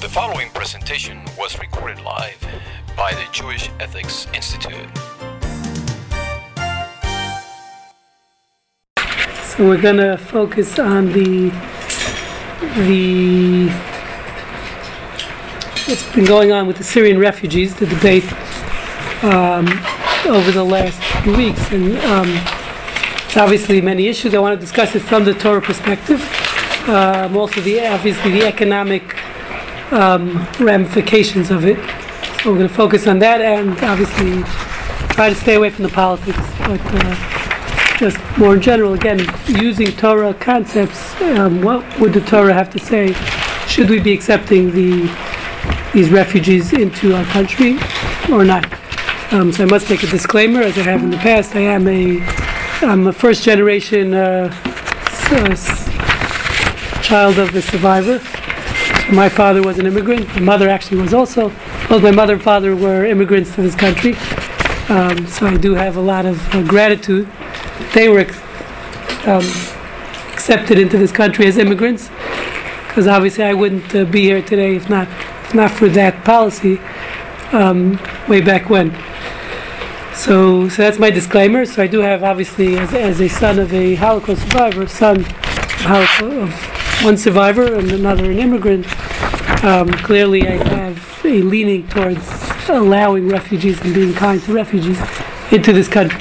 The 0.00 0.08
following 0.08 0.48
presentation 0.54 1.20
was 1.38 1.58
recorded 1.58 2.00
live 2.00 2.38
by 2.96 3.12
the 3.12 3.28
Jewish 3.32 3.68
Ethics 3.80 4.26
Institute. 4.32 4.88
So 9.44 9.68
we're 9.68 9.82
gonna 9.82 10.16
focus 10.16 10.78
on 10.78 11.12
the 11.12 11.50
the 12.76 13.68
what's 15.86 16.14
been 16.14 16.24
going 16.24 16.50
on 16.50 16.66
with 16.66 16.78
the 16.78 16.84
Syrian 16.84 17.18
refugees, 17.18 17.74
the 17.74 17.84
debate 17.84 18.24
um, 19.22 19.66
over 20.24 20.50
the 20.50 20.64
last 20.64 20.98
few 21.22 21.36
weeks, 21.36 21.70
and 21.72 21.98
um, 21.98 22.30
obviously 23.36 23.82
many 23.82 24.08
issues. 24.08 24.32
I 24.32 24.38
want 24.38 24.58
to 24.58 24.60
discuss 24.60 24.94
it 24.94 25.00
from 25.00 25.24
the 25.24 25.34
Torah 25.34 25.60
perspective. 25.60 26.22
Um, 26.88 27.36
also, 27.36 27.60
the 27.60 27.86
obviously 27.86 28.30
the 28.30 28.46
economic 28.46 29.14
um, 29.92 30.46
ramifications 30.58 31.50
of 31.50 31.64
it. 31.64 31.76
So 32.42 32.50
we're 32.50 32.58
going 32.58 32.68
to 32.68 32.74
focus 32.74 33.06
on 33.06 33.18
that, 33.20 33.40
and 33.40 33.70
obviously 33.84 34.42
try 35.14 35.28
to 35.28 35.34
stay 35.34 35.54
away 35.54 35.70
from 35.70 35.84
the 35.84 35.90
politics, 35.90 36.38
but. 36.60 36.80
Uh, 36.84 37.36
just 37.98 38.16
more 38.38 38.54
in 38.54 38.62
general, 38.62 38.94
again, 38.94 39.20
using 39.46 39.88
Torah 39.88 40.32
concepts, 40.32 41.14
um, 41.20 41.60
what 41.60 41.84
would 42.00 42.14
the 42.14 42.22
Torah 42.22 42.54
have 42.54 42.70
to 42.70 42.78
say? 42.78 43.12
Should 43.68 43.90
we 43.90 44.00
be 44.00 44.10
accepting 44.14 44.70
the 44.70 45.14
these 45.92 46.08
refugees 46.08 46.72
into 46.72 47.14
our 47.14 47.24
country 47.26 47.76
or 48.32 48.42
not? 48.42 48.64
Um, 49.34 49.52
so 49.52 49.64
I 49.64 49.66
must 49.66 49.90
make 49.90 50.02
a 50.02 50.06
disclaimer, 50.06 50.62
as 50.62 50.78
I 50.78 50.82
have 50.84 51.02
in 51.02 51.10
the 51.10 51.18
past. 51.18 51.54
I 51.54 51.60
am 51.60 51.86
a 51.88 52.22
I'm 52.80 53.06
a 53.06 53.12
first 53.12 53.42
generation 53.42 54.14
uh, 54.14 54.50
s- 55.04 55.68
s- 55.68 57.06
child 57.06 57.38
of 57.38 57.52
the 57.52 57.60
survivor. 57.60 58.18
My 59.12 59.28
father 59.28 59.62
was 59.62 59.78
an 59.78 59.86
immigrant. 59.86 60.26
My 60.34 60.40
mother 60.40 60.68
actually 60.68 61.00
was 61.00 61.12
also. 61.12 61.48
Both 61.88 62.02
my 62.02 62.10
mother 62.10 62.34
and 62.34 62.42
father 62.42 62.76
were 62.76 63.04
immigrants 63.04 63.54
to 63.56 63.62
this 63.62 63.74
country. 63.74 64.14
Um, 64.88 65.26
so 65.26 65.46
I 65.46 65.56
do 65.56 65.74
have 65.74 65.96
a 65.96 66.00
lot 66.00 66.26
of 66.26 66.54
uh, 66.54 66.62
gratitude 66.62 67.28
they 67.92 68.08
were 68.08 68.26
um, 69.26 69.44
accepted 70.32 70.78
into 70.78 70.98
this 70.98 71.12
country 71.12 71.46
as 71.46 71.58
immigrants, 71.58 72.08
because 72.86 73.06
obviously 73.06 73.44
I 73.44 73.54
wouldn't 73.54 73.94
uh, 73.94 74.04
be 74.04 74.22
here 74.22 74.42
today 74.42 74.76
if 74.76 74.88
not 74.88 75.08
if 75.44 75.54
not 75.54 75.70
for 75.70 75.88
that 75.88 76.24
policy 76.24 76.80
um, 77.52 77.98
way 78.28 78.40
back 78.40 78.70
when. 78.70 78.94
So, 80.14 80.68
so 80.68 80.82
that's 80.82 80.98
my 80.98 81.10
disclaimer. 81.10 81.64
So 81.64 81.82
I 81.82 81.86
do 81.86 82.00
have 82.00 82.22
obviously 82.22 82.78
as, 82.78 82.92
as 82.94 83.20
a 83.20 83.28
son 83.28 83.58
of 83.58 83.72
a 83.72 83.94
Holocaust 83.94 84.42
survivor, 84.42 84.86
son 84.86 85.20
of, 85.20 85.26
Holocaust, 85.26 86.22
of 86.22 86.79
one 87.02 87.16
survivor 87.16 87.74
and 87.74 87.90
another 87.92 88.30
an 88.30 88.38
immigrant. 88.38 88.86
Um, 89.64 89.90
clearly, 89.90 90.46
I 90.46 90.62
have 90.74 91.20
a 91.24 91.42
leaning 91.42 91.88
towards 91.88 92.28
allowing 92.68 93.28
refugees 93.28 93.80
and 93.80 93.94
being 93.94 94.12
kind 94.12 94.42
to 94.42 94.52
refugees 94.52 95.00
into 95.50 95.72
this 95.72 95.88
country. 95.88 96.18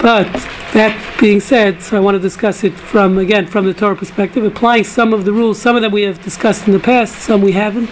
But 0.00 0.30
that 0.72 1.16
being 1.20 1.40
said, 1.40 1.82
so 1.82 1.96
I 1.96 2.00
want 2.00 2.14
to 2.14 2.20
discuss 2.20 2.62
it 2.62 2.74
from 2.74 3.18
again 3.18 3.46
from 3.46 3.64
the 3.64 3.74
Torah 3.74 3.96
perspective, 3.96 4.44
applying 4.44 4.84
some 4.84 5.12
of 5.12 5.24
the 5.24 5.32
rules. 5.32 5.60
Some 5.60 5.74
of 5.74 5.82
them 5.82 5.90
we 5.90 6.02
have 6.02 6.22
discussed 6.22 6.66
in 6.66 6.72
the 6.72 6.80
past, 6.80 7.16
some 7.16 7.40
we 7.40 7.52
haven't. 7.52 7.90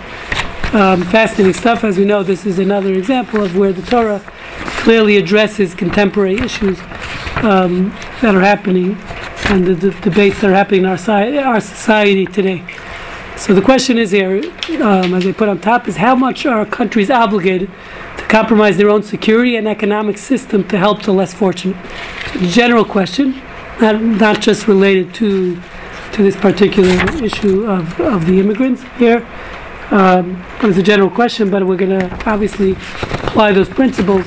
Um, 0.74 1.02
fascinating 1.02 1.54
stuff. 1.54 1.82
As 1.82 1.98
we 1.98 2.04
know, 2.04 2.22
this 2.22 2.46
is 2.46 2.58
another 2.58 2.92
example 2.92 3.42
of 3.42 3.56
where 3.56 3.72
the 3.72 3.82
Torah 3.82 4.20
clearly 4.82 5.16
addresses 5.16 5.74
contemporary 5.74 6.36
issues 6.36 6.78
um, 7.42 7.90
that 8.20 8.34
are 8.34 8.40
happening 8.40 8.96
and 9.46 9.66
the, 9.66 9.74
the 9.74 9.90
debates 10.00 10.40
that 10.40 10.50
are 10.50 10.54
happening 10.54 10.80
in 10.80 10.86
our, 10.86 10.98
our 11.44 11.60
society 11.60 12.26
today. 12.26 12.64
So 13.36 13.52
the 13.52 13.62
question 13.62 13.98
is 13.98 14.12
here, 14.12 14.36
um, 14.80 15.12
as 15.14 15.26
I 15.26 15.32
put 15.32 15.48
on 15.48 15.60
top, 15.60 15.88
is 15.88 15.96
how 15.96 16.14
much 16.14 16.46
are 16.46 16.64
countries 16.64 17.10
obligated 17.10 17.68
to 18.16 18.24
compromise 18.26 18.76
their 18.76 18.88
own 18.88 19.02
security 19.02 19.56
and 19.56 19.66
economic 19.66 20.18
system 20.18 20.66
to 20.68 20.78
help 20.78 21.02
the 21.02 21.12
less 21.12 21.34
fortunate? 21.34 21.76
So 22.32 22.40
general 22.40 22.84
question, 22.84 23.42
not, 23.80 24.00
not 24.00 24.40
just 24.40 24.68
related 24.68 25.14
to 25.14 25.60
to 26.12 26.22
this 26.22 26.36
particular 26.36 26.94
issue 27.20 27.66
of, 27.66 28.00
of 28.00 28.24
the 28.26 28.38
immigrants 28.38 28.84
here, 28.98 29.26
um, 29.90 30.42
it's 30.62 30.78
a 30.78 30.82
general 30.82 31.10
question, 31.10 31.50
but 31.50 31.66
we're 31.66 31.76
going 31.76 31.98
to 31.98 32.30
obviously 32.30 32.72
apply 32.72 33.52
those 33.52 33.68
principles 33.68 34.24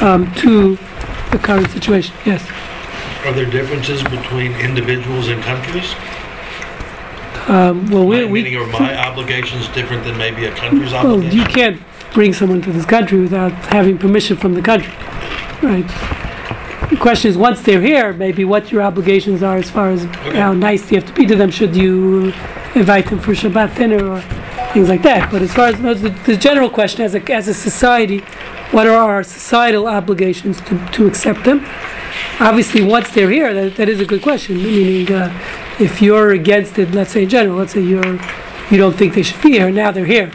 um, 0.00 0.32
to 0.36 0.76
the 1.30 1.38
current 1.38 1.70
situation. 1.70 2.14
Yes. 2.24 2.42
Are 3.24 3.32
there 3.32 3.44
differences 3.44 4.02
between 4.02 4.52
individuals 4.54 5.28
and 5.28 5.42
countries? 5.42 5.94
Um, 7.48 7.90
well, 7.90 8.06
we, 8.06 8.24
My- 8.24 8.30
we 8.30 8.42
Meaning, 8.42 8.56
are 8.58 8.66
my 8.66 8.96
obligations 8.96 9.68
different 9.68 10.04
than 10.04 10.16
maybe 10.16 10.46
a 10.46 10.54
country's 10.54 10.92
obligations? 10.92 11.34
Well, 11.34 11.34
you 11.34 11.44
can't 11.44 11.80
bring 12.14 12.32
someone 12.32 12.62
to 12.62 12.72
this 12.72 12.86
country 12.86 13.20
without 13.20 13.52
having 13.52 13.98
permission 13.98 14.36
from 14.36 14.54
the 14.54 14.62
country, 14.62 14.92
right? 15.62 15.86
The 16.90 16.96
question 16.96 17.30
is, 17.30 17.36
once 17.36 17.60
they're 17.62 17.80
here, 17.82 18.12
maybe 18.12 18.44
what 18.44 18.72
your 18.72 18.82
obligations 18.82 19.42
are 19.42 19.58
as 19.58 19.70
far 19.70 19.90
as 19.90 20.04
how 20.34 20.52
nice 20.52 20.90
you 20.90 20.98
have 20.98 21.06
to 21.08 21.14
be 21.14 21.26
to 21.26 21.36
them. 21.36 21.50
Should 21.50 21.76
you 21.76 22.32
invite 22.74 23.08
them 23.10 23.20
for 23.20 23.32
Shabbat 23.32 23.76
dinner 23.76 24.04
or 24.04 24.20
things 24.72 24.88
like 24.88 25.02
that? 25.02 25.30
But 25.30 25.42
as 25.42 25.52
far 25.52 25.68
as 25.68 25.78
no, 25.78 25.94
the, 25.94 26.08
the 26.26 26.36
general 26.36 26.68
question, 26.68 27.02
as 27.04 27.14
a 27.14 27.32
as 27.32 27.46
a 27.46 27.54
society, 27.54 28.20
what 28.72 28.86
are 28.88 28.96
our 28.96 29.22
societal 29.22 29.86
obligations 29.86 30.60
to, 30.62 30.88
to 30.92 31.06
accept 31.06 31.44
them? 31.44 31.64
Obviously, 32.40 32.82
once 32.82 33.10
they're 33.10 33.30
here, 33.30 33.52
that, 33.54 33.76
that 33.76 33.88
is 33.88 34.00
a 34.00 34.06
good 34.06 34.22
question. 34.22 34.56
Meaning, 34.56 35.12
uh, 35.12 35.30
if 35.78 36.00
you're 36.00 36.30
against 36.30 36.78
it, 36.78 36.92
let's 36.92 37.12
say 37.12 37.24
in 37.24 37.28
general, 37.28 37.56
let's 37.56 37.72
say 37.72 37.80
you're 37.80 38.18
you 38.70 38.78
don't 38.78 38.96
think 38.96 39.14
they 39.14 39.22
should 39.22 39.42
be 39.42 39.50
here. 39.50 39.70
Now 39.70 39.90
they're 39.90 40.06
here. 40.06 40.30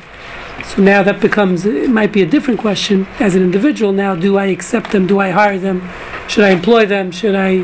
So 0.66 0.81
now 0.81 1.03
that 1.03 1.22
becomes, 1.22 1.66
it 1.66 1.90
might 1.90 2.12
be 2.12 2.22
a 2.22 2.25
different 2.25 2.59
question 2.59 3.07
as 3.19 3.35
an 3.35 3.41
individual. 3.41 3.94
Now, 3.94 4.16
do 4.16 4.38
I 4.38 4.47
accept 4.47 4.91
them? 4.91 5.07
Do 5.07 5.19
I 5.19 5.29
hire 5.29 5.57
them? 5.57 5.88
Should 6.28 6.44
I 6.44 6.50
employ 6.50 6.85
them? 6.85 7.12
Should 7.12 7.35
I 7.35 7.62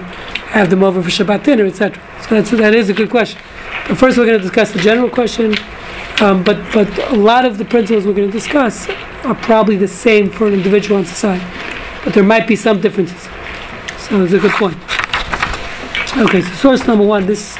have 0.53 0.69
them 0.69 0.83
over 0.83 1.01
for 1.01 1.09
Shabbat 1.09 1.43
dinner, 1.43 1.65
etc.? 1.65 2.01
So 2.21 2.35
that's, 2.35 2.51
that 2.51 2.73
is 2.73 2.89
a 2.89 2.93
good 2.93 3.09
question. 3.09 3.41
But 3.87 3.97
first, 3.97 4.17
we're 4.17 4.25
going 4.25 4.37
to 4.37 4.43
discuss 4.43 4.71
the 4.71 4.79
general 4.79 5.09
question. 5.09 5.55
Um, 6.21 6.43
but, 6.43 6.57
but 6.73 7.11
a 7.11 7.15
lot 7.15 7.45
of 7.45 7.57
the 7.57 7.65
principles 7.65 8.05
we're 8.05 8.13
going 8.13 8.29
to 8.29 8.31
discuss 8.31 8.87
are 9.25 9.35
probably 9.35 9.75
the 9.75 9.87
same 9.87 10.29
for 10.29 10.47
an 10.47 10.53
individual 10.53 10.99
and 10.99 11.07
society. 11.07 11.45
But 12.05 12.13
there 12.13 12.23
might 12.23 12.47
be 12.47 12.55
some 12.55 12.79
differences. 12.79 13.27
So 14.11 14.21
it's 14.21 14.33
a 14.33 14.39
good 14.39 14.51
point. 14.51 14.75
Okay, 16.17 16.41
so 16.41 16.53
source 16.55 16.85
number 16.85 17.05
one, 17.05 17.27
this, 17.27 17.57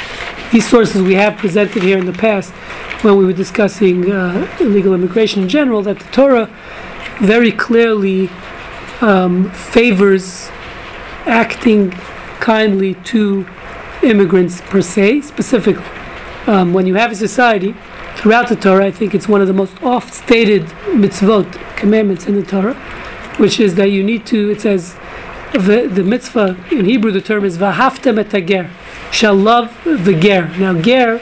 these 0.51 0.67
sources 0.67 1.01
we 1.01 1.13
have 1.13 1.37
presented 1.37 1.81
here 1.81 1.97
in 1.97 2.05
the 2.05 2.11
past 2.11 2.51
when 3.05 3.15
we 3.15 3.23
were 3.23 3.31
discussing 3.31 4.11
uh, 4.11 4.53
illegal 4.59 4.93
immigration 4.93 5.43
in 5.43 5.47
general, 5.47 5.81
that 5.83 5.99
the 5.99 6.11
Torah 6.11 6.49
very 7.21 7.53
clearly 7.53 8.29
um, 8.99 9.49
favors 9.51 10.49
acting 11.25 11.91
kindly 12.41 12.95
to 12.95 13.47
immigrants 14.03 14.59
per 14.59 14.81
se, 14.81 15.21
specifically. 15.21 15.85
Um, 16.47 16.73
when 16.73 16.85
you 16.85 16.95
have 16.95 17.13
a 17.13 17.15
society, 17.15 17.77
throughout 18.17 18.49
the 18.49 18.57
Torah, 18.57 18.87
I 18.87 18.91
think 18.91 19.15
it's 19.15 19.29
one 19.29 19.39
of 19.39 19.47
the 19.47 19.53
most 19.53 19.81
oft 19.81 20.13
stated 20.13 20.63
mitzvot, 20.87 21.77
commandments 21.77 22.27
in 22.27 22.35
the 22.35 22.43
Torah, 22.43 22.73
which 23.37 23.57
is 23.57 23.75
that 23.75 23.91
you 23.91 24.03
need 24.03 24.25
to, 24.25 24.49
it 24.49 24.59
says, 24.59 24.97
the, 25.53 25.89
the 25.91 26.03
mitzvah, 26.03 26.57
in 26.71 26.85
Hebrew 26.85 27.11
the 27.11 27.21
term 27.21 27.45
is 27.45 27.57
vahaftem 27.57 28.17
et 28.17 28.47
ger, 28.47 28.69
shall 29.11 29.35
love 29.35 29.77
the 29.83 30.13
ger. 30.13 30.47
Now, 30.57 30.79
ger, 30.79 31.21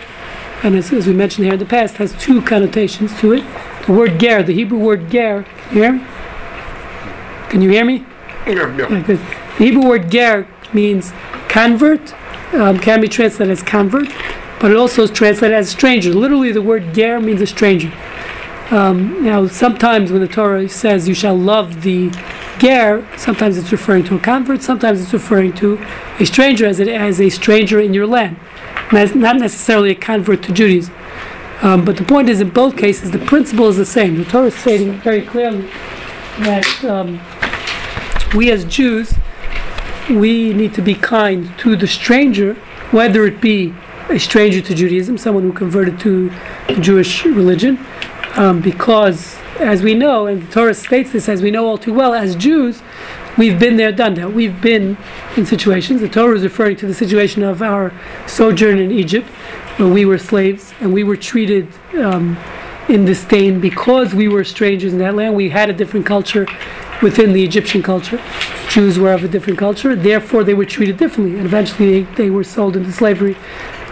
and 0.64 0.76
as, 0.76 0.92
as 0.92 1.08
we 1.08 1.14
mentioned 1.14 1.46
here 1.46 1.54
in 1.54 1.60
the 1.60 1.66
past, 1.66 1.98
has 1.98 2.14
two 2.14 2.42
connotations 2.42 3.18
to 3.20 3.34
it. 3.34 3.44
The 3.86 3.94
word 3.94 4.20
ger, 4.20 4.44
the 4.44 4.54
Hebrew 4.54 4.78
word 4.78 5.10
ger, 5.10 5.44
can 5.44 5.74
you 5.76 5.82
hear 5.82 5.94
me? 5.94 6.06
Can 7.50 7.62
you 7.62 7.70
hear 7.70 7.86
me? 7.86 8.06
Yeah, 8.46 9.02
good. 9.02 9.20
The 9.58 9.64
Hebrew 9.64 9.88
word 9.88 10.12
ger 10.12 10.48
means 10.74 11.12
convert, 11.48 12.14
um, 12.54 12.80
can 12.80 13.02
be 13.02 13.08
translated 13.08 13.52
as 13.52 13.64
convert, 13.64 14.10
but 14.60 14.72
it 14.72 14.78
also 14.78 15.04
is 15.04 15.12
translated 15.12 15.56
as 15.56 15.70
stranger. 15.70 16.14
Literally, 16.14 16.52
the 16.52 16.62
word 16.62 16.94
ger 16.94 17.20
means 17.20 17.42
a 17.42 17.48
stranger. 17.48 17.92
Um, 18.70 19.24
now, 19.24 19.48
sometimes 19.48 20.12
when 20.12 20.22
the 20.22 20.28
Torah 20.28 20.70
says 20.70 21.08
you 21.08 21.16
shall 21.16 21.36
love 21.36 21.82
the 21.82 22.12
ger, 22.60 23.08
sometimes 23.18 23.58
it's 23.58 23.72
referring 23.72 24.04
to 24.06 24.16
a 24.16 24.20
convert, 24.20 24.62
sometimes 24.62 25.02
it's 25.02 25.14
referring 25.14 25.54
to 25.54 25.84
a 26.20 26.26
stranger 26.26 26.66
as, 26.66 26.80
as 26.80 27.20
a 27.20 27.30
stranger 27.30 27.80
in 27.80 27.94
your 27.94 28.06
land. 28.06 28.38
Not 28.92 29.16
not 29.16 29.38
necessarily 29.38 29.92
a 29.92 29.96
convert 29.96 30.44
to 30.44 30.52
Judaism. 30.52 30.94
Um, 31.62 31.84
but 31.84 31.98
the 31.98 32.06
point 32.06 32.30
is, 32.30 32.40
in 32.40 32.50
both 32.52 32.78
cases, 32.78 33.12
the 33.12 33.20
principle 33.20 33.68
is 33.68 33.76
the 33.76 33.86
same. 33.86 34.18
The 34.18 34.26
Torah 34.26 34.48
is 34.48 34.56
stating 34.56 34.94
very 35.02 35.26
clearly 35.26 35.70
that 36.40 36.86
um, 36.86 37.20
we 38.34 38.50
as 38.52 38.64
Jews, 38.64 39.14
we 40.10 40.54
need 40.54 40.74
to 40.76 40.82
be 40.82 40.96
kind 40.96 41.58
to 41.60 41.76
the 41.76 41.88
stranger, 41.88 42.54
whether 42.92 43.26
it 43.26 43.42
be 43.42 43.74
a 44.10 44.18
stranger 44.18 44.62
to 44.62 44.74
Judaism, 44.74 45.18
someone 45.18 45.44
who 45.44 45.52
converted 45.52 46.00
to 46.00 46.32
the 46.68 46.80
Jewish 46.80 47.26
religion, 47.26 47.78
um, 48.36 48.62
because 48.62 49.38
as 49.60 49.84
we 49.84 49.94
know, 49.94 50.28
and 50.28 50.48
the 50.48 50.52
Torah 50.52 50.74
states 50.74 51.12
this 51.12 51.28
as 51.28 51.42
we 51.42 51.52
know 51.52 51.68
all 51.68 51.78
too 51.78 51.94
well, 51.94 52.14
as 52.14 52.36
Jews, 52.36 52.82
we've 53.38 53.60
been 53.60 53.78
there, 53.78 53.92
done 53.92 54.14
that. 54.16 54.34
We've 54.34 54.60
been 54.62 54.98
in 55.36 55.46
situations. 55.46 56.02
The 56.02 56.10
Torah 56.10 56.36
is 56.36 56.44
referring 56.44 56.78
to 56.78 56.88
the 56.88 56.94
situation 56.94 57.44
of 57.44 57.62
our 57.62 57.94
sojourn 58.26 58.80
in 58.80 58.92
Egypt, 58.92 59.28
where 59.78 59.90
we 59.90 60.06
were 60.06 60.18
slaves 60.18 60.74
and 60.80 60.94
we 60.94 61.04
were 61.04 61.18
treated 61.18 61.68
um, 61.96 62.38
in 62.88 63.06
disdain 63.06 63.60
because 63.60 64.16
we 64.16 64.28
were 64.28 64.44
strangers 64.44 64.94
in 64.94 65.00
that 65.00 65.16
land. 65.16 65.36
We 65.36 65.50
had 65.50 65.70
a 65.70 65.74
different 65.74 66.06
culture 66.06 66.48
within 67.02 67.34
the 67.34 67.44
Egyptian 67.44 67.84
culture. 67.84 68.22
Jews 68.70 68.98
were 68.98 69.14
of 69.14 69.24
a 69.24 69.28
different 69.28 69.60
culture, 69.60 69.96
therefore 69.96 70.44
they 70.44 70.54
were 70.54 70.66
treated 70.66 70.98
differently, 70.98 71.38
and 71.38 71.46
eventually 71.46 72.04
they, 72.04 72.16
they 72.16 72.30
were 72.30 72.44
sold 72.44 72.76
into 72.76 72.92
slavery, 72.92 73.36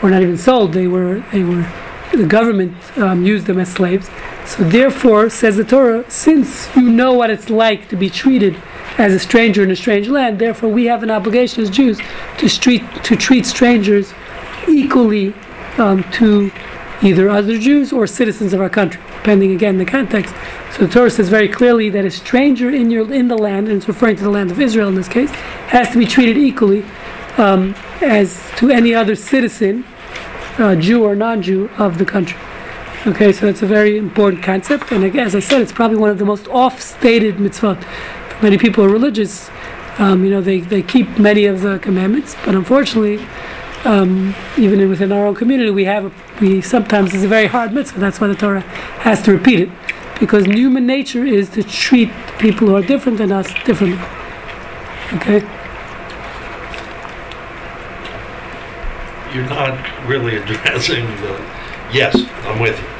or 0.02 0.10
not 0.10 0.22
even 0.22 0.38
sold. 0.38 0.74
They 0.74 0.88
were 0.88 1.24
they 1.32 1.44
were 1.44 1.66
the 2.14 2.26
government 2.26 2.76
um, 2.98 3.26
used 3.26 3.48
them 3.48 3.60
as 3.60 3.72
slaves. 3.72 4.10
So 4.48 4.64
therefore, 4.64 5.30
says 5.30 5.58
the 5.58 5.66
Torah, 5.66 6.10
since 6.10 6.74
you 6.76 6.90
know 6.90 7.14
what 7.14 7.30
it's 7.30 7.50
like 7.50 7.90
to 7.90 7.98
be 7.98 8.10
treated 8.10 8.56
as 8.98 9.14
a 9.14 9.20
stranger 9.20 9.62
in 9.62 9.70
a 9.70 9.76
strange 9.76 10.08
land, 10.08 10.40
therefore 10.40 10.70
we 10.70 10.86
have 10.86 11.04
an 11.04 11.12
obligation 11.12 11.62
as 11.62 11.70
Jews 11.70 12.00
to 12.38 12.50
treat 12.50 12.82
to 13.04 13.18
treat 13.18 13.46
strangers 13.46 14.14
equally 14.68 15.34
um, 15.78 16.04
to 16.14 16.50
either 17.02 17.30
other 17.30 17.60
Jews 17.60 17.92
or 17.92 18.08
citizens 18.08 18.54
of 18.54 18.62
our 18.62 18.70
country, 18.70 19.02
depending 19.18 19.52
again 19.52 19.78
the 19.78 19.86
context. 19.86 20.34
So 20.72 20.86
the 20.86 20.94
Torah 20.94 21.12
says 21.12 21.28
very 21.28 21.50
clearly 21.50 21.90
that 21.90 22.06
a 22.06 22.10
stranger 22.10 22.70
in 22.70 22.90
your 22.90 23.14
in 23.14 23.28
the 23.28 23.38
land, 23.38 23.68
and 23.68 23.78
it's 23.78 23.88
referring 23.88 24.16
to 24.16 24.24
the 24.24 24.30
land 24.30 24.50
of 24.50 24.62
Israel 24.62 24.88
in 24.88 24.96
this 24.96 25.10
case, 25.10 25.30
has 25.68 25.90
to 25.92 26.00
be 26.00 26.06
treated 26.06 26.38
equally 26.38 26.86
um, 27.38 27.76
as 28.02 28.50
to 28.58 28.70
any 28.70 28.96
other 28.96 29.16
citizen, 29.16 29.84
uh, 30.58 30.76
Jew 30.76 31.04
or 31.04 31.16
non-Jew, 31.16 31.70
of 31.78 31.98
the 31.98 32.06
country. 32.06 32.40
Okay, 33.08 33.32
so 33.32 33.46
that's 33.46 33.62
a 33.62 33.66
very 33.66 33.98
important 33.98 34.44
concept, 34.44 34.92
and 34.92 35.02
as 35.18 35.34
I 35.34 35.40
said, 35.40 35.62
it's 35.62 35.72
probably 35.72 35.96
one 35.96 36.10
of 36.10 36.18
the 36.18 36.26
most 36.26 36.46
off-stated 36.50 37.38
mitzvot. 37.38 37.82
Many 38.44 38.58
people 38.58 38.84
are 38.84 38.90
religious, 38.90 39.50
um, 39.98 40.26
you 40.26 40.30
know, 40.30 40.42
they, 40.42 40.60
they 40.60 40.82
keep 40.82 41.18
many 41.18 41.46
of 41.46 41.62
the 41.62 41.80
commandments, 41.80 42.36
but 42.44 42.54
unfortunately, 42.54 43.26
um, 43.86 44.36
even 44.58 44.90
within 44.90 45.14
our 45.14 45.26
own 45.26 45.36
community, 45.36 45.70
we 45.70 45.86
have 45.86 46.08
a, 46.08 46.12
we 46.42 46.62
sometimes 46.62 47.14
it's 47.14 47.24
a 47.24 47.30
very 47.30 47.48
hard 47.48 47.72
mitzvah. 47.72 47.98
That's 47.98 48.20
why 48.20 48.28
the 48.28 48.36
Torah 48.36 48.60
has 48.60 49.22
to 49.22 49.32
repeat 49.32 49.62
it, 49.62 49.70
because 50.20 50.46
human 50.46 50.86
nature 50.86 51.24
is 51.24 51.50
to 51.52 51.64
treat 51.64 52.12
people 52.40 52.68
who 52.68 52.76
are 52.76 52.82
different 52.82 53.20
than 53.20 53.32
us 53.32 53.48
differently. 53.64 54.04
Okay. 55.14 55.40
You're 59.34 59.48
not 59.48 60.06
really 60.06 60.36
addressing 60.36 61.06
the, 61.06 61.42
yes, 61.94 62.14
I'm 62.44 62.60
with 62.60 62.78
you. 62.78 62.97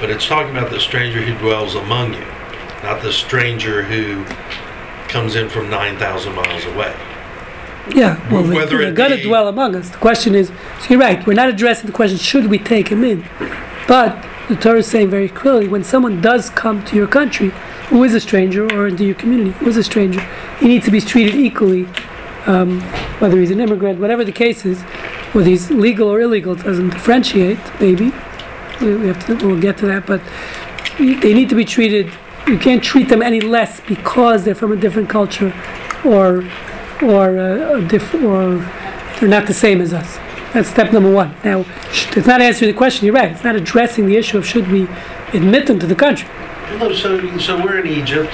But 0.00 0.10
it's 0.10 0.26
talking 0.26 0.56
about 0.56 0.70
the 0.70 0.80
stranger 0.80 1.22
who 1.22 1.36
dwells 1.38 1.74
among 1.74 2.14
you, 2.14 2.24
not 2.82 3.02
the 3.02 3.12
stranger 3.12 3.82
who 3.82 4.24
comes 5.08 5.36
in 5.36 5.48
from 5.48 5.70
9,000 5.70 6.34
miles 6.34 6.64
away. 6.66 6.94
Yeah, 7.94 8.18
well, 8.32 8.42
Whether 8.42 8.78
they're 8.78 8.92
going 8.92 9.12
to 9.12 9.22
dwell 9.22 9.48
among 9.48 9.76
us. 9.76 9.90
The 9.90 9.98
question 9.98 10.34
is, 10.34 10.48
so 10.80 10.86
you're 10.90 10.98
right, 10.98 11.24
we're 11.26 11.34
not 11.34 11.48
addressing 11.48 11.86
the 11.86 11.92
question, 11.92 12.18
should 12.18 12.46
we 12.46 12.58
take 12.58 12.88
him 12.88 13.04
in? 13.04 13.24
But 13.86 14.26
the 14.48 14.56
Torah 14.56 14.78
is 14.78 14.86
saying 14.86 15.08
very 15.08 15.28
clearly, 15.28 15.68
when 15.68 15.84
someone 15.84 16.20
does 16.20 16.50
come 16.50 16.84
to 16.86 16.96
your 16.96 17.06
country, 17.06 17.52
who 17.88 18.02
is 18.02 18.12
a 18.12 18.20
stranger, 18.20 18.64
or 18.74 18.88
into 18.88 19.04
your 19.04 19.14
community, 19.14 19.52
who 19.52 19.68
is 19.68 19.76
a 19.76 19.84
stranger, 19.84 20.20
he 20.58 20.66
needs 20.66 20.84
to 20.86 20.90
be 20.90 21.00
treated 21.00 21.36
equally, 21.36 21.86
um, 22.46 22.80
whether 23.20 23.38
he's 23.38 23.50
an 23.50 23.60
immigrant, 23.60 24.00
whatever 24.00 24.24
the 24.24 24.32
case 24.32 24.66
is, 24.66 24.82
whether 25.32 25.48
he's 25.48 25.70
legal 25.70 26.08
or 26.08 26.20
illegal, 26.20 26.56
doesn't 26.56 26.90
differentiate, 26.90 27.58
maybe. 27.80 28.12
We 28.80 28.96
we 28.96 29.06
have 29.08 29.26
to, 29.26 29.46
we'll 29.46 29.60
get 29.60 29.78
to 29.78 29.86
that, 29.86 30.06
but 30.06 30.20
they 30.98 31.34
need 31.34 31.48
to 31.48 31.54
be 31.54 31.64
treated, 31.64 32.12
you 32.46 32.58
can't 32.58 32.82
treat 32.82 33.08
them 33.08 33.22
any 33.22 33.40
less 33.40 33.80
because 33.80 34.44
they're 34.44 34.54
from 34.54 34.72
a 34.72 34.76
different 34.76 35.08
culture 35.08 35.52
or 36.04 36.44
or 37.02 37.38
uh, 37.38 37.78
a 37.78 37.82
diff- 37.82 38.14
or 38.14 38.56
they're 39.18 39.28
not 39.28 39.46
the 39.46 39.54
same 39.54 39.80
as 39.80 39.92
us. 39.92 40.18
That's 40.52 40.68
step 40.68 40.92
number 40.92 41.10
one. 41.10 41.34
Now, 41.44 41.64
it's 42.16 42.26
not 42.26 42.40
answering 42.40 42.70
the 42.72 42.76
question. 42.78 43.04
You're 43.04 43.14
right. 43.14 43.30
It's 43.30 43.44
not 43.44 43.56
addressing 43.56 44.06
the 44.06 44.16
issue 44.16 44.38
of 44.38 44.46
should 44.46 44.70
we 44.70 44.88
admit 45.34 45.66
them 45.66 45.78
to 45.80 45.86
the 45.86 45.94
country. 45.94 46.28
No, 46.78 46.92
so, 46.94 47.38
so 47.38 47.62
we're 47.62 47.80
in 47.80 47.86
Egypt, 47.86 48.32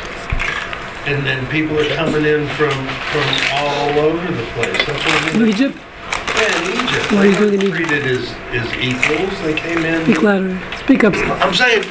and 1.06 1.26
then 1.26 1.44
people 1.48 1.78
are 1.78 1.94
coming 1.96 2.24
in 2.24 2.46
from, 2.48 2.70
from 2.70 3.26
all 3.54 3.98
over 3.98 4.32
the 4.32 4.44
place. 4.52 4.86
That's 4.86 5.04
what 5.04 5.34
I 5.34 5.38
mean. 5.38 5.48
Egypt, 5.48 5.78
Yeah, 6.36 6.62
in 6.62 6.84
Egypt. 6.88 7.12
What 7.12 7.26
are 7.26 7.28
you 7.28 7.36
doing 7.36 7.54
in 7.54 7.60
weren't 7.70 7.74
Treated 7.86 8.06
as, 8.06 8.30
as 8.52 8.72
equals, 8.78 9.40
they 9.42 9.54
came 9.54 9.84
in. 9.84 10.04
speak 10.04 10.22
louder. 10.22 10.60
Speak 10.78 11.04
up. 11.04 11.14
I'm 11.14 11.54
saying, 11.54 11.84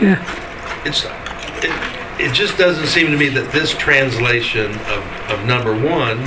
Yeah. 0.00 0.82
it's, 0.84 1.04
it, 1.64 1.72
it 2.30 2.34
just 2.34 2.58
doesn't 2.58 2.86
seem 2.88 3.10
to 3.10 3.16
me 3.16 3.28
that 3.28 3.50
this 3.52 3.72
translation 3.74 4.70
of, 4.72 5.04
of 5.30 5.44
number 5.46 5.72
one 5.74 6.18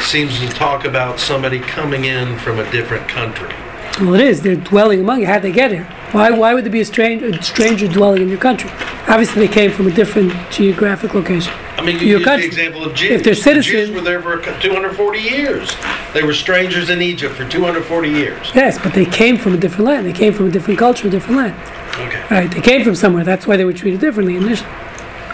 seems 0.00 0.38
to 0.40 0.48
talk 0.48 0.84
about 0.84 1.20
somebody 1.20 1.58
coming 1.60 2.06
in 2.06 2.38
from 2.38 2.58
a 2.58 2.70
different 2.72 3.06
country. 3.08 3.54
Well, 4.00 4.14
it 4.14 4.22
is. 4.22 4.40
They're 4.40 4.56
dwelling 4.56 5.00
among 5.00 5.20
you. 5.20 5.26
How'd 5.26 5.42
they 5.42 5.52
get 5.52 5.70
here? 5.70 5.84
Why? 6.12 6.30
Why 6.30 6.54
would 6.54 6.64
there 6.64 6.72
be 6.72 6.80
a 6.80 6.84
stranger, 6.84 7.26
a 7.26 7.42
stranger 7.42 7.86
dwelling 7.86 8.22
in 8.22 8.28
your 8.28 8.38
country? 8.38 8.70
Obviously, 9.06 9.46
they 9.46 9.52
came 9.52 9.70
from 9.70 9.86
a 9.88 9.90
different 9.90 10.32
geographic 10.50 11.14
location. 11.14 11.52
I 11.76 11.82
mean, 11.82 11.96
Your 11.96 12.04
you 12.04 12.08
use 12.12 12.18
the 12.20 12.24
country. 12.24 12.46
example 12.46 12.84
of 12.84 12.94
Jews. 12.94 13.10
If 13.10 13.24
they're 13.24 13.54
The 13.54 13.62
Jews 13.62 13.90
were 13.90 14.00
there 14.00 14.22
for 14.22 14.40
240 14.60 15.18
years. 15.18 15.74
They 16.14 16.22
were 16.22 16.32
strangers 16.32 16.88
in 16.90 17.02
Egypt 17.02 17.34
for 17.34 17.46
240 17.48 18.08
years. 18.08 18.50
Yes, 18.54 18.78
but 18.78 18.94
they 18.94 19.04
came 19.04 19.36
from 19.36 19.54
a 19.54 19.56
different 19.58 19.86
land. 19.86 20.06
They 20.06 20.12
came 20.12 20.32
from 20.32 20.46
a 20.46 20.50
different 20.50 20.78
culture, 20.78 21.08
a 21.08 21.10
different 21.10 21.36
land. 21.36 21.54
Okay. 22.00 22.22
Right, 22.30 22.50
they 22.50 22.60
came 22.60 22.82
from 22.84 22.94
somewhere. 22.94 23.24
That's 23.24 23.46
why 23.46 23.56
they 23.56 23.64
were 23.64 23.72
treated 23.72 24.00
differently 24.00 24.36
initially. 24.36 24.70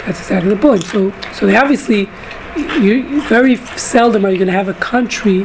That's 0.05 0.21
exactly 0.21 0.51
the 0.51 0.57
point. 0.61 0.85
So, 0.85 1.13
so 1.33 1.47
they 1.47 1.57
obviously, 1.57 2.09
you, 2.56 3.23
very 3.23 3.56
seldom 3.56 4.25
are 4.25 4.31
you 4.31 4.38
going 4.38 4.47
to 4.47 4.53
have 4.53 4.69
a 4.69 4.75
country 4.75 5.44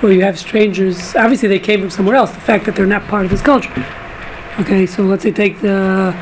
where 0.00 0.12
you 0.12 0.22
have 0.22 0.38
strangers. 0.38 1.14
Obviously, 1.14 1.48
they 1.48 1.58
came 1.58 1.80
from 1.80 1.90
somewhere 1.90 2.16
else. 2.16 2.32
The 2.32 2.40
fact 2.40 2.66
that 2.66 2.76
they're 2.76 2.86
not 2.86 3.06
part 3.08 3.24
of 3.24 3.30
this 3.30 3.42
culture. 3.42 3.72
Okay, 4.60 4.86
so 4.86 5.02
let's 5.04 5.22
say 5.22 5.30
take 5.30 5.60
the 5.60 6.16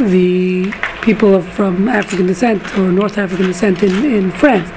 the 0.00 0.72
people 1.02 1.34
of, 1.34 1.46
from 1.52 1.88
African 1.88 2.26
descent 2.26 2.62
or 2.78 2.90
North 2.90 3.18
African 3.18 3.46
descent 3.46 3.82
in, 3.82 4.04
in 4.04 4.30
France. 4.32 4.68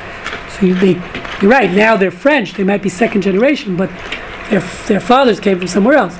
So 0.53 0.65
you, 0.67 0.75
they, 0.75 0.93
you're 1.41 1.49
right. 1.49 1.71
Now 1.71 1.97
they're 1.97 2.11
French. 2.11 2.53
They 2.53 2.63
might 2.63 2.81
be 2.83 2.89
second 2.89 3.21
generation, 3.21 3.75
but 3.75 3.89
their 4.49 4.61
their 4.87 4.99
fathers 4.99 5.39
came 5.39 5.57
from 5.57 5.67
somewhere 5.67 5.95
else. 5.95 6.17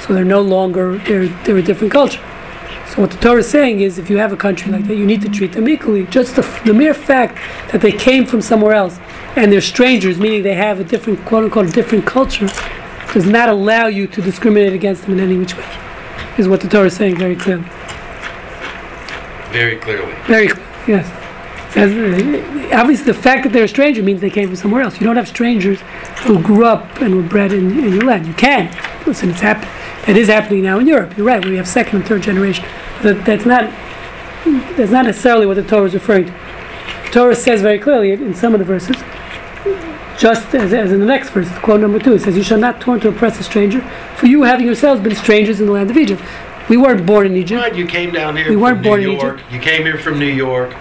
So 0.00 0.14
they're 0.14 0.24
no 0.24 0.40
longer 0.40 0.98
they're 0.98 1.28
they're 1.28 1.58
a 1.58 1.62
different 1.62 1.92
culture. 1.92 2.20
So 2.92 3.00
what 3.00 3.10
the 3.10 3.16
Torah 3.16 3.38
is 3.40 3.48
saying 3.48 3.80
is, 3.80 3.96
if 3.96 4.10
you 4.10 4.18
have 4.18 4.34
a 4.34 4.36
country 4.36 4.70
like 4.70 4.86
that, 4.86 4.96
you 4.96 5.06
need 5.06 5.22
to 5.22 5.30
treat 5.30 5.52
them 5.52 5.66
equally. 5.66 6.04
Just 6.08 6.36
the, 6.36 6.42
the 6.66 6.74
mere 6.74 6.92
fact 6.92 7.36
that 7.72 7.80
they 7.80 7.90
came 7.90 8.26
from 8.26 8.42
somewhere 8.42 8.74
else 8.74 8.98
and 9.34 9.50
they're 9.50 9.62
strangers, 9.62 10.18
meaning 10.18 10.42
they 10.42 10.52
have 10.52 10.78
a 10.78 10.84
different 10.84 11.24
quote 11.24 11.44
unquote 11.44 11.72
different 11.72 12.04
culture, 12.04 12.48
does 13.14 13.24
not 13.24 13.48
allow 13.48 13.86
you 13.86 14.06
to 14.08 14.20
discriminate 14.20 14.74
against 14.74 15.04
them 15.04 15.14
in 15.14 15.20
any 15.20 15.38
which 15.38 15.56
way. 15.56 15.64
Is 16.36 16.48
what 16.48 16.60
the 16.60 16.68
Torah 16.68 16.88
is 16.88 16.94
saying 16.94 17.16
very 17.16 17.34
clearly. 17.34 17.64
Very 19.52 19.76
clearly. 19.76 20.12
Very 20.26 20.48
yes. 20.86 21.08
Says, 21.72 21.92
uh, 21.92 22.76
obviously, 22.76 23.06
the 23.06 23.14
fact 23.14 23.44
that 23.44 23.54
they're 23.54 23.64
a 23.64 23.68
stranger 23.68 24.02
means 24.02 24.20
they 24.20 24.28
came 24.28 24.48
from 24.48 24.56
somewhere 24.56 24.82
else. 24.82 25.00
You 25.00 25.06
don't 25.06 25.16
have 25.16 25.28
strangers 25.28 25.80
who 26.24 26.42
grew 26.42 26.66
up 26.66 27.00
and 27.00 27.16
were 27.16 27.22
bred 27.22 27.54
in, 27.54 27.70
in 27.78 27.94
your 27.94 28.04
land. 28.04 28.26
You 28.26 28.34
can. 28.34 28.68
Listen, 29.06 29.30
it's 29.30 29.40
happening. 29.40 29.81
It 30.08 30.16
is 30.16 30.28
happening 30.28 30.62
now 30.62 30.78
in 30.78 30.86
Europe. 30.86 31.16
You're 31.16 31.26
right. 31.26 31.44
We 31.44 31.56
have 31.56 31.68
second 31.68 31.96
and 32.00 32.06
third 32.08 32.22
generation. 32.22 32.64
That, 33.02 33.24
that's 33.24 33.46
not. 33.46 33.70
That's 34.76 34.90
not 34.90 35.04
necessarily 35.04 35.46
what 35.46 35.54
the 35.54 35.62
Torah 35.62 35.84
is 35.86 35.94
referring 35.94 36.26
to. 36.26 36.32
The 37.04 37.10
Torah 37.12 37.34
says 37.36 37.62
very 37.62 37.78
clearly 37.78 38.10
in 38.12 38.34
some 38.34 38.54
of 38.54 38.58
the 38.58 38.64
verses, 38.64 38.96
just 40.18 40.52
as, 40.54 40.72
as 40.72 40.90
in 40.90 40.98
the 40.98 41.06
next 41.06 41.30
verse, 41.30 41.48
quote 41.60 41.80
number 41.80 42.00
two, 42.00 42.14
it 42.14 42.22
says, 42.22 42.36
"You 42.36 42.42
shall 42.42 42.58
not 42.58 42.80
turn 42.80 42.98
to 43.00 43.08
oppress 43.08 43.38
a 43.38 43.44
stranger, 43.44 43.80
for 44.16 44.26
you 44.26 44.42
having 44.42 44.66
yourselves 44.66 45.00
been 45.00 45.14
strangers 45.14 45.60
in 45.60 45.66
the 45.66 45.72
land 45.72 45.90
of 45.90 45.96
Egypt." 45.96 46.22
We 46.68 46.76
weren't 46.76 47.06
born 47.06 47.26
in 47.26 47.36
Egypt. 47.36 47.60
Right, 47.60 47.74
you 47.74 47.86
came 47.86 48.12
down 48.12 48.36
here 48.36 48.48
We 48.48 48.56
weren't 48.56 48.78
from 48.78 48.84
born 48.84 49.00
New 49.00 49.12
in 49.12 49.18
York. 49.20 49.40
You 49.50 49.58
came 49.58 49.82
here 49.82 49.98
from 49.98 50.18
New 50.18 50.26
York. 50.26 50.74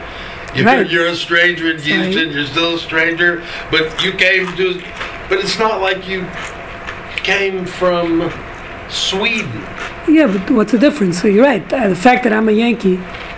You're, 0.56 0.66
Right. 0.66 0.90
you're 0.90 1.08
a 1.08 1.16
stranger 1.16 1.70
in 1.72 1.80
Houston. 1.80 2.32
You're 2.32 2.46
still 2.46 2.76
a 2.76 2.80
stranger, 2.80 3.44
but 3.72 4.04
you 4.04 4.12
came 4.14 4.48
to. 4.58 4.82
But 5.30 5.40
it's 5.40 5.58
not 5.60 5.82
like 5.82 6.08
you 6.08 6.26
came 7.24 7.66
from 7.66 8.32
Sweden. 8.92 9.62
Yeah, 10.08 10.28
but 10.28 10.52
what's 10.52 10.72
the 10.72 10.78
difference? 10.78 11.22
So 11.22 11.28
you're 11.28 11.46
right. 11.46 11.62
Uh, 11.72 11.90
the 11.90 11.96
fact 11.96 12.24
that 12.24 12.34
I'm 12.34 12.50
a 12.50 12.52
Yankee 12.52 12.98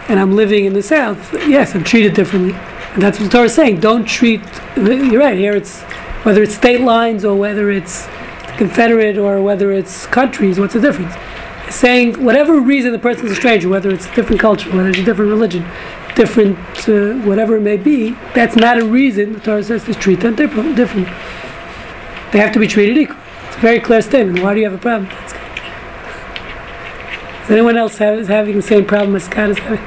and 0.10 0.20
I'm 0.20 0.36
living 0.36 0.66
in 0.66 0.74
the 0.74 0.82
South, 0.82 1.34
yes, 1.34 1.76
I'm 1.76 1.84
treated 1.84 2.14
differently. 2.14 2.54
And 2.94 3.02
that's 3.02 3.20
what 3.20 3.26
the 3.26 3.32
Torah 3.32 3.46
is 3.46 3.54
saying. 3.54 3.80
Don't 3.80 4.06
treat. 4.06 4.42
You're 4.76 5.20
right. 5.20 5.38
Here 5.38 5.56
it's 5.56 5.82
whether 6.24 6.42
it's 6.42 6.56
state 6.56 6.82
lines 6.82 7.24
or 7.24 7.36
whether 7.36 7.70
it's 7.70 8.08
Confederate 8.58 9.18
or 9.18 9.42
whether 9.42 9.72
it's 9.72 10.06
countries. 10.08 10.60
What's 10.60 10.74
the 10.74 10.80
difference? 10.80 11.14
It's 11.68 11.76
saying 11.76 12.24
whatever 12.24 12.60
reason 12.60 12.92
the 12.92 13.00
person's 13.00 13.32
a 13.32 13.36
stranger, 13.36 13.70
whether 13.70 13.92
it's 13.92 14.06
a 14.08 14.16
different 14.16 14.42
culture, 14.42 14.70
whether 14.76 14.90
it's 14.90 15.00
a 15.00 15.04
different 15.04 15.32
religion, 15.32 15.66
different 16.16 16.58
uh, 16.88 17.14
whatever 17.28 17.58
it 17.58 17.62
may 17.62 17.78
be, 17.78 18.12
that's 18.34 18.56
not 18.56 18.80
a 18.80 18.86
reason 18.86 19.34
the 19.34 19.40
Torah 19.40 19.64
says 19.64 19.84
to 19.86 19.94
treat 19.94 20.20
them 20.20 20.36
different. 20.36 20.76
They 20.76 22.40
have 22.40 22.52
to 22.54 22.60
be 22.60 22.68
treated 22.68 22.98
equal. 22.98 23.18
It's 23.48 23.58
a 23.58 23.60
very 23.60 23.80
clear 23.80 24.02
statement. 24.02 24.44
Why 24.44 24.54
do 24.54 24.60
you 24.60 24.70
have 24.70 24.74
a 24.74 24.82
problem? 24.82 25.12
Does 27.44 27.52
anyone 27.52 27.78
else 27.78 27.98
have, 27.98 28.20
is 28.20 28.28
having 28.28 28.56
the 28.56 28.62
same 28.62 28.86
problem 28.86 29.16
as 29.16 29.26
Scott 29.26 29.50
is 29.50 29.58
having? 29.60 29.80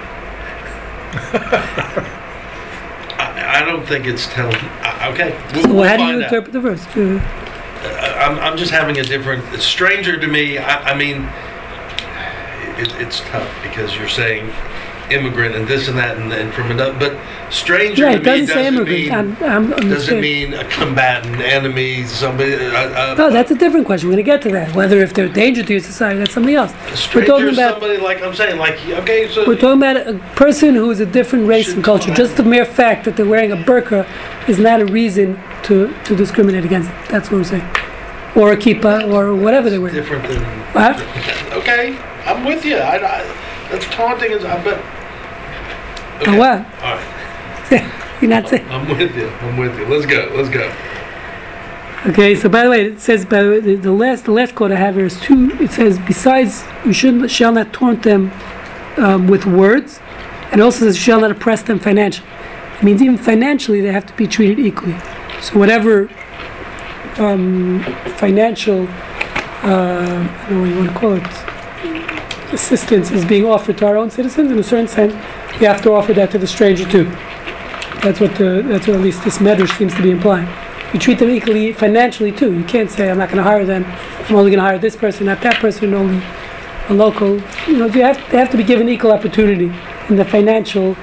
I, 3.18 3.58
I 3.62 3.64
don't 3.64 3.86
think 3.86 4.06
it's 4.06 4.26
telling. 4.26 4.54
Uh, 4.82 5.10
okay, 5.12 5.38
we'll, 5.54 5.62
So 5.62 5.74
we'll 5.74 5.84
how 5.88 5.96
do 5.96 6.04
you 6.04 6.16
out. 6.18 6.22
interpret 6.24 6.52
the 6.52 6.60
verse? 6.60 6.86
Uh, 6.88 7.20
I'm, 8.20 8.38
I'm 8.40 8.56
just 8.58 8.70
having 8.72 8.98
a 8.98 9.02
different. 9.04 9.42
It's 9.54 9.64
stranger 9.64 10.18
to 10.20 10.26
me. 10.26 10.58
I, 10.58 10.92
I 10.92 10.94
mean, 10.98 11.22
it, 12.78 12.92
it's 13.00 13.20
tough 13.20 13.50
because 13.62 13.96
you're 13.96 14.08
saying 14.08 14.50
immigrant 15.10 15.54
and 15.54 15.66
this 15.68 15.88
and 15.88 15.96
that 15.98 16.16
and, 16.18 16.32
and 16.32 16.52
from 16.52 16.70
another, 16.70 16.98
but 16.98 17.16
stranger 17.52 18.02
Yeah, 18.04 18.12
it 18.16 18.24
doesn't 18.24 18.46
doesn't 18.46 18.64
immigrant. 18.74 18.88
mean 18.88 19.12
I'm, 19.12 19.72
I'm 19.72 19.88
doesn't 19.88 20.20
mean 20.20 20.54
a 20.54 20.64
combatant, 20.68 21.40
enemy, 21.40 22.04
somebody. 22.04 22.54
Uh, 22.54 23.12
uh, 23.12 23.14
No, 23.16 23.30
that's 23.30 23.50
a 23.50 23.54
different 23.54 23.86
question. 23.86 24.08
We're 24.08 24.14
going 24.16 24.24
to 24.24 24.30
get 24.30 24.42
to 24.42 24.50
that. 24.50 24.74
Whether 24.74 25.00
if 25.02 25.14
they're 25.14 25.26
a 25.26 25.32
danger 25.32 25.62
to 25.62 25.72
your 25.72 25.82
society, 25.82 26.18
that's 26.18 26.34
something 26.34 26.54
else. 26.54 26.72
a 26.72 27.16
We're 27.16 27.24
talking 27.26 27.48
about 27.48 27.74
somebody 27.80 27.98
like 27.98 28.22
I'm 28.22 28.34
saying, 28.34 28.58
like 28.58 28.78
okay, 28.86 29.28
so 29.28 29.46
we're 29.46 29.56
talking 29.56 29.80
about 29.82 29.96
a 29.96 30.18
person 30.34 30.74
who 30.74 30.90
is 30.90 31.00
a 31.00 31.06
different 31.06 31.46
race 31.46 31.72
and 31.72 31.84
culture. 31.84 32.12
Just 32.14 32.36
the 32.36 32.42
mere 32.44 32.64
fact 32.64 33.04
that 33.04 33.16
they're 33.16 33.26
wearing 33.26 33.52
a 33.52 33.56
burqa 33.56 34.06
is 34.48 34.58
not 34.58 34.80
a 34.80 34.86
reason 34.86 35.38
to, 35.64 35.94
to 36.04 36.16
discriminate 36.16 36.64
against. 36.64 36.88
Them. 36.88 37.04
That's 37.10 37.30
what 37.30 37.38
I'm 37.38 37.44
saying. 37.44 37.68
Or 38.36 38.52
a 38.52 38.56
kippah, 38.56 39.10
or 39.12 39.34
whatever 39.34 39.70
they 39.70 39.78
wear. 39.78 39.90
different 39.92 40.28
than. 40.28 40.42
What? 40.74 41.00
Okay, 41.56 41.96
I'm 42.26 42.44
with 42.44 42.64
you. 42.66 42.76
I, 42.76 42.96
I, 42.96 43.68
that's 43.70 43.86
taunting 43.86 44.32
as 44.32 44.44
I 44.44 44.62
bet. 44.62 44.78
And 46.24 46.38
what? 46.38 46.58
All 46.82 46.96
right, 46.96 47.92
You're 48.20 48.30
not 48.30 48.48
saying. 48.48 48.68
I'm 48.68 48.88
with 48.88 49.14
you. 49.16 49.28
I'm 49.28 49.56
with 49.56 49.78
you. 49.78 49.86
Let's 49.86 50.06
go. 50.06 50.32
Let's 50.34 50.48
go. 50.48 50.72
Okay, 52.06 52.34
so 52.34 52.48
by 52.48 52.62
the 52.62 52.70
way, 52.70 52.84
it 52.86 53.00
says 53.00 53.24
by 53.24 53.42
the, 53.42 53.50
way, 53.50 53.60
the, 53.60 53.74
the 53.74 53.92
last 53.92 54.24
the 54.24 54.32
last 54.32 54.54
quote 54.54 54.70
I 54.70 54.76
have 54.76 54.94
here 54.94 55.06
is 55.06 55.20
two. 55.20 55.50
It 55.60 55.72
says 55.72 55.98
besides 56.06 56.64
you 56.84 56.92
should 56.92 57.30
shall 57.30 57.52
not 57.52 57.72
taunt 57.72 58.04
them 58.04 58.30
um, 58.96 59.26
with 59.26 59.44
words, 59.44 60.00
and 60.52 60.62
also 60.62 60.84
says 60.86 60.96
you 60.96 61.02
shall 61.02 61.20
not 61.20 61.30
oppress 61.30 61.62
them 61.62 61.78
financially. 61.78 62.28
It 62.78 62.82
means 62.82 63.02
even 63.02 63.18
financially 63.18 63.80
they 63.80 63.92
have 63.92 64.06
to 64.06 64.12
be 64.14 64.26
treated 64.26 64.58
equally. 64.58 64.96
So 65.40 65.58
whatever 65.58 66.08
um, 67.18 67.82
financial, 68.16 68.86
uh, 69.62 70.28
I 70.28 70.46
don't 70.48 70.52
know 70.52 70.60
what 70.60 70.68
you 70.68 70.76
want 70.76 70.90
to 70.90 70.98
call 70.98 71.14
it, 71.14 72.52
assistance 72.52 73.10
is 73.10 73.24
being 73.24 73.44
offered 73.44 73.78
to 73.78 73.86
our 73.86 73.96
own 73.96 74.10
citizens, 74.10 74.52
in 74.52 74.58
a 74.58 74.62
certain 74.62 74.88
sense, 74.88 75.12
we 75.58 75.66
have 75.66 75.82
to 75.82 75.92
offer 75.92 76.12
that 76.14 76.30
to 76.32 76.38
the 76.38 76.46
stranger 76.46 76.88
too. 76.88 77.04
That's 78.02 78.20
what 78.20 78.36
the, 78.36 78.62
that's 78.66 78.86
what 78.86 78.96
at 78.96 79.02
least 79.02 79.24
this 79.24 79.38
medrash 79.38 79.76
seems 79.78 79.94
to 79.94 80.02
be 80.02 80.10
implying 80.10 80.48
you 80.92 81.00
treat 81.00 81.18
them 81.18 81.30
equally 81.30 81.72
financially 81.72 82.32
too. 82.32 82.52
You 82.54 82.64
can't 82.64 82.90
say 82.90 83.10
I'm 83.10 83.18
not 83.18 83.28
going 83.28 83.38
to 83.38 83.42
hire 83.42 83.64
them. 83.64 83.84
I'm 83.84 84.34
only 84.34 84.50
going 84.50 84.58
to 84.58 84.64
hire 84.64 84.78
this 84.78 84.96
person, 84.96 85.26
not 85.26 85.40
that 85.42 85.56
person, 85.56 85.92
only 85.94 86.22
a 86.88 86.94
local. 86.94 87.40
You 87.66 87.76
know, 87.76 87.86
you 87.86 88.02
have 88.02 88.16
they 88.30 88.38
have 88.38 88.50
to 88.50 88.56
be 88.56 88.64
given 88.64 88.88
equal 88.88 89.12
opportunity 89.12 89.72
in 90.08 90.16
the 90.16 90.24
financial 90.24 90.96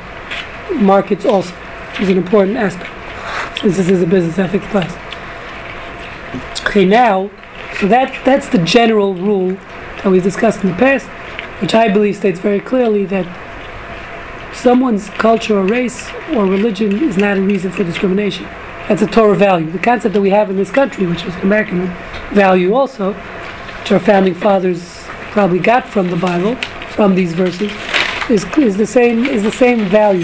markets 0.74 1.26
also, 1.26 1.54
is 2.00 2.10
an 2.10 2.18
important 2.18 2.58
aspect. 2.58 2.90
Since 3.60 3.78
this 3.78 3.90
is 3.90 4.02
a 4.02 4.08
business 4.08 4.40
ethics 4.40 4.66
class. 4.68 4.92
Okay, 6.66 6.86
now, 6.86 7.30
so 7.80 7.88
that 7.88 8.20
that's 8.26 8.50
the 8.50 8.58
general 8.60 9.14
rule 9.14 9.54
that 9.98 10.08
we've 10.08 10.24
discussed 10.24 10.64
in 10.64 10.72
the 10.72 10.76
past, 10.76 11.06
which 11.62 11.76
I 11.76 11.88
believe 11.90 12.16
states 12.16 12.40
very 12.40 12.60
clearly 12.60 13.06
that 13.06 13.26
someone's 14.64 15.10
culture 15.10 15.58
or 15.58 15.66
race 15.66 16.10
or 16.32 16.46
religion 16.46 17.04
is 17.04 17.18
not 17.18 17.38
a 17.38 17.42
reason 17.42 17.70
for 17.70 17.84
discrimination. 17.84 18.46
That's 18.88 19.02
a 19.02 19.08
Torah 19.08 19.36
value. 19.36 19.70
The 19.70 19.78
concept 19.78 20.14
that 20.14 20.22
we 20.22 20.30
have 20.30 20.50
in 20.50 20.56
this 20.56 20.72
country, 20.72 21.06
which 21.06 21.26
is 21.26 21.36
an 21.36 21.42
American 21.42 21.88
value 22.34 22.74
also, 22.74 23.12
which 23.12 23.92
our 23.92 24.00
founding 24.00 24.34
fathers 24.34 25.04
probably 25.32 25.60
got 25.60 25.86
from 25.86 26.10
the 26.10 26.16
Bible, 26.16 26.56
from 26.92 27.14
these 27.14 27.34
verses, 27.34 27.74
is, 28.30 28.46
is 28.58 28.78
the 28.78 28.86
same 28.86 29.26
is 29.26 29.44
the 29.44 29.52
same 29.52 29.84
value, 29.90 30.24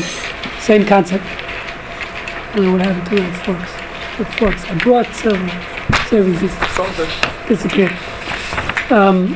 same 0.62 0.86
concept. 0.86 1.26
I 1.26 2.54
don't 2.56 2.66
know 2.66 2.72
what 2.72 2.82
happened 2.82 3.10
to 3.10 3.16
that 3.22 3.46
forks. 3.46 3.74
The 4.18 4.26
forks. 4.38 4.64
I 4.72 4.78
brought 4.78 5.14
several 5.14 5.50
serving 6.08 6.40
pieces. 6.40 6.58
Disappeared. 7.50 7.92
Um, 8.90 9.36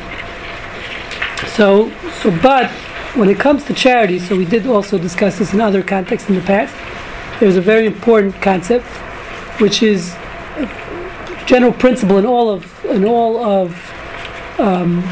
so 1.57 1.91
so 2.21 2.31
but 2.41 2.71
when 3.15 3.29
it 3.29 3.39
comes 3.39 3.63
to 3.65 3.73
charity, 3.73 4.17
so 4.17 4.35
we 4.35 4.45
did 4.45 4.65
also 4.65 4.97
discuss 4.97 5.37
this 5.37 5.53
in 5.53 5.61
other 5.61 5.83
contexts 5.83 6.29
in 6.29 6.35
the 6.35 6.41
past. 6.41 6.73
There's 7.39 7.57
a 7.57 7.61
very 7.61 7.85
important 7.85 8.41
concept 8.41 8.85
which 9.59 9.83
is 9.83 10.13
a 10.57 11.43
general 11.45 11.73
principle 11.73 12.17
in 12.17 12.25
all 12.25 12.49
of 12.49 12.85
in 12.85 13.05
all 13.05 13.43
of 13.43 13.93
um, 14.59 15.03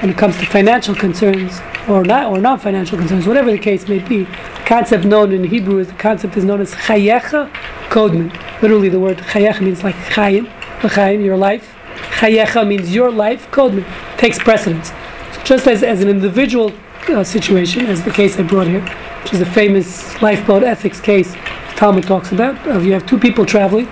when 0.00 0.10
it 0.10 0.16
comes 0.16 0.36
to 0.38 0.46
financial 0.46 0.94
concerns 0.94 1.60
or 1.88 2.02
not 2.02 2.32
or 2.32 2.40
non-financial 2.40 2.96
concerns, 2.96 3.26
whatever 3.26 3.50
the 3.50 3.58
case 3.58 3.88
may 3.88 3.98
be. 3.98 4.26
Concept 4.64 5.04
known 5.04 5.32
in 5.32 5.44
Hebrew 5.44 5.78
is 5.78 5.88
the 5.88 5.94
concept 5.94 6.36
is 6.38 6.44
known 6.44 6.62
as 6.62 6.72
chayecha 6.72 7.50
kodman. 7.90 8.32
Literally, 8.62 8.88
the 8.88 9.00
word 9.00 9.18
chayecha 9.18 9.60
means 9.60 9.84
like 9.84 9.96
chayim, 9.96 10.44
l'chayim, 10.82 11.22
your 11.22 11.36
life. 11.36 11.74
Chayecha 12.18 12.66
means 12.66 12.94
your 12.94 13.10
life. 13.10 13.50
Kodman 13.50 13.84
takes 14.16 14.38
precedence. 14.38 14.88
So 15.34 15.42
just 15.44 15.66
as 15.66 15.82
as 15.82 16.00
an 16.00 16.08
individual 16.08 16.72
uh, 17.08 17.24
situation, 17.24 17.86
as 17.86 18.02
the 18.04 18.10
case 18.10 18.38
I 18.38 18.42
brought 18.42 18.66
here, 18.66 18.82
which 19.22 19.32
is 19.32 19.38
the 19.38 19.46
famous 19.46 20.20
lifeboat 20.22 20.62
ethics 20.62 21.00
case 21.00 21.34
Talmud 21.76 22.04
talks 22.04 22.32
about. 22.32 22.66
Uh, 22.66 22.78
you 22.78 22.92
have 22.92 23.06
two 23.06 23.18
people 23.18 23.44
traveling. 23.44 23.88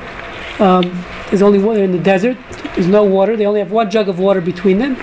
Um, 0.59 1.04
there's 1.28 1.42
only 1.42 1.59
one 1.59 1.78
in 1.78 1.92
the 1.92 1.99
desert. 1.99 2.37
There's 2.75 2.87
no 2.87 3.04
water. 3.04 3.37
They 3.37 3.47
only 3.47 3.61
have 3.61 3.73
one 3.73 3.90
jug 3.90 4.09
of 4.09 4.19
water 4.19 4.40
between 4.40 4.78
them. 4.78 4.97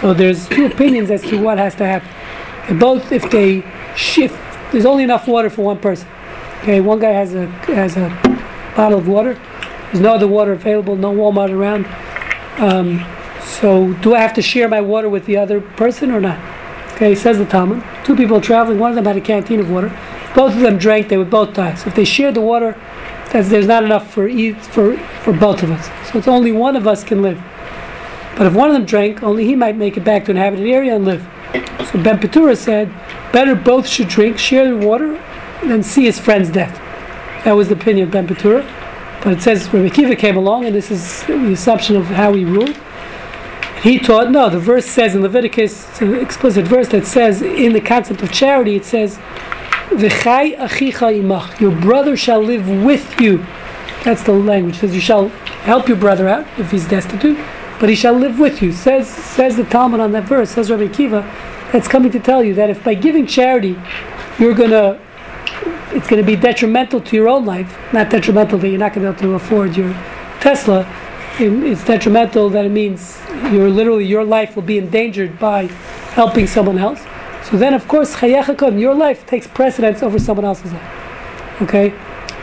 So 0.00 0.14
there's 0.14 0.48
two 0.48 0.66
opinions 0.66 1.10
as 1.10 1.22
to 1.22 1.40
what 1.40 1.58
has 1.58 1.74
to 1.76 1.86
happen. 1.86 2.78
Both, 2.78 3.10
if 3.10 3.30
they 3.30 3.64
shift, 3.96 4.38
there's 4.70 4.86
only 4.86 5.04
enough 5.04 5.26
water 5.26 5.50
for 5.50 5.62
one 5.62 5.78
person. 5.78 6.08
Okay, 6.62 6.80
one 6.80 7.00
guy 7.00 7.10
has 7.10 7.34
a 7.34 7.46
has 7.74 7.96
a 7.96 8.08
bottle 8.76 8.98
of 8.98 9.08
water. 9.08 9.38
There's 9.86 10.00
no 10.00 10.14
other 10.14 10.28
water 10.28 10.52
available. 10.52 10.96
No 10.96 11.12
Walmart 11.12 11.50
around. 11.50 11.86
Um, 12.58 13.04
so 13.42 13.92
do 13.94 14.14
I 14.14 14.20
have 14.20 14.32
to 14.34 14.42
share 14.42 14.68
my 14.68 14.80
water 14.80 15.08
with 15.08 15.26
the 15.26 15.36
other 15.36 15.60
person 15.60 16.10
or 16.12 16.20
not? 16.20 16.38
Okay, 17.02 17.16
says 17.16 17.38
the 17.38 17.44
Talmud. 17.44 17.82
Two 18.04 18.14
people 18.14 18.40
traveling. 18.40 18.78
One 18.78 18.90
of 18.90 18.94
them 18.94 19.06
had 19.06 19.16
a 19.16 19.20
canteen 19.20 19.58
of 19.58 19.68
water 19.68 19.90
both 20.34 20.54
of 20.54 20.60
them 20.60 20.78
drank, 20.78 21.08
they 21.08 21.18
would 21.18 21.30
both 21.30 21.54
die. 21.54 21.74
So 21.74 21.88
if 21.88 21.94
they 21.94 22.04
shared 22.04 22.34
the 22.34 22.40
water, 22.40 22.78
there's 23.32 23.66
not 23.66 23.84
enough 23.84 24.12
for, 24.12 24.28
for, 24.54 24.96
for 24.96 25.32
both 25.32 25.62
of 25.62 25.70
us. 25.70 25.86
So 26.10 26.18
it's 26.18 26.28
only 26.28 26.52
one 26.52 26.76
of 26.76 26.86
us 26.86 27.04
can 27.04 27.22
live. 27.22 27.42
But 28.36 28.46
if 28.46 28.54
one 28.54 28.68
of 28.68 28.74
them 28.74 28.86
drank, 28.86 29.22
only 29.22 29.44
he 29.44 29.54
might 29.54 29.76
make 29.76 29.96
it 29.96 30.04
back 30.04 30.24
to 30.24 30.30
an 30.30 30.36
inhabited 30.36 30.66
area 30.66 30.96
and 30.96 31.04
live. 31.04 31.22
So 31.90 32.02
Ben 32.02 32.18
Petura 32.18 32.56
said, 32.56 32.88
better 33.32 33.54
both 33.54 33.86
should 33.86 34.08
drink, 34.08 34.38
share 34.38 34.68
the 34.68 34.86
water, 34.86 35.22
than 35.62 35.82
see 35.82 36.04
his 36.04 36.18
friend's 36.18 36.50
death. 36.50 36.74
That 37.44 37.52
was 37.52 37.68
the 37.68 37.74
opinion 37.74 38.06
of 38.06 38.12
Ben 38.12 38.26
Petura. 38.26 38.62
But 39.22 39.34
it 39.34 39.42
says 39.42 39.72
Rabbi 39.72 39.88
Akiva 39.88 40.18
came 40.18 40.36
along, 40.36 40.64
and 40.64 40.74
this 40.74 40.90
is 40.90 41.24
the 41.26 41.52
assumption 41.52 41.96
of 41.96 42.06
how 42.06 42.32
he 42.32 42.44
ruled. 42.44 42.76
He 43.82 43.98
taught, 43.98 44.30
no, 44.30 44.48
the 44.48 44.60
verse 44.60 44.86
says 44.86 45.16
in 45.16 45.22
Leviticus, 45.22 45.88
it's 45.88 46.00
an 46.00 46.14
explicit 46.14 46.66
verse 46.66 46.88
that 46.90 47.04
says, 47.04 47.42
in 47.42 47.72
the 47.72 47.80
concept 47.80 48.22
of 48.22 48.30
charity, 48.30 48.76
it 48.76 48.84
says, 48.84 49.18
achicha 49.90 51.20
imach. 51.20 51.60
Your 51.60 51.72
brother 51.72 52.16
shall 52.16 52.40
live 52.40 52.68
with 52.68 53.20
you. 53.20 53.44
That's 54.04 54.22
the 54.22 54.32
language. 54.32 54.76
It 54.76 54.80
says 54.80 54.94
you 54.94 55.00
shall 55.00 55.28
help 55.64 55.88
your 55.88 55.96
brother 55.96 56.28
out 56.28 56.46
if 56.58 56.70
he's 56.70 56.86
destitute, 56.86 57.38
but 57.78 57.88
he 57.88 57.94
shall 57.94 58.14
live 58.14 58.38
with 58.38 58.62
you. 58.62 58.72
Says 58.72 59.08
says 59.08 59.56
the 59.56 59.64
Talmud 59.64 60.00
on 60.00 60.12
that 60.12 60.24
verse. 60.24 60.50
Says 60.50 60.70
Rabbi 60.70 60.86
Akiva. 60.86 61.22
That's 61.72 61.88
coming 61.88 62.10
to 62.12 62.20
tell 62.20 62.42
you 62.42 62.54
that 62.54 62.68
if 62.68 62.84
by 62.84 62.94
giving 62.94 63.26
charity, 63.26 63.78
you're 64.38 64.54
gonna, 64.54 65.00
it's 65.92 66.06
gonna 66.06 66.22
be 66.22 66.36
detrimental 66.36 67.00
to 67.00 67.16
your 67.16 67.28
own 67.28 67.44
life. 67.44 67.76
Not 67.92 68.10
detrimental 68.10 68.58
that 68.58 68.68
you're 68.68 68.78
not 68.78 68.92
gonna 68.92 69.12
be 69.12 69.24
able 69.26 69.38
to 69.38 69.44
afford 69.44 69.76
your 69.76 69.92
Tesla. 70.40 70.84
It's 71.44 71.84
detrimental 71.84 72.50
that 72.50 72.64
it 72.64 72.70
means 72.70 73.20
you're 73.50 73.68
literally 73.68 74.06
your 74.06 74.24
life 74.24 74.54
will 74.54 74.62
be 74.62 74.78
endangered 74.78 75.38
by 75.38 75.66
helping 76.14 76.46
someone 76.46 76.78
else. 76.78 77.02
So 77.50 77.56
then, 77.56 77.74
of 77.74 77.88
course, 77.88 78.22
your 78.22 78.94
life 78.94 79.26
takes 79.26 79.48
precedence 79.48 80.02
over 80.02 80.18
someone 80.18 80.44
else's 80.44 80.72
life. 80.72 81.62
Okay, 81.62 81.92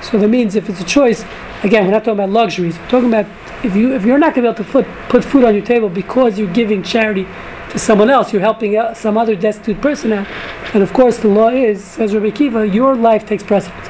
so 0.01 0.17
that 0.17 0.27
means 0.27 0.55
if 0.55 0.69
it's 0.69 0.81
a 0.81 0.85
choice, 0.85 1.23
again, 1.63 1.85
we're 1.85 1.91
not 1.91 2.03
talking 2.03 2.19
about 2.19 2.29
luxuries. 2.29 2.77
We're 2.77 2.89
talking 2.89 3.07
about 3.07 3.25
if 3.63 3.75
you 3.75 3.93
if 3.93 4.03
you're 4.03 4.17
not 4.17 4.35
going 4.35 4.45
to 4.45 4.53
be 4.53 4.63
able 4.63 4.63
to 4.65 4.71
put 4.71 5.09
put 5.09 5.23
food 5.23 5.43
on 5.43 5.55
your 5.55 5.65
table 5.65 5.89
because 5.89 6.37
you're 6.37 6.53
giving 6.53 6.83
charity 6.83 7.25
to 7.69 7.79
someone 7.79 8.09
else, 8.09 8.33
you're 8.33 8.41
helping 8.41 8.75
out 8.75 8.97
some 8.97 9.17
other 9.17 9.35
destitute 9.35 9.81
person 9.81 10.11
out, 10.11 10.27
and 10.73 10.83
of 10.83 10.91
course 10.91 11.17
the 11.19 11.27
law 11.27 11.49
is, 11.49 11.83
says 11.83 12.13
Rabbi 12.13 12.31
Akiva, 12.31 12.73
your 12.73 12.95
life 12.95 13.25
takes 13.25 13.43
precedence. 13.43 13.87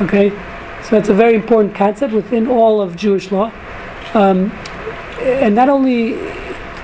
Okay, 0.00 0.30
so 0.82 0.90
that's 0.90 1.08
a 1.08 1.14
very 1.14 1.34
important 1.34 1.74
concept 1.74 2.12
within 2.12 2.46
all 2.46 2.80
of 2.80 2.96
Jewish 2.96 3.30
law, 3.30 3.52
um, 4.14 4.50
and 5.20 5.54
not 5.54 5.68
only 5.68 6.12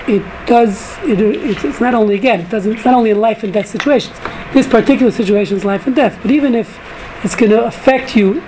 it 0.09 0.23
does 0.47 0.99
it, 1.05 1.21
it's, 1.21 1.81
not 1.81 1.95
only 1.95 2.15
again 2.15 2.41
it 2.41 2.51
doesn't 2.51 2.73
it's 2.73 2.85
not 2.85 2.95
only 2.95 3.11
in 3.11 3.21
life 3.21 3.43
and 3.43 3.53
death 3.53 3.69
situations. 3.69 4.17
This 4.53 4.67
particular 4.67 5.13
situation 5.13 5.57
is 5.57 5.65
life 5.65 5.87
and 5.87 5.95
death. 5.95 6.19
But 6.23 6.31
even 6.31 6.55
if 6.55 6.79
it's 7.23 7.37
going 7.37 7.51
to 7.51 7.65
affect 7.65 8.17
you 8.17 8.43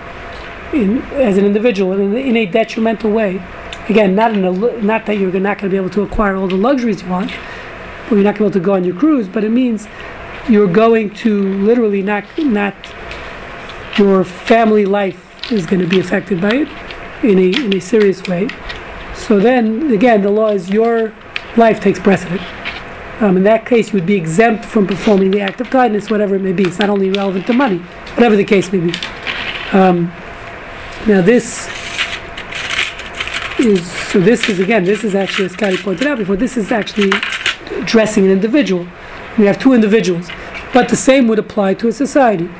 in 0.73 1.03
as 1.13 1.37
an 1.37 1.45
individual 1.45 1.93
in, 1.93 2.17
in 2.17 2.37
a 2.37 2.47
detrimental 2.47 3.11
way 3.11 3.43
again 3.89 4.15
not 4.15 4.33
in 4.33 4.45
a 4.45 4.53
not 4.83 5.07
that 5.07 5.19
you're 5.19 5.31
not 5.33 5.59
going 5.59 5.69
to 5.69 5.69
be 5.69 5.77
able 5.77 5.91
to 5.91 6.03
acquire 6.03 6.35
all 6.37 6.49
the 6.49 6.55
luxuries 6.55 7.03
you 7.03 7.09
want 7.09 7.31
or 8.11 8.17
you're 8.17 8.25
not 8.25 8.35
going 8.35 8.35
to 8.35 8.39
be 8.39 8.45
able 8.45 8.51
to 8.53 8.61
go 8.61 8.75
on 8.75 8.85
your 8.85 8.97
cruise 8.97 9.29
but 9.29 9.45
it 9.45 9.51
means 9.51 9.87
you're 10.49 10.73
going 10.73 11.11
to 11.11 11.43
literally 11.63 12.03
not 12.03 12.25
not 12.39 12.75
your 13.99 14.25
family 14.25 14.87
life 14.87 15.53
is 15.53 15.67
going 15.67 15.81
to 15.81 15.87
be 15.87 16.01
affected 16.01 16.41
by 16.41 16.53
it 16.53 16.69
in 17.23 17.39
a 17.39 17.65
in 17.65 17.77
a 17.77 17.81
serious 17.81 18.23
way 18.27 18.49
so 19.27 19.39
then 19.39 19.91
again 19.93 20.23
the 20.23 20.31
law 20.31 20.51
is 20.51 20.71
your 20.71 21.13
life 21.57 21.81
takes 21.81 21.99
precedent. 21.99 22.41
um, 23.21 23.37
in 23.37 23.45
that 23.45 23.67
case, 23.67 23.93
you 23.93 23.99
would 23.99 24.07
be 24.07 24.17
exempt 24.17 24.65
from 24.65 24.87
performing 24.87 25.31
the 25.31 25.41
act 25.41 25.61
of 25.61 25.71
kindness, 25.71 26.11
whatever 26.11 26.35
it 26.35 26.43
may 26.43 26.53
be. 26.53 26.65
It's 26.65 26.79
not 26.79 26.91
only 26.91 27.11
relevant 27.11 27.47
to 27.47 27.53
money, 27.53 27.79
whatever 28.15 28.37
the 28.37 28.45
case 28.45 28.73
may 28.73 28.81
be. 28.81 28.93
Um, 29.73 30.07
now, 31.07 31.21
this 31.23 31.69
is 33.59 33.91
so. 34.11 34.21
This 34.21 34.49
is 34.49 34.61
again. 34.61 34.85
This 34.85 35.05
is 35.05 35.15
actually, 35.15 35.47
as 35.47 35.53
Scotty 35.53 35.77
pointed 35.77 36.07
out 36.07 36.19
before. 36.19 36.37
This 36.37 36.57
is 36.57 36.73
actually 36.73 37.13
addressing 37.77 38.25
an 38.25 38.31
individual. 38.31 38.87
We 39.39 39.47
have 39.47 39.59
two 39.59 39.73
individuals, 39.73 40.29
but 40.75 40.89
the 40.89 40.97
same 40.97 41.29
would 41.29 41.39
apply 41.39 41.75
to 41.75 41.89
a 41.89 41.93
society. 41.93 42.51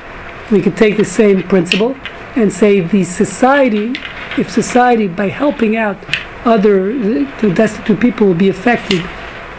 We 0.51 0.63
could 0.63 0.77
take 0.77 0.97
the 0.97 1.05
same 1.05 1.43
principle 1.43 1.97
and 2.37 2.53
say 2.53 2.81
the 2.81 3.05
society, 3.05 3.95
if 4.39 4.51
society 4.51 5.07
by 5.09 5.29
helping 5.29 5.77
out 5.77 5.99
other 6.45 6.93
the 7.41 7.53
destitute 7.55 8.01
people 8.01 8.27
will 8.27 8.35
be 8.35 8.49
affected 8.49 9.03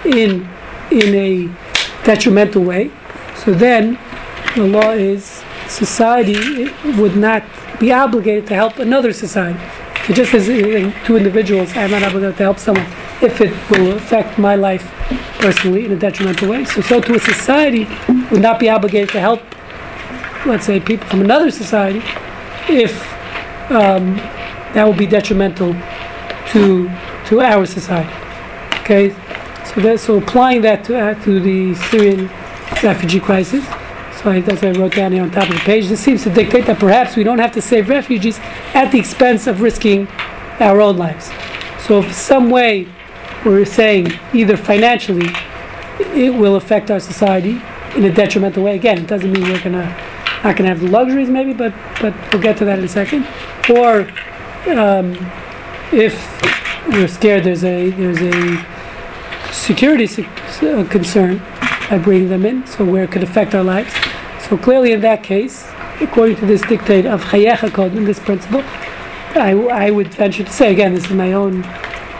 in 0.05 0.47
in 0.91 1.15
a 1.15 1.49
detrimental 2.03 2.63
way, 2.63 2.91
so 3.35 3.53
then 3.53 3.97
the 4.55 4.65
law 4.67 4.91
is 4.91 5.43
society 5.67 6.69
would 6.97 7.15
not 7.15 7.43
be 7.79 7.91
obligated 7.91 8.47
to 8.47 8.53
help 8.53 8.79
another 8.79 9.13
society. 9.13 9.59
So 10.05 10.13
just 10.13 10.33
as 10.33 10.49
in 10.49 10.93
two 11.05 11.15
individuals, 11.15 11.75
I'm 11.75 11.91
not 11.91 12.03
obligated 12.03 12.37
to 12.37 12.43
help 12.43 12.59
someone 12.59 12.85
if 13.21 13.39
it 13.39 13.53
will 13.69 13.93
affect 13.93 14.37
my 14.37 14.55
life 14.55 14.83
personally 15.39 15.85
in 15.85 15.93
a 15.93 15.95
detrimental 15.95 16.49
way. 16.49 16.65
So, 16.65 16.81
so 16.81 16.99
to 16.99 17.15
a 17.15 17.19
society 17.19 17.87
would 18.29 18.41
not 18.41 18.59
be 18.59 18.69
obligated 18.69 19.09
to 19.11 19.19
help, 19.19 19.41
let's 20.45 20.65
say, 20.65 20.79
people 20.79 21.07
from 21.07 21.21
another 21.21 21.51
society 21.51 22.01
if 22.69 23.01
um, 23.71 24.17
that 24.73 24.85
would 24.85 24.97
be 24.97 25.07
detrimental 25.07 25.73
to 26.49 26.89
to 27.27 27.41
our 27.41 27.65
society. 27.65 28.13
Okay, 28.81 29.09
so 29.65 29.81
that 29.81 29.99
so 29.99 30.17
applying 30.17 30.61
that 30.61 30.83
to 30.85 30.99
uh, 30.99 31.13
to 31.23 31.39
the 31.39 31.75
Syrian 31.75 32.29
refugee 32.81 33.19
crisis. 33.19 33.65
So 34.21 34.31
I, 34.31 34.41
that's 34.41 34.61
what 34.61 34.75
I 34.75 34.79
wrote 34.79 34.95
down 34.95 35.11
here 35.11 35.23
on 35.23 35.31
top 35.31 35.49
of 35.49 35.55
the 35.55 35.61
page. 35.61 35.87
This 35.87 35.99
seems 35.99 36.23
to 36.23 36.29
dictate 36.29 36.65
that 36.67 36.79
perhaps 36.79 37.15
we 37.15 37.23
don't 37.23 37.39
have 37.39 37.51
to 37.53 37.61
save 37.61 37.89
refugees 37.89 38.39
at 38.73 38.91
the 38.91 38.99
expense 38.99 39.47
of 39.47 39.61
risking 39.61 40.07
our 40.59 40.79
own 40.79 40.97
lives. 40.97 41.31
So 41.79 41.99
if 41.99 42.13
some 42.13 42.49
way 42.49 42.87
we're 43.43 43.65
saying 43.65 44.07
either 44.33 44.55
financially 44.55 45.27
it 45.99 46.33
will 46.33 46.55
affect 46.55 46.89
our 46.91 46.99
society 46.99 47.61
in 47.95 48.03
a 48.05 48.13
detrimental 48.13 48.63
way. 48.63 48.75
Again, 48.75 48.99
it 48.99 49.07
doesn't 49.07 49.31
mean 49.31 49.43
we're 49.43 49.61
gonna 49.61 49.85
not 50.43 50.55
gonna 50.55 50.69
have 50.69 50.81
the 50.81 50.89
luxuries 50.89 51.29
maybe, 51.29 51.53
but 51.53 51.73
but 52.01 52.13
we'll 52.31 52.41
get 52.41 52.57
to 52.57 52.65
that 52.65 52.79
in 52.79 52.85
a 52.85 52.87
second. 52.87 53.27
Or 53.69 54.09
um, 54.71 55.13
if 55.93 56.41
we're 56.87 57.07
scared 57.07 57.43
there's 57.43 57.63
a 57.63 57.89
there's 57.91 58.21
a 58.21 58.65
security 59.51 60.07
sec- 60.07 60.63
uh, 60.63 60.83
concern 60.89 61.37
by 61.89 61.99
bringing 61.99 62.29
them 62.29 62.45
in, 62.45 62.65
so 62.65 62.83
where 62.83 63.03
it 63.03 63.11
could 63.11 63.23
affect 63.23 63.53
our 63.53 63.63
lives. 63.63 63.93
So 64.49 64.57
clearly, 64.57 64.91
in 64.91 65.01
that 65.01 65.23
case, 65.23 65.67
according 66.01 66.37
to 66.37 66.45
this 66.45 66.61
dictate 66.61 67.05
of 67.05 67.23
Chayecha 67.23 67.71
Code, 67.73 67.93
this 67.93 68.19
principle, 68.19 68.61
I, 69.35 69.51
I 69.71 69.91
would 69.91 70.13
venture 70.13 70.43
to 70.43 70.51
say 70.51 70.71
again, 70.71 70.93
this 70.93 71.05
is 71.05 71.11
my 71.11 71.33
own 71.33 71.63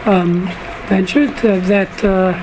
um, 0.04 0.46
venture 0.88 1.26
to, 1.40 1.60
that. 1.62 2.04
Uh, 2.04 2.40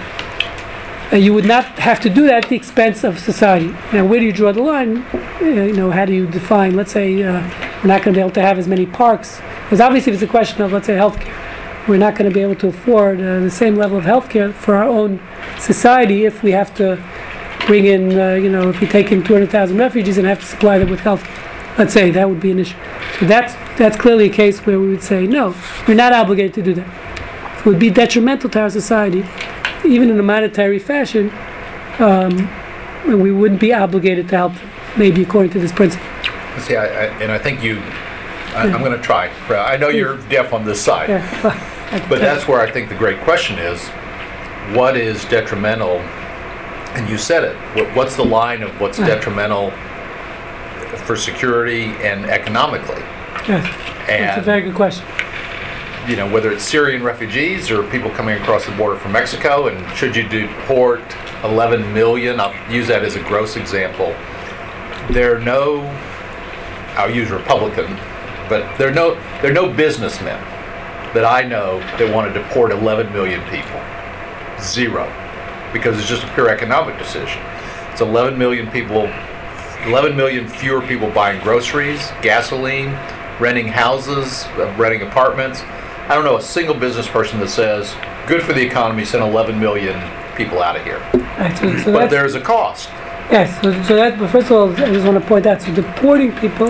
you 1.13 1.33
would 1.33 1.45
not 1.45 1.65
have 1.77 1.99
to 1.99 2.09
do 2.09 2.25
that 2.27 2.45
at 2.45 2.49
the 2.49 2.55
expense 2.55 3.03
of 3.03 3.19
society. 3.19 3.67
Now, 3.91 4.05
where 4.05 4.21
do 4.21 4.25
you 4.25 4.31
draw 4.31 4.53
the 4.53 4.61
line? 4.61 4.99
Uh, 5.41 5.45
you 5.45 5.73
know, 5.73 5.91
how 5.91 6.05
do 6.05 6.13
you 6.13 6.25
define? 6.25 6.73
Let's 6.75 6.93
say 6.93 7.21
uh, 7.21 7.41
we're 7.81 7.87
not 7.87 8.03
going 8.03 8.13
to 8.13 8.17
be 8.17 8.19
able 8.19 8.31
to 8.31 8.41
have 8.41 8.59
as 8.59 8.67
many 8.67 8.85
parks, 8.85 9.41
because 9.63 9.81
obviously, 9.81 10.13
it's 10.13 10.21
a 10.21 10.27
question 10.27 10.61
of, 10.61 10.71
let's 10.71 10.87
say, 10.87 10.95
healthcare, 10.95 11.87
we're 11.87 11.97
not 11.97 12.15
going 12.15 12.29
to 12.29 12.33
be 12.33 12.41
able 12.41 12.55
to 12.55 12.67
afford 12.67 13.19
uh, 13.19 13.39
the 13.39 13.49
same 13.49 13.75
level 13.75 13.97
of 13.97 14.03
healthcare 14.03 14.53
for 14.53 14.75
our 14.75 14.87
own 14.87 15.19
society 15.59 16.25
if 16.25 16.43
we 16.43 16.51
have 16.51 16.73
to 16.75 17.03
bring 17.65 17.85
in, 17.85 18.19
uh, 18.19 18.33
you 18.33 18.49
know, 18.49 18.69
if 18.69 18.79
we 18.81 18.87
take 18.87 19.11
in 19.11 19.23
200,000 19.23 19.77
refugees 19.77 20.17
and 20.17 20.27
have 20.27 20.39
to 20.39 20.45
supply 20.45 20.77
them 20.77 20.89
with 20.89 20.99
health. 20.99 21.27
Let's 21.77 21.93
say 21.93 22.11
that 22.11 22.29
would 22.29 22.39
be 22.39 22.51
an 22.51 22.59
issue. 22.59 22.77
So 23.19 23.25
that's 23.25 23.53
that's 23.77 23.95
clearly 23.97 24.25
a 24.25 24.33
case 24.33 24.59
where 24.65 24.79
we 24.79 24.89
would 24.89 25.01
say 25.01 25.25
no, 25.25 25.55
we're 25.87 25.95
not 25.95 26.11
obligated 26.11 26.53
to 26.55 26.61
do 26.61 26.73
that. 26.73 27.59
It 27.59 27.65
would 27.65 27.79
be 27.79 27.89
detrimental 27.89 28.49
to 28.49 28.59
our 28.59 28.69
society 28.69 29.23
even 29.85 30.09
in 30.09 30.19
a 30.19 30.23
monetary 30.23 30.79
fashion, 30.79 31.31
um, 31.99 32.49
we 33.05 33.31
wouldn't 33.31 33.59
be 33.59 33.73
obligated 33.73 34.29
to 34.29 34.37
help 34.37 34.53
them, 34.53 34.69
maybe 34.97 35.23
according 35.23 35.51
to 35.51 35.59
this 35.59 35.71
principle. 35.71 36.05
See, 36.59 36.75
I, 36.75 36.85
I, 36.85 37.05
and 37.21 37.31
I 37.31 37.37
think 37.37 37.63
you, 37.63 37.79
I, 38.53 38.69
I'm 38.71 38.81
going 38.81 38.91
to 38.91 39.01
try. 39.01 39.29
I 39.49 39.77
know 39.77 39.89
hmm. 39.89 39.97
you're 39.97 40.17
deaf 40.29 40.53
on 40.53 40.65
this 40.65 40.81
side, 40.81 41.07
but 42.09 42.19
that's 42.19 42.47
where 42.47 42.61
I 42.61 42.69
think 42.69 42.89
the 42.89 42.95
great 42.95 43.21
question 43.21 43.57
is: 43.57 43.87
what 44.75 44.97
is 44.97 45.23
detrimental? 45.25 45.99
And 46.93 47.09
you 47.09 47.17
said 47.17 47.45
it. 47.45 47.55
What, 47.75 47.95
what's 47.95 48.15
the 48.17 48.25
line 48.25 48.63
of 48.63 48.79
what's 48.81 48.97
detrimental 48.97 49.71
for 51.05 51.15
security 51.15 51.85
and 52.05 52.25
economically? 52.25 53.01
yes, 53.47 53.65
that's 54.07 54.37
a 54.39 54.41
very 54.41 54.61
good 54.61 54.75
question. 54.75 55.05
you 56.07 56.15
know, 56.15 56.29
whether 56.29 56.51
it's 56.51 56.63
Syrian 56.63 57.03
refugees 57.03 57.71
or 57.71 57.89
people 57.89 58.09
coming 58.11 58.39
across 58.41 58.65
the 58.65 58.71
border 58.73 58.97
from 58.97 59.13
Mexico, 59.13 59.67
and 59.67 59.97
should 59.97 60.15
you 60.15 60.27
deport 60.27 61.01
11 61.43 61.93
million? 61.93 62.39
I'll 62.39 62.53
use 62.71 62.87
that 62.87 63.03
as 63.03 63.15
a 63.15 63.21
gross 63.21 63.55
example. 63.55 64.15
There 65.13 65.35
are 65.35 65.39
no, 65.39 65.81
I'll 66.95 67.13
use 67.13 67.29
Republican, 67.29 67.95
but 68.49 68.77
they're 68.77 68.93
no, 68.93 69.15
there 69.41 69.51
are 69.51 69.53
no 69.53 69.71
businessmen 69.71 70.39
that 71.13 71.25
I 71.25 71.43
know 71.43 71.79
that 71.97 72.13
want 72.13 72.33
to 72.33 72.41
deport 72.41 72.71
11 72.71 73.11
million 73.11 73.41
people. 73.49 73.81
Zero. 74.61 75.11
Because 75.73 75.97
it's 75.97 76.07
just 76.07 76.23
a 76.23 76.33
pure 76.33 76.49
economic 76.49 76.97
decision. 76.97 77.41
It's 77.91 78.01
11 78.01 78.37
million 78.37 78.69
people, 78.71 79.09
11 79.85 80.15
million 80.15 80.47
fewer 80.47 80.81
people 80.81 81.09
buying 81.11 81.41
groceries, 81.41 82.11
gasoline, 82.21 82.89
renting 83.39 83.67
houses, 83.67 84.45
uh, 84.57 84.73
renting 84.77 85.01
apartments. 85.07 85.61
I 86.07 86.15
don't 86.15 86.23
know 86.23 86.37
a 86.37 86.41
single 86.41 86.75
business 86.75 87.07
person 87.07 87.39
that 87.39 87.49
says, 87.49 87.93
good 88.27 88.41
for 88.43 88.53
the 88.53 88.61
economy, 88.61 89.05
send 89.05 89.23
11 89.23 89.59
million 89.59 89.95
people 90.35 90.61
out 90.61 90.75
of 90.75 90.83
here. 90.83 91.01
But 91.93 92.09
there's 92.09 92.35
a 92.35 92.41
cost. 92.41 92.89
Yes, 93.31 93.61
so, 93.61 93.71
so 93.83 93.95
that, 93.95 94.19
but 94.19 94.29
first 94.29 94.47
of 94.47 94.51
all, 94.53 94.71
I 94.71 94.91
just 94.93 95.05
want 95.05 95.21
to 95.21 95.27
point 95.27 95.45
out, 95.45 95.61
so 95.61 95.73
deporting 95.73 96.35
people 96.37 96.69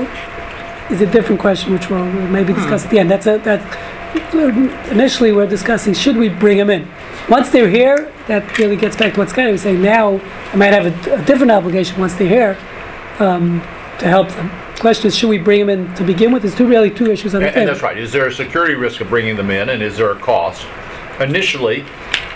is 0.90 1.02
a 1.02 1.06
different 1.06 1.42
question, 1.42 1.74
which 1.74 1.90
we'll, 1.90 2.04
we'll 2.04 2.28
maybe 2.28 2.54
discuss 2.54 2.84
at 2.86 2.92
the 2.92 3.00
end. 3.00 3.10
That's 3.10 3.28
a, 3.28 3.38
that, 3.40 3.62
initially 4.92 5.32
we're 5.32 5.48
discussing, 5.48 5.94
should 5.94 6.18
we 6.18 6.30
bring 6.30 6.58
them 6.58 6.70
in? 6.70 6.88
Once 7.30 7.50
they're 7.50 7.70
here, 7.70 8.12
that 8.28 8.58
really 8.58 8.76
gets 8.76 8.96
back 8.96 9.14
to 9.14 9.20
what 9.20 9.30
Scotty 9.30 9.52
was 9.52 9.62
saying. 9.62 9.82
Now, 9.82 10.20
I 10.52 10.56
might 10.56 10.74
have 10.74 10.86
a, 10.86 11.14
a 11.22 11.26
different 11.26 11.52
obligation 11.52 12.00
once 12.00 12.16
they're 12.16 12.28
here 12.28 12.58
um, 13.20 13.62
to 14.00 14.08
help 14.08 14.30
them. 14.30 14.52
Question 14.80 15.08
is, 15.08 15.16
should 15.16 15.30
we 15.30 15.38
bring 15.38 15.66
them 15.66 15.70
in 15.70 15.94
to 15.96 16.04
begin 16.04 16.32
with? 16.32 16.42
There's 16.42 16.56
two 16.56 16.68
really 16.68 16.90
two 16.90 17.12
issues 17.12 17.36
on 17.36 17.42
And, 17.42 17.50
the 17.50 17.52
table. 17.54 17.62
and 17.62 17.70
that's 17.70 17.84
right. 17.84 17.98
Is 17.98 18.12
there 18.12 18.28
a 18.28 18.34
security 18.34 18.74
risk 18.74 19.00
of 19.00 19.10
bringing 19.10 19.36
them 19.36 19.52
in, 19.52 19.70
and 19.70 19.82
is 19.82 19.96
there 19.96 20.12
a 20.12 20.20
cost 20.20 20.66
initially, 21.20 21.86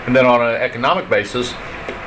and 0.06 0.14
then 0.14 0.24
on 0.24 0.40
an 0.40 0.54
economic 0.62 1.10
basis, 1.10 1.52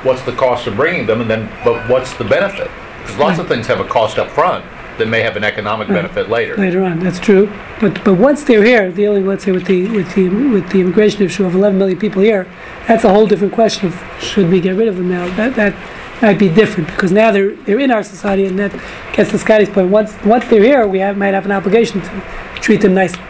what's 0.02 0.22
the 0.22 0.32
cost 0.32 0.66
of 0.66 0.76
bringing 0.76 1.06
them, 1.06 1.20
and 1.20 1.30
then 1.30 1.50
but 1.64 1.88
what's 1.88 2.14
the 2.14 2.24
benefit? 2.24 2.70
Because 3.00 3.18
lots 3.18 3.38
of 3.38 3.48
things 3.48 3.66
have 3.66 3.80
a 3.80 3.84
cost 3.84 4.18
up 4.18 4.30
front 4.30 4.64
that 4.98 5.08
may 5.08 5.22
have 5.22 5.36
an 5.36 5.44
economic 5.44 5.88
benefit 5.88 6.28
later. 6.28 6.56
later 6.56 6.84
on. 6.84 7.00
That's 7.00 7.18
true. 7.18 7.50
But 7.80 8.04
but 8.04 8.14
once 8.14 8.44
they're 8.44 8.64
here, 8.64 8.92
dealing 8.92 9.26
let's 9.26 9.44
say 9.44 9.52
with 9.52 9.66
the 9.66 9.88
with 9.90 10.14
the 10.14 10.28
with 10.28 10.70
the 10.70 10.80
immigration 10.80 11.22
issue 11.22 11.44
of 11.44 11.54
11 11.54 11.78
million 11.78 11.98
people 11.98 12.22
here, 12.22 12.46
that's 12.86 13.04
a 13.04 13.10
whole 13.10 13.26
different 13.26 13.54
question 13.54 13.88
of 13.88 14.04
should 14.20 14.50
we 14.50 14.60
get 14.60 14.76
rid 14.76 14.88
of 14.88 14.96
them 14.96 15.08
now? 15.08 15.26
That 15.36 15.56
that 15.56 15.74
might 16.22 16.38
be 16.38 16.48
different 16.48 16.88
because 16.88 17.12
now 17.12 17.32
they're 17.32 17.54
they're 17.64 17.80
in 17.80 17.90
our 17.90 18.02
society, 18.02 18.44
and 18.44 18.58
that 18.58 18.72
gets 19.14 19.30
to 19.30 19.38
Scotty's 19.38 19.70
point. 19.70 19.90
Once 19.90 20.14
once 20.24 20.46
they're 20.48 20.62
here, 20.62 20.86
we 20.86 20.98
have 20.98 21.16
might 21.16 21.34
have 21.34 21.46
an 21.46 21.52
obligation 21.52 22.02
to 22.02 22.22
treat 22.56 22.82
them 22.82 22.94
nicely. 22.94 23.22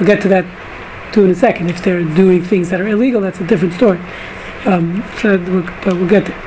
We'll 0.00 0.06
get 0.06 0.22
to 0.22 0.28
that 0.28 0.46
too 1.12 1.24
in 1.24 1.30
a 1.30 1.34
second. 1.34 1.68
If 1.68 1.82
they're 1.82 2.02
doing 2.02 2.42
things 2.42 2.70
that 2.70 2.80
are 2.80 2.88
illegal, 2.88 3.20
that's 3.20 3.40
a 3.40 3.46
different 3.46 3.74
story. 3.74 4.00
Um, 4.66 5.04
so 5.20 5.38
we'll, 5.38 5.62
but 5.84 5.94
we'll 5.94 6.08
get 6.08 6.26
there. 6.26 6.44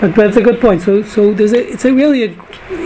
But, 0.00 0.14
but 0.16 0.26
it's 0.26 0.36
a 0.36 0.42
good 0.42 0.60
point. 0.60 0.82
So 0.82 1.02
so 1.02 1.32
there's 1.32 1.52
a 1.52 1.72
it's 1.72 1.84
a 1.84 1.92
really 1.92 2.24
a, 2.24 2.36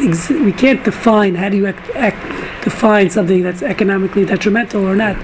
ex- 0.07 0.31
we 0.31 0.53
can't 0.53 0.85
define 0.85 1.35
how 1.35 1.49
do 1.49 1.57
you 1.57 1.67
act, 1.67 1.91
act, 1.97 2.65
define 2.65 3.11
something 3.11 3.43
that's 3.43 3.63
economically 3.63 4.25
detrimental 4.25 4.85
or 4.87 4.95
not. 4.95 5.17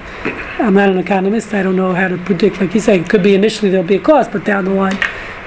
I'm 0.59 0.73
not 0.73 0.89
an 0.89 0.97
economist. 0.97 1.53
I 1.53 1.63
don't 1.63 1.75
know 1.75 1.93
how 1.93 2.07
to 2.07 2.17
predict. 2.17 2.59
Like 2.61 2.73
you 2.73 2.79
say, 2.79 2.99
it 2.99 3.09
could 3.09 3.21
be 3.21 3.35
initially 3.35 3.69
there'll 3.69 3.85
be 3.85 3.95
a 3.95 3.99
cost, 3.99 4.31
but 4.31 4.45
down 4.45 4.65
the 4.65 4.73
line, 4.73 4.97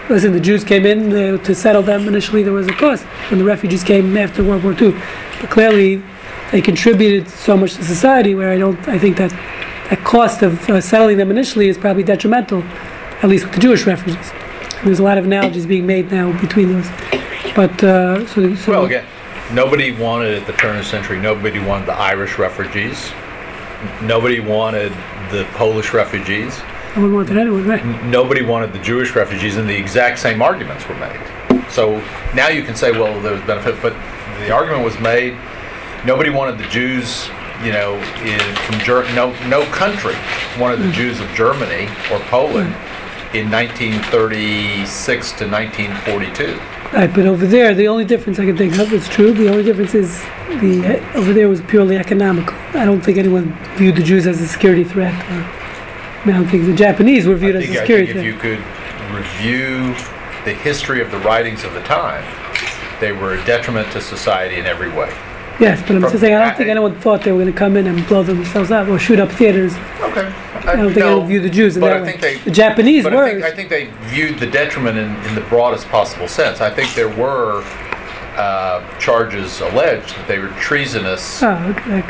listen, 0.09 0.33
the 0.33 0.41
Jews 0.41 0.65
came 0.65 0.87
in 0.87 1.13
uh, 1.13 1.39
to 1.45 1.55
settle 1.55 1.83
them. 1.83 2.07
Initially, 2.07 2.43
there 2.43 2.53
was 2.53 2.69
a 2.69 2.75
cost 2.75 3.05
when 3.31 3.39
the 3.39 3.45
refugees 3.45 3.83
came 3.83 4.17
after 4.17 4.45
World 4.45 4.63
War 4.65 4.75
II. 4.81 4.93
But 5.41 5.51
clearly, 5.51 6.03
they 6.53 6.61
contributed 6.61 7.29
so 7.29 7.57
much 7.57 7.75
to 7.75 7.85
society. 7.85 8.35
Where 8.35 8.51
I 8.51 8.59
don't, 8.59 8.87
I 8.87 8.99
think 8.99 9.17
that 9.17 9.31
that 9.91 10.05
cost 10.05 10.43
of 10.43 10.69
uh, 10.69 10.81
settling 10.81 11.17
them 11.17 11.31
initially 11.31 11.69
is 11.69 11.79
probably 11.79 12.03
detrimental, 12.03 12.63
at 13.23 13.29
least 13.29 13.45
with 13.45 13.55
the 13.55 13.61
Jewish 13.61 13.87
refugees. 13.87 14.33
There's 14.85 15.01
a 15.01 15.03
lot 15.03 15.19
of 15.19 15.25
analogies 15.25 15.67
being 15.67 15.87
made 15.87 16.11
now 16.11 16.39
between 16.41 16.73
those. 16.73 16.89
But 17.57 17.83
uh, 17.83 18.27
so, 18.27 18.55
so 18.55 18.73
Well, 18.73 18.85
again, 18.85 19.05
nobody 19.53 19.93
wanted 19.93 20.35
at 20.41 20.47
the 20.47 20.53
turn 20.53 20.77
of 20.77 20.85
the 20.85 20.89
century. 20.89 21.19
Nobody 21.19 21.59
wanted 21.59 21.87
the 21.87 21.95
Irish 21.95 22.39
refugees. 22.39 23.11
Nobody 24.03 24.41
wanted 24.41 24.93
the 25.31 25.47
Polish 25.55 25.93
refugees. 25.93 26.59
No 26.95 27.03
one 27.03 27.15
wanted 27.15 27.37
anyone, 27.37 27.67
right? 27.67 27.85
nobody 28.05 28.43
wanted 28.43 28.73
the 28.73 28.79
Jewish 28.81 29.15
refugees, 29.15 29.57
and 29.57 29.69
the 29.69 29.77
exact 29.77 30.19
same 30.19 30.41
arguments 30.41 30.89
were 30.89 30.97
made. 30.97 31.21
So 31.71 31.99
now 32.35 32.49
you 32.49 32.63
can 32.63 32.75
say, 32.75 32.93
well, 32.93 33.21
there 33.21 33.33
was 33.33 33.43
benefit, 33.43 33.77
but 33.83 33.93
the 34.41 34.51
argument 34.51 34.85
was 34.85 34.99
made. 35.01 35.37
Nobody 36.05 36.31
wanted 36.31 36.59
the 36.59 36.67
Jews, 36.69 37.29
you 37.63 37.73
know, 37.73 37.97
in, 38.23 38.41
from 38.65 38.79
Ger- 38.81 39.15
no 39.15 39.33
no 39.49 39.65
country 39.67 40.15
wanted 40.59 40.81
the 40.81 40.91
Jews 40.93 41.21
of 41.21 41.29
Germany 41.35 41.89
or 42.11 42.19
Poland 42.31 42.75
in 43.35 43.51
1936 43.51 45.33
to 45.33 45.47
1942. 45.47 46.59
Right, 46.97 47.13
but 47.15 47.27
over 47.27 47.47
there, 47.47 47.75
the 47.75 47.87
only 47.89 48.05
difference 48.07 48.39
I 48.39 48.47
can 48.47 48.57
think 48.57 48.79
of, 48.79 48.93
it's 48.95 49.09
true, 49.09 49.33
the 49.35 49.51
only 49.51 49.63
difference 49.63 49.95
is 49.95 50.23
the 50.61 50.99
over 51.15 51.35
there 51.35 51.49
was 51.49 51.61
purely 51.61 51.99
economical. 51.99 52.57
I 52.73 52.87
don't 52.87 53.03
think 53.03 53.19
anyone 53.19 53.53
viewed 53.77 53.97
the 53.97 54.03
Jews 54.03 54.27
as 54.27 54.41
a 54.41 54.49
security 54.49 54.85
threat. 54.85 55.13
Or, 55.31 55.45
I, 56.25 56.33
don't 56.33 56.47
think 56.49 56.65
the 56.65 56.75
Japanese 56.75 57.27
were 57.27 57.37
viewed 57.37 57.57
I 57.57 57.59
as 57.59 57.65
think, 57.67 57.77
a 57.77 57.79
I 57.79 57.83
security 57.83 58.13
think 58.15 58.27
if 58.27 58.41
threat. 58.41 58.53
you 58.53 58.57
could 58.57 59.15
review 59.15 59.95
the 60.47 60.55
history 60.55 61.03
of 61.03 61.11
the 61.11 61.19
writings 61.19 61.65
of 61.65 61.75
the 61.75 61.83
time, 61.83 62.25
they 63.01 63.13
were 63.13 63.35
a 63.35 63.45
detriment 63.45 63.93
to 63.93 64.01
society 64.01 64.57
in 64.57 64.65
every 64.65 64.89
way. 64.91 65.13
yes, 65.61 65.81
but 65.83 65.91
I'm 65.97 66.01
From- 66.01 66.11
just 66.11 66.21
saying, 66.23 66.35
I 66.35 66.39
don't 66.41 66.49
I- 66.49 66.55
think 66.55 66.71
anyone 66.71 66.95
thought 67.01 67.23
they 67.23 67.33
were 67.33 67.39
going 67.43 67.53
to 67.53 67.59
come 67.59 67.77
in 67.77 67.87
and 67.87 68.07
blow 68.09 68.23
themselves 68.23 68.71
up 68.71 68.89
or 68.89 68.99
shoot 68.99 69.21
up 69.21 69.31
theaters. 69.33 69.75
Okay. 70.01 70.33
I 70.69 70.77
don't 70.77 70.93
think 70.93 71.05
anyone 71.07 71.27
viewed 71.29 71.43
the 71.45 71.51
Jews 71.51 71.77
in 71.77 71.81
but 71.81 71.89
that 71.89 71.97
I 71.99 72.03
way. 72.03 72.17
they, 72.17 72.39
the 72.39 72.51
Japanese 72.51 73.05
but 73.05 73.13
were. 73.13 73.25
I 73.25 73.31
think, 73.33 73.45
I 73.45 73.51
think 73.53 73.69
they 73.71 73.87
viewed 74.09 74.39
the 74.39 74.47
detriment 74.47 74.99
in, 74.99 75.15
in 75.29 75.35
the 75.35 75.41
broadest 75.43 75.89
possible 75.89 76.29
sense. 76.29 76.61
I 76.61 76.71
think 76.71 76.95
there 76.95 77.09
were 77.09 77.63
uh, 78.37 78.99
charges 78.99 79.61
alleged 79.61 80.15
that 80.17 80.29
they 80.29 80.39
were 80.39 80.49
treasonous. 80.61 81.43
oh, 81.43 81.75
okay. 81.77 82.03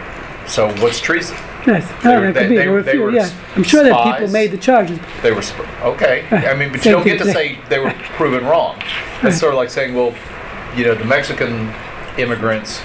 So 0.47 0.69
what's 0.83 1.01
treason? 1.01 1.37
Yes, 1.67 1.91
They 2.03 2.09
no, 2.11 2.21
were- 2.21 2.33
they- 2.33 2.49
be. 2.49 2.57
they 2.57 2.69
were- 2.69 2.83
they 2.83 2.93
few, 2.93 3.03
were 3.03 3.11
yeah. 3.11 3.29
I'm 3.57 3.63
sure 3.63 3.83
that 3.83 4.15
people 4.15 4.29
made 4.33 4.51
the 4.51 4.57
charges. 4.59 4.99
They 5.23 5.33
were 5.33 5.43
sp- 5.45 5.69
okay. 5.85 6.27
I 6.31 6.55
mean, 6.55 6.73
but 6.73 6.85
you 6.85 6.93
don't 6.93 7.05
get 7.05 7.19
to 7.19 7.31
say 7.33 7.59
they 7.69 7.79
were 7.79 7.91
proven 8.17 8.45
wrong. 8.47 8.83
It's 9.23 9.39
sort 9.39 9.53
of 9.53 9.59
like 9.59 9.69
saying, 9.71 9.95
well, 9.95 10.15
you 10.77 10.85
know, 10.85 10.95
the 10.95 11.05
Mexican 11.05 11.73
immigrants 12.19 12.81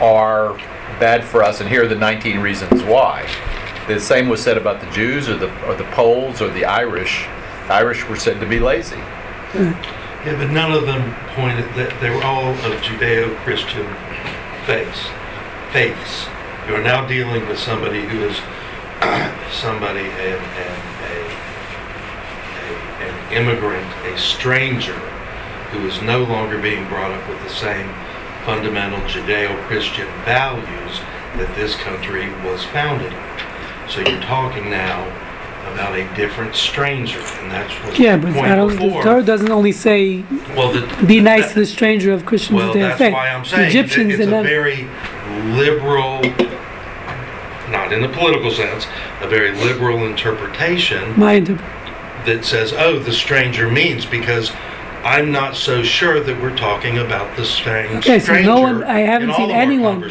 are 0.00 0.54
bad 1.00 1.24
for 1.24 1.42
us, 1.42 1.60
and 1.60 1.68
here 1.68 1.84
are 1.84 1.88
the 1.88 1.94
19 1.96 2.38
reasons 2.40 2.82
why. 2.84 3.26
The 3.94 3.98
same 3.98 4.28
was 4.28 4.40
said 4.40 4.56
about 4.56 4.80
the 4.80 4.90
Jews 4.92 5.28
or 5.28 5.36
the 5.36 5.50
or 5.66 5.74
the 5.74 5.84
Poles 5.84 6.40
or 6.40 6.48
the 6.48 6.64
Irish. 6.64 7.26
The 7.66 7.74
Irish 7.74 8.06
were 8.08 8.16
said 8.16 8.38
to 8.38 8.46
be 8.46 8.60
lazy. 8.60 8.96
Hmm. 9.52 9.72
Yeah, 10.24 10.36
but 10.36 10.50
none 10.50 10.72
of 10.72 10.86
them 10.86 11.14
pointed, 11.34 11.64
that 11.74 11.98
they 12.00 12.10
were 12.10 12.22
all 12.22 12.50
of 12.50 12.80
Judeo-Christian 12.82 13.86
faiths. 14.64 15.08
Faiths. 15.72 16.28
You 16.68 16.76
are 16.76 16.82
now 16.82 17.06
dealing 17.06 17.48
with 17.48 17.58
somebody 17.58 18.02
who 18.06 18.28
is 18.28 18.36
somebody, 19.50 20.06
an, 20.06 20.38
an, 20.38 20.76
a, 21.08 21.16
a, 22.60 23.08
an 23.08 23.32
immigrant, 23.32 23.90
a 24.06 24.16
stranger, 24.18 24.98
who 25.72 25.86
is 25.86 26.00
no 26.02 26.22
longer 26.22 26.60
being 26.60 26.86
brought 26.86 27.10
up 27.10 27.28
with 27.28 27.42
the 27.42 27.50
same 27.50 27.92
fundamental 28.44 29.00
Judeo-Christian 29.00 30.06
values 30.24 31.00
that 31.38 31.52
this 31.56 31.74
country 31.76 32.30
was 32.44 32.62
founded 32.66 33.12
on. 33.12 33.49
So 33.90 34.00
you're 34.00 34.22
talking 34.22 34.70
now 34.70 35.04
about 35.72 35.96
a 35.96 36.14
different 36.14 36.54
stranger, 36.54 37.18
and 37.18 37.50
that's 37.50 37.72
what 37.84 37.98
Yeah, 37.98 38.16
but 38.16 38.36
I 38.36 38.54
don't. 38.54 38.76
The. 38.76 39.00
Torah 39.02 39.22
doesn't 39.22 39.50
only 39.50 39.72
say 39.72 40.22
Well, 40.56 40.72
the, 40.72 41.06
be 41.06 41.20
nice 41.20 41.52
to 41.52 41.60
the 41.60 41.66
stranger 41.66 42.12
of 42.12 42.24
Christian 42.24 42.56
well, 42.56 42.72
that's 42.72 42.98
faith. 42.98 43.12
why 43.12 43.28
I'm 43.28 43.44
saying 43.44 43.62
that 43.62 43.68
Egyptians 43.68 44.14
it's 44.14 44.26
a 44.26 44.42
very 44.42 44.88
liberal, 45.56 46.20
not 47.70 47.92
in 47.92 48.00
the 48.00 48.08
political 48.08 48.50
sense, 48.50 48.86
a 49.20 49.28
very 49.28 49.52
liberal 49.52 50.06
interpretation 50.06 51.18
my 51.18 51.34
interpret. 51.34 51.66
that 52.26 52.44
says, 52.44 52.72
"Oh, 52.72 52.98
the 53.00 53.12
stranger 53.12 53.68
means," 53.68 54.06
because 54.06 54.52
I'm 55.02 55.32
not 55.32 55.56
so 55.56 55.82
sure 55.82 56.20
that 56.20 56.42
we're 56.42 56.56
talking 56.56 56.98
about 56.98 57.34
the 57.36 57.44
strange 57.44 58.06
Okay, 58.06 58.18
so 58.18 58.38
no 58.42 58.60
one- 58.60 58.84
I 58.84 59.00
haven't 59.00 59.32
seen 59.34 59.50
anyone- 59.50 60.02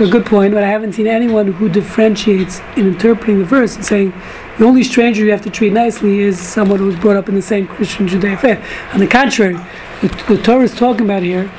A 0.00 0.06
good 0.08 0.26
point, 0.26 0.52
but 0.52 0.64
I 0.64 0.68
haven't 0.68 0.94
seen 0.94 1.06
anyone 1.06 1.52
who 1.52 1.68
differentiates 1.68 2.60
in 2.76 2.88
interpreting 2.88 3.38
the 3.38 3.44
verse 3.44 3.76
and 3.76 3.84
saying 3.84 4.12
the 4.58 4.64
only 4.64 4.82
stranger 4.82 5.24
you 5.24 5.30
have 5.30 5.42
to 5.42 5.50
treat 5.50 5.72
nicely 5.72 6.20
is 6.20 6.38
someone 6.40 6.78
who's 6.80 6.96
brought 6.96 7.16
up 7.16 7.28
in 7.28 7.34
the 7.36 7.42
same 7.42 7.66
Christian 7.68 8.08
Judeo 8.08 8.36
faith. 8.38 8.58
On 8.92 8.98
the 9.00 9.06
contrary, 9.06 9.56
the, 10.00 10.08
the 10.28 10.42
Torah 10.42 10.64
is 10.64 10.74
talking 10.74 11.04
about 11.06 11.22
here. 11.22 11.50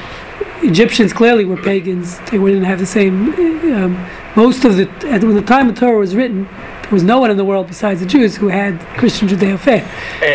Egyptians 0.61 1.11
clearly 1.13 1.45
were 1.45 1.57
pagans. 1.57 2.19
They 2.31 2.37
didn't 2.37 2.63
have 2.63 2.79
the 2.79 2.85
same. 2.85 3.33
Um, 3.73 4.05
most 4.35 4.65
of 4.65 4.75
the 4.77 4.89
at 5.09 5.21
the 5.21 5.41
time 5.41 5.67
the 5.67 5.73
Torah 5.73 5.97
was 5.99 6.15
written, 6.15 6.47
was 6.93 7.03
no 7.03 7.19
one 7.19 7.31
in 7.31 7.37
the 7.37 7.43
world 7.43 7.67
besides 7.67 7.99
the 7.99 8.05
Jews 8.05 8.37
who 8.37 8.47
had 8.47 8.79
Christian 8.97 9.27
Judeo 9.27 9.59
faith. 9.59 9.83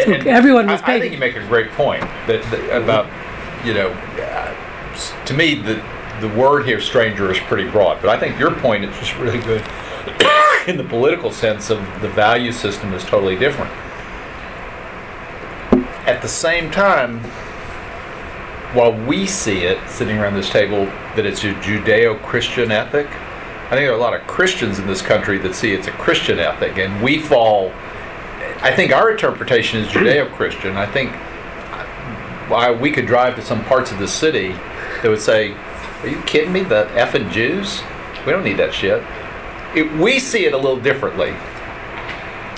So 0.05 0.13
and 0.13 0.27
everyone 0.27 0.67
was 0.67 0.83
I, 0.83 0.97
I 0.97 1.01
think 1.01 1.13
you 1.13 1.19
make 1.19 1.37
a 1.37 1.47
great 1.47 1.71
point 1.71 2.03
that, 2.27 2.43
that 2.51 2.83
about 2.83 3.07
you 3.65 3.75
know, 3.75 3.89
uh, 3.91 5.25
to 5.25 5.35
me 5.35 5.55
the 5.55 5.83
the 6.21 6.29
word 6.29 6.67
here 6.67 6.81
stranger 6.81 7.31
is 7.31 7.39
pretty 7.39 7.71
broad, 7.71 8.03
but 8.03 8.11
I 8.11 8.19
think 8.19 8.39
your 8.39 8.53
point 8.53 8.85
is 8.85 8.97
just 8.99 9.17
really 9.19 9.39
good 9.39 9.65
in 10.67 10.77
the 10.77 10.85
political 10.85 11.31
sense 11.31 11.71
of 11.71 11.79
the 12.01 12.09
value 12.09 12.51
system 12.51 12.93
is 12.93 13.05
totally 13.05 13.37
different. 13.37 13.71
At 16.09 16.21
the 16.23 16.29
same 16.29 16.71
time, 16.73 17.21
while 18.75 18.93
we 18.93 19.27
see 19.27 19.61
it 19.61 19.79
sitting 19.89 20.19
around 20.19 20.35
this 20.35 20.51
table 20.51 20.87
that 21.15 21.25
it's 21.25 21.45
a 21.45 21.55
Judeo-Christian 21.55 22.73
ethic, 22.73 23.07
I 23.69 23.73
think 23.73 23.83
there 23.83 23.93
are 23.93 23.97
a 23.99 24.01
lot 24.01 24.15
of 24.15 24.27
Christians 24.27 24.79
in 24.79 24.87
this 24.87 25.03
country 25.03 25.37
that 25.39 25.55
see 25.55 25.73
it's 25.73 25.89
a 25.89 25.93
Christian 25.93 26.39
ethic, 26.39 26.79
and 26.79 27.03
we 27.03 27.19
fall. 27.19 27.71
I 28.63 28.73
think 28.75 28.93
our 28.93 29.11
interpretation 29.11 29.81
is 29.81 29.89
Judeo-Christian. 29.89 30.79
I 30.79 30.87
think 30.87 31.13
why 32.49 32.71
we 32.71 32.91
could 32.91 33.05
drive 33.05 33.37
to 33.37 33.43
some 33.43 33.63
parts 33.67 33.93
of 33.93 33.99
the 33.99 34.09
city 34.09 34.53
that 35.03 35.05
would 35.05 35.21
say, 35.21 35.53
"Are 36.01 36.09
you 36.09 36.19
kidding 36.23 36.51
me? 36.51 36.63
The 36.63 36.87
effing 36.95 37.31
Jews? 37.31 37.83
We 38.25 38.33
don't 38.33 38.43
need 38.43 38.57
that 38.57 38.73
shit." 38.73 39.03
It, 39.75 39.93
we 39.93 40.19
see 40.19 40.47
it 40.47 40.55
a 40.55 40.57
little 40.57 40.81
differently. 40.81 41.35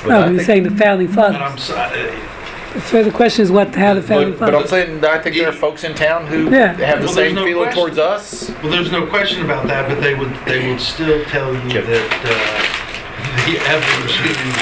But 0.05 0.13
I 0.13 0.27
Oh, 0.27 0.31
you're 0.31 0.45
saying 0.45 0.63
the 0.63 0.71
founding 0.71 1.09
But 1.09 1.35
I'm 1.35 1.57
fathers. 1.57 2.30
Sorry. 2.71 2.81
So 2.83 3.03
the 3.05 3.11
question 3.11 3.43
is 3.43 3.51
what 3.53 3.75
how 3.75 3.95
the 3.95 4.03
family. 4.03 4.31
but, 4.33 4.39
but 4.41 4.49
I'm 4.55 4.55
fathers. 4.67 4.71
saying 4.71 5.05
I 5.05 5.19
think 5.19 5.37
there 5.37 5.49
are 5.49 5.53
folks 5.53 5.85
in 5.85 5.95
town 5.95 6.27
who 6.27 6.51
Yeah. 6.51 6.73
have 6.75 6.79
the 6.79 6.85
Well, 6.85 6.97
there's 6.99 7.15
same 7.15 7.35
no 7.35 7.45
feeling 7.45 7.63
question. 7.65 7.81
towards 7.81 7.99
us. 7.99 8.51
Well, 8.63 8.73
there's 8.73 8.93
no 8.93 9.07
question 9.07 9.45
about 9.45 9.67
that, 9.69 9.89
but 9.89 10.01
they 10.01 10.15
would 10.15 10.33
they 10.47 10.69
would 10.69 10.81
still 10.81 11.25
tell 11.27 11.53
you 11.55 11.61
Yep. 11.75 11.87
that 11.87 12.11
uh, 12.25 13.47
the 13.47 13.57
ever-true 13.69 14.53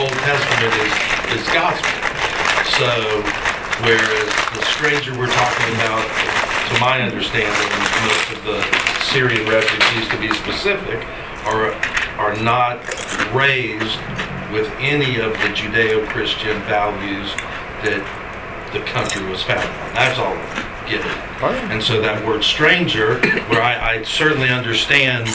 Old 0.00 0.12
Testament 0.28 0.74
is, 0.84 1.40
is 1.40 1.48
gospel. 1.52 1.90
So, 2.78 3.22
whereas 3.82 4.28
the 4.54 4.62
stranger 4.76 5.16
we're 5.18 5.32
talking 5.32 5.74
about, 5.76 6.04
to 6.68 6.80
my 6.80 7.00
understanding, 7.00 7.70
most 8.04 8.32
of 8.36 8.44
the 8.44 8.60
Syrian 9.12 9.48
refugees, 9.48 10.08
to 10.08 10.16
be 10.18 10.28
specific, 10.34 11.06
are 11.46 11.72
are 12.18 12.34
not 12.42 12.78
raised 13.32 13.98
with 14.52 14.70
any 14.78 15.18
of 15.20 15.32
the 15.32 15.48
Judeo-Christian 15.54 16.60
values 16.62 17.30
that 17.84 18.02
the 18.72 18.80
country 18.80 19.24
was 19.30 19.42
founded 19.42 19.68
on. 19.70 19.94
That's 19.94 20.18
all 20.18 20.32
I'm 20.32 20.88
getting. 20.88 21.70
And 21.70 21.82
so 21.82 22.00
that 22.00 22.24
word 22.26 22.42
stranger, 22.44 23.18
where 23.48 23.60
I, 23.62 23.96
I 23.98 24.02
certainly 24.02 24.48
understand 24.48 25.26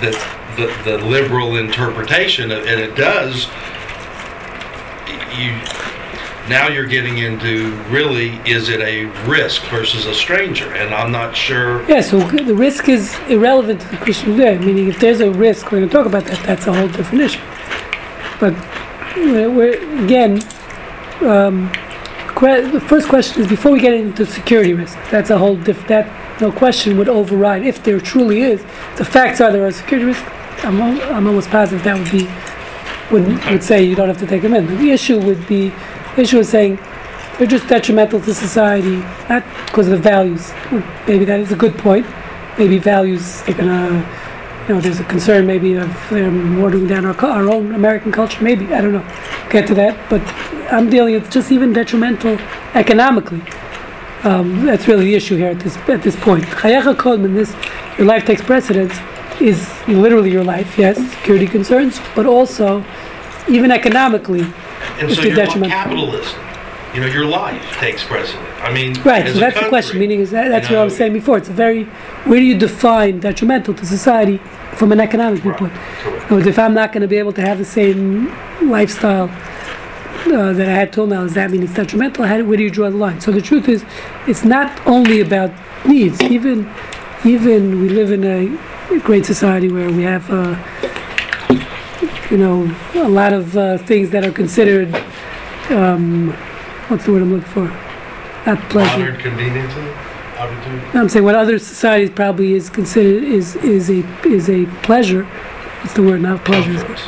that 0.00 0.14
the, 0.56 0.90
the 0.90 0.98
liberal 1.04 1.56
interpretation, 1.56 2.50
of- 2.50 2.66
and 2.66 2.80
it 2.80 2.96
does, 2.96 3.46
you, 5.38 5.52
now 6.48 6.68
you're 6.68 6.86
getting 6.86 7.18
into 7.18 7.74
really, 7.90 8.36
is 8.50 8.68
it 8.68 8.80
a 8.80 9.04
risk 9.28 9.62
versus 9.66 10.06
a 10.06 10.14
stranger? 10.14 10.72
And 10.74 10.94
I'm 10.94 11.12
not 11.12 11.36
sure, 11.36 11.88
Yeah, 11.88 12.00
so 12.00 12.18
the 12.18 12.54
risk 12.54 12.88
is 12.88 13.16
irrelevant 13.28 13.80
to 13.82 13.88
the 13.88 13.96
Christian 13.98 14.32
Judeo. 14.34 14.64
Meaning, 14.64 14.88
if 14.88 14.98
there's 14.98 15.20
a 15.20 15.30
risk, 15.30 15.70
we're 15.70 15.78
going 15.78 15.88
to 15.88 15.94
talk 15.94 16.06
about 16.06 16.24
that. 16.24 16.44
That's 16.46 16.66
a 16.66 16.72
whole 16.72 16.88
different 16.88 17.22
issue. 17.22 17.40
But 18.40 18.54
again, 20.04 20.40
um, 21.22 21.70
que- 22.36 22.68
the 22.70 22.80
first 22.80 23.08
question 23.08 23.42
is 23.42 23.48
before 23.48 23.72
we 23.72 23.80
get 23.80 23.94
into 23.94 24.24
security 24.26 24.74
risk. 24.74 24.96
That's 25.10 25.30
a 25.30 25.38
whole 25.38 25.56
different. 25.56 25.88
That 25.88 26.40
no 26.40 26.52
question 26.52 26.96
would 26.98 27.08
override 27.08 27.64
if 27.64 27.82
there 27.82 28.00
truly 28.00 28.42
is. 28.42 28.62
The 28.96 29.04
facts 29.04 29.40
are 29.40 29.50
there 29.50 29.66
are 29.66 29.72
security 29.72 30.06
risks. 30.06 30.24
I'm, 30.64 30.80
al- 30.80 31.14
I'm 31.14 31.26
almost 31.26 31.50
positive 31.50 31.84
that 31.84 31.98
would 31.98 32.10
be 32.10 32.28
would 33.10 33.44
would 33.50 33.62
say 33.62 33.82
you 33.82 33.94
don't 33.96 34.08
have 34.08 34.18
to 34.18 34.26
take 34.26 34.42
them 34.42 34.54
in. 34.54 34.66
The 34.78 34.90
issue 34.90 35.18
would 35.20 35.46
be 35.48 35.70
the 36.14 36.22
issue 36.22 36.38
is 36.38 36.48
saying 36.48 36.78
they're 37.38 37.46
just 37.46 37.66
detrimental 37.68 38.20
to 38.20 38.34
society, 38.34 38.96
not 39.28 39.44
because 39.66 39.86
of 39.88 39.92
the 39.92 39.98
values. 40.10 40.52
Maybe 41.06 41.24
that 41.24 41.40
is 41.40 41.52
a 41.52 41.56
good 41.56 41.76
point. 41.78 42.06
Maybe 42.58 42.78
values 42.78 43.42
they're 43.42 43.54
gonna, 43.54 44.04
you 44.68 44.74
know, 44.74 44.80
there's 44.80 45.00
a 45.00 45.04
concern 45.04 45.46
maybe 45.46 45.74
of 45.74 45.88
them 46.10 46.60
watering 46.60 46.86
down 46.86 47.06
our, 47.06 47.16
our 47.24 47.48
own 47.48 47.74
American 47.74 48.12
culture. 48.12 48.42
Maybe 48.44 48.66
I 48.74 48.80
don't 48.82 48.92
know. 48.92 49.06
Get 49.50 49.66
to 49.68 49.74
that, 49.74 49.98
but 50.10 50.20
I'm 50.70 50.90
dealing 50.90 51.14
with 51.14 51.30
just 51.30 51.50
even 51.50 51.72
detrimental 51.72 52.38
economically. 52.74 53.42
Um, 54.24 54.66
that's 54.66 54.86
really 54.86 55.06
the 55.06 55.14
issue 55.14 55.36
here 55.36 55.48
at 55.50 55.60
this 55.60 55.76
at 55.88 56.02
this 56.02 56.16
point. 56.16 56.44
Chayecha 56.44 56.94
Kodman, 56.96 57.34
this 57.34 57.54
your 57.96 58.06
life 58.06 58.26
takes 58.26 58.42
precedence, 58.42 58.94
is 59.40 59.66
literally 59.88 60.30
your 60.30 60.44
life. 60.44 60.76
Yes, 60.76 60.96
security 61.12 61.46
concerns, 61.46 61.98
but 62.14 62.26
also 62.26 62.84
even 63.48 63.70
economically, 63.70 64.42
And 64.42 65.08
It's 65.08 65.14
so 65.16 65.22
you're 65.22 65.34
like 65.34 65.46
detriment. 65.46 65.72
capitalist. 65.72 66.36
You 66.98 67.04
know, 67.04 67.12
your 67.12 67.26
life 67.26 67.76
takes 67.76 68.02
precedent. 68.02 68.44
I 68.60 68.72
mean, 68.72 69.00
right? 69.02 69.24
So 69.28 69.38
that's 69.38 69.56
the 69.60 69.68
question. 69.68 70.00
Meaning 70.00 70.18
is 70.18 70.32
that, 70.32 70.48
that's 70.48 70.68
you 70.68 70.74
what 70.74 70.82
I 70.82 70.84
was 70.84 70.96
saying 70.96 71.12
before. 71.12 71.38
It's 71.38 71.48
a 71.48 71.52
very 71.52 71.84
where 72.24 72.40
do 72.40 72.44
you 72.44 72.58
define 72.58 73.20
detrimental 73.20 73.72
to 73.74 73.86
society 73.86 74.38
from 74.72 74.90
an 74.90 74.98
economic 74.98 75.44
Right, 75.44 75.56
viewpoint? 75.56 75.74
correct. 75.74 76.06
In 76.06 76.24
other 76.24 76.34
words, 76.34 76.46
if 76.48 76.58
I'm 76.58 76.74
not 76.74 76.92
going 76.92 77.02
to 77.02 77.06
be 77.06 77.18
able 77.18 77.32
to 77.34 77.40
have 77.40 77.58
the 77.58 77.64
same 77.64 78.34
lifestyle 78.68 79.30
uh, 80.26 80.52
that 80.54 80.68
I 80.68 80.72
had 80.72 80.92
till 80.92 81.06
now, 81.06 81.22
does 81.22 81.34
that 81.34 81.52
mean 81.52 81.62
it's 81.62 81.72
detrimental? 81.74 82.24
How, 82.26 82.42
where 82.42 82.56
do 82.56 82.64
you 82.64 82.70
draw 82.70 82.90
the 82.90 82.96
line? 82.96 83.20
So 83.20 83.30
the 83.30 83.42
truth 83.42 83.68
is, 83.68 83.84
it's 84.26 84.44
not 84.44 84.84
only 84.84 85.20
about 85.20 85.52
needs. 85.86 86.20
Even, 86.22 86.68
even 87.24 87.80
we 87.80 87.90
live 87.90 88.10
in 88.10 88.24
a 88.24 88.98
great 89.04 89.24
society 89.24 89.70
where 89.70 89.88
we 89.88 90.02
have, 90.02 90.28
uh, 90.32 90.56
you 92.28 92.38
know, 92.38 92.76
a 92.96 93.08
lot 93.08 93.32
of 93.32 93.56
uh, 93.56 93.78
things 93.78 94.10
that 94.10 94.24
are 94.26 94.32
considered, 94.32 94.92
um, 95.70 96.36
what's 96.88 97.04
the 97.04 97.12
word 97.12 97.22
I'm 97.22 97.32
looking 97.32 97.48
for? 97.48 97.66
Not 98.46 98.68
pleasure. 98.70 98.98
Modern 98.98 99.16
conveniences, 99.20 99.94
opportunity. 100.38 100.98
I'm 100.98 101.08
saying 101.08 101.24
what 101.24 101.34
other 101.34 101.58
societies 101.58 102.10
probably 102.10 102.54
is 102.54 102.70
considered 102.70 103.22
is 103.24 103.56
is 103.56 103.90
a 103.90 104.04
is 104.26 104.48
a 104.48 104.66
pleasure. 104.82 105.24
What's 105.24 105.94
the 105.94 106.02
word? 106.02 106.20
Not 106.22 106.44
pleasure. 106.44 106.74
Comforts. 106.74 107.02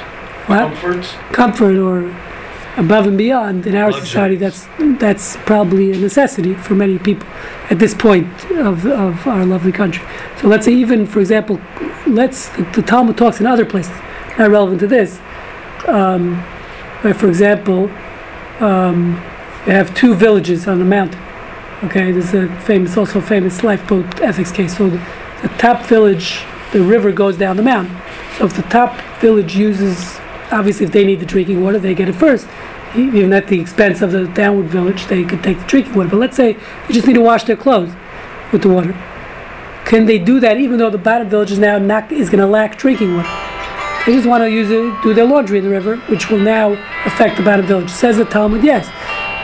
What? 0.46 0.58
Comforts. 0.72 1.12
comfort 1.32 1.76
or 1.76 2.14
above 2.76 3.06
and 3.06 3.18
beyond 3.18 3.66
in 3.66 3.74
our 3.74 3.90
Luxuries. 3.90 4.08
society 4.08 4.36
that's 4.36 4.68
that's 5.00 5.36
probably 5.38 5.92
a 5.92 5.96
necessity 5.98 6.54
for 6.54 6.74
many 6.74 6.98
people 6.98 7.28
at 7.68 7.78
this 7.80 7.94
point 7.94 8.28
of, 8.52 8.86
of 8.86 9.26
our 9.26 9.44
lovely 9.44 9.72
country 9.72 10.06
so 10.40 10.46
let's 10.46 10.64
say 10.66 10.72
even 10.72 11.04
for 11.04 11.18
example 11.18 11.60
let's 12.06 12.48
the, 12.50 12.62
the 12.74 12.82
talmud 12.82 13.18
talks 13.18 13.40
in 13.40 13.46
other 13.46 13.66
places 13.66 13.92
not 14.38 14.48
relevant 14.50 14.78
to 14.78 14.86
this 14.86 15.18
um, 15.88 16.36
where 17.02 17.12
for 17.12 17.28
example 17.28 17.90
um, 18.60 19.20
you 19.66 19.72
have 19.72 19.94
two 19.94 20.14
villages 20.14 20.66
on 20.66 20.78
the 20.78 20.84
mountain 20.84 21.20
okay? 21.84 22.12
There's 22.12 22.34
a 22.34 22.48
famous 22.60 22.96
also 22.96 23.20
famous 23.20 23.62
lifeboat 23.62 24.20
ethics 24.20 24.52
case. 24.52 24.76
So 24.76 24.90
the, 24.90 24.98
the 25.42 25.48
top 25.58 25.84
village 25.86 26.42
the 26.72 26.82
river 26.82 27.10
goes 27.10 27.36
down 27.36 27.56
the 27.56 27.62
mountain. 27.62 27.96
So 28.38 28.46
if 28.46 28.54
the 28.54 28.62
top 28.62 29.00
village 29.20 29.56
uses 29.56 30.18
obviously 30.50 30.86
if 30.86 30.92
they 30.92 31.04
need 31.04 31.20
the 31.20 31.26
drinking 31.26 31.62
water 31.62 31.78
they 31.78 31.94
get 31.94 32.08
it 32.08 32.14
first. 32.14 32.46
Even 32.96 33.32
at 33.32 33.46
the 33.46 33.60
expense 33.60 34.02
of 34.02 34.10
the 34.10 34.26
downward 34.26 34.66
village 34.66 35.06
they 35.06 35.24
could 35.24 35.42
take 35.42 35.58
the 35.58 35.66
drinking 35.66 35.94
water. 35.94 36.10
But 36.10 36.18
let's 36.18 36.36
say 36.36 36.54
they 36.54 36.94
just 36.94 37.06
need 37.06 37.14
to 37.14 37.20
wash 37.20 37.44
their 37.44 37.56
clothes 37.56 37.92
with 38.52 38.62
the 38.62 38.68
water. 38.68 38.92
Can 39.84 40.06
they 40.06 40.18
do 40.18 40.38
that 40.40 40.58
even 40.58 40.78
though 40.78 40.90
the 40.90 40.98
bottom 40.98 41.28
village 41.28 41.50
is 41.50 41.58
now 41.58 41.78
not 41.78 42.12
is 42.12 42.30
going 42.30 42.40
to 42.40 42.46
lack 42.46 42.78
drinking 42.78 43.16
water? 43.16 43.28
They 44.06 44.14
just 44.14 44.26
want 44.26 44.42
to 44.42 44.50
use 44.50 44.70
it 44.70 45.02
do 45.02 45.14
their 45.14 45.26
laundry 45.26 45.58
in 45.58 45.64
the 45.64 45.70
river 45.70 45.96
which 46.08 46.30
will 46.30 46.38
now 46.38 46.72
affect 47.04 47.36
the 47.36 47.42
bottom 47.42 47.66
village. 47.66 47.90
Says 47.90 48.16
the 48.16 48.24
talmud 48.24 48.64
yes 48.64 48.88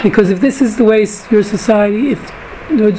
because 0.08 0.30
if 0.30 0.40
this 0.40 0.62
is 0.62 0.76
the 0.76 0.84
way 0.84 0.98
your 1.30 1.42
society 1.42 2.10
if 2.10 2.32
you 2.70 2.76
know, 2.76 2.90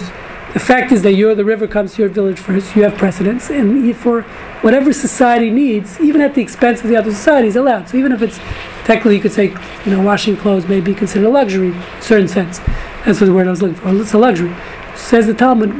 the 0.54 0.60
fact 0.60 0.91
is 0.91 1.04
that 1.04 1.13
your 1.13 1.34
the 1.36 1.46
river 1.46 1.65
comes 1.67 1.93
to 1.93 2.02
your 2.02 2.10
village 2.10 2.38
first 2.38 2.76
you 2.76 2.84
have 2.84 2.96
precedence 2.98 3.50
and 3.50 3.96
for 3.96 4.24
whatever 4.62 4.91
society 4.91 5.50
needs 5.50 6.00
even 6.02 6.20
at 6.20 6.36
the 6.36 6.41
expense 6.41 6.82
of 6.82 6.89
the 6.89 6.98
other 6.98 7.12
societies 7.12 7.56
allowed. 7.56 7.88
So 7.88 7.98
even 7.98 8.12
if 8.12 8.22
it's 8.22 8.38
technically 8.84 9.15
you 9.15 9.22
could 9.22 9.32
say 9.32 9.56
you 9.86 9.91
know 9.91 10.02
washing 10.02 10.36
clothes 10.36 10.67
may 10.67 10.82
be 10.82 10.93
considered 10.93 11.28
a 11.28 11.30
luxury 11.30 11.67
in 11.67 11.76
a 11.76 12.02
certain 12.02 12.28
sense. 12.28 12.60
That's 13.06 13.22
what 13.22 13.28
the 13.28 13.34
word 13.34 13.48
i 13.48 13.52
was 13.52 13.62
looking 13.62 13.78
for. 13.78 13.96
It's 14.02 14.13
a 14.13 14.17
luxury. 14.17 14.54
Says 14.96 15.28
the 15.28 15.34
talmud 15.34 15.72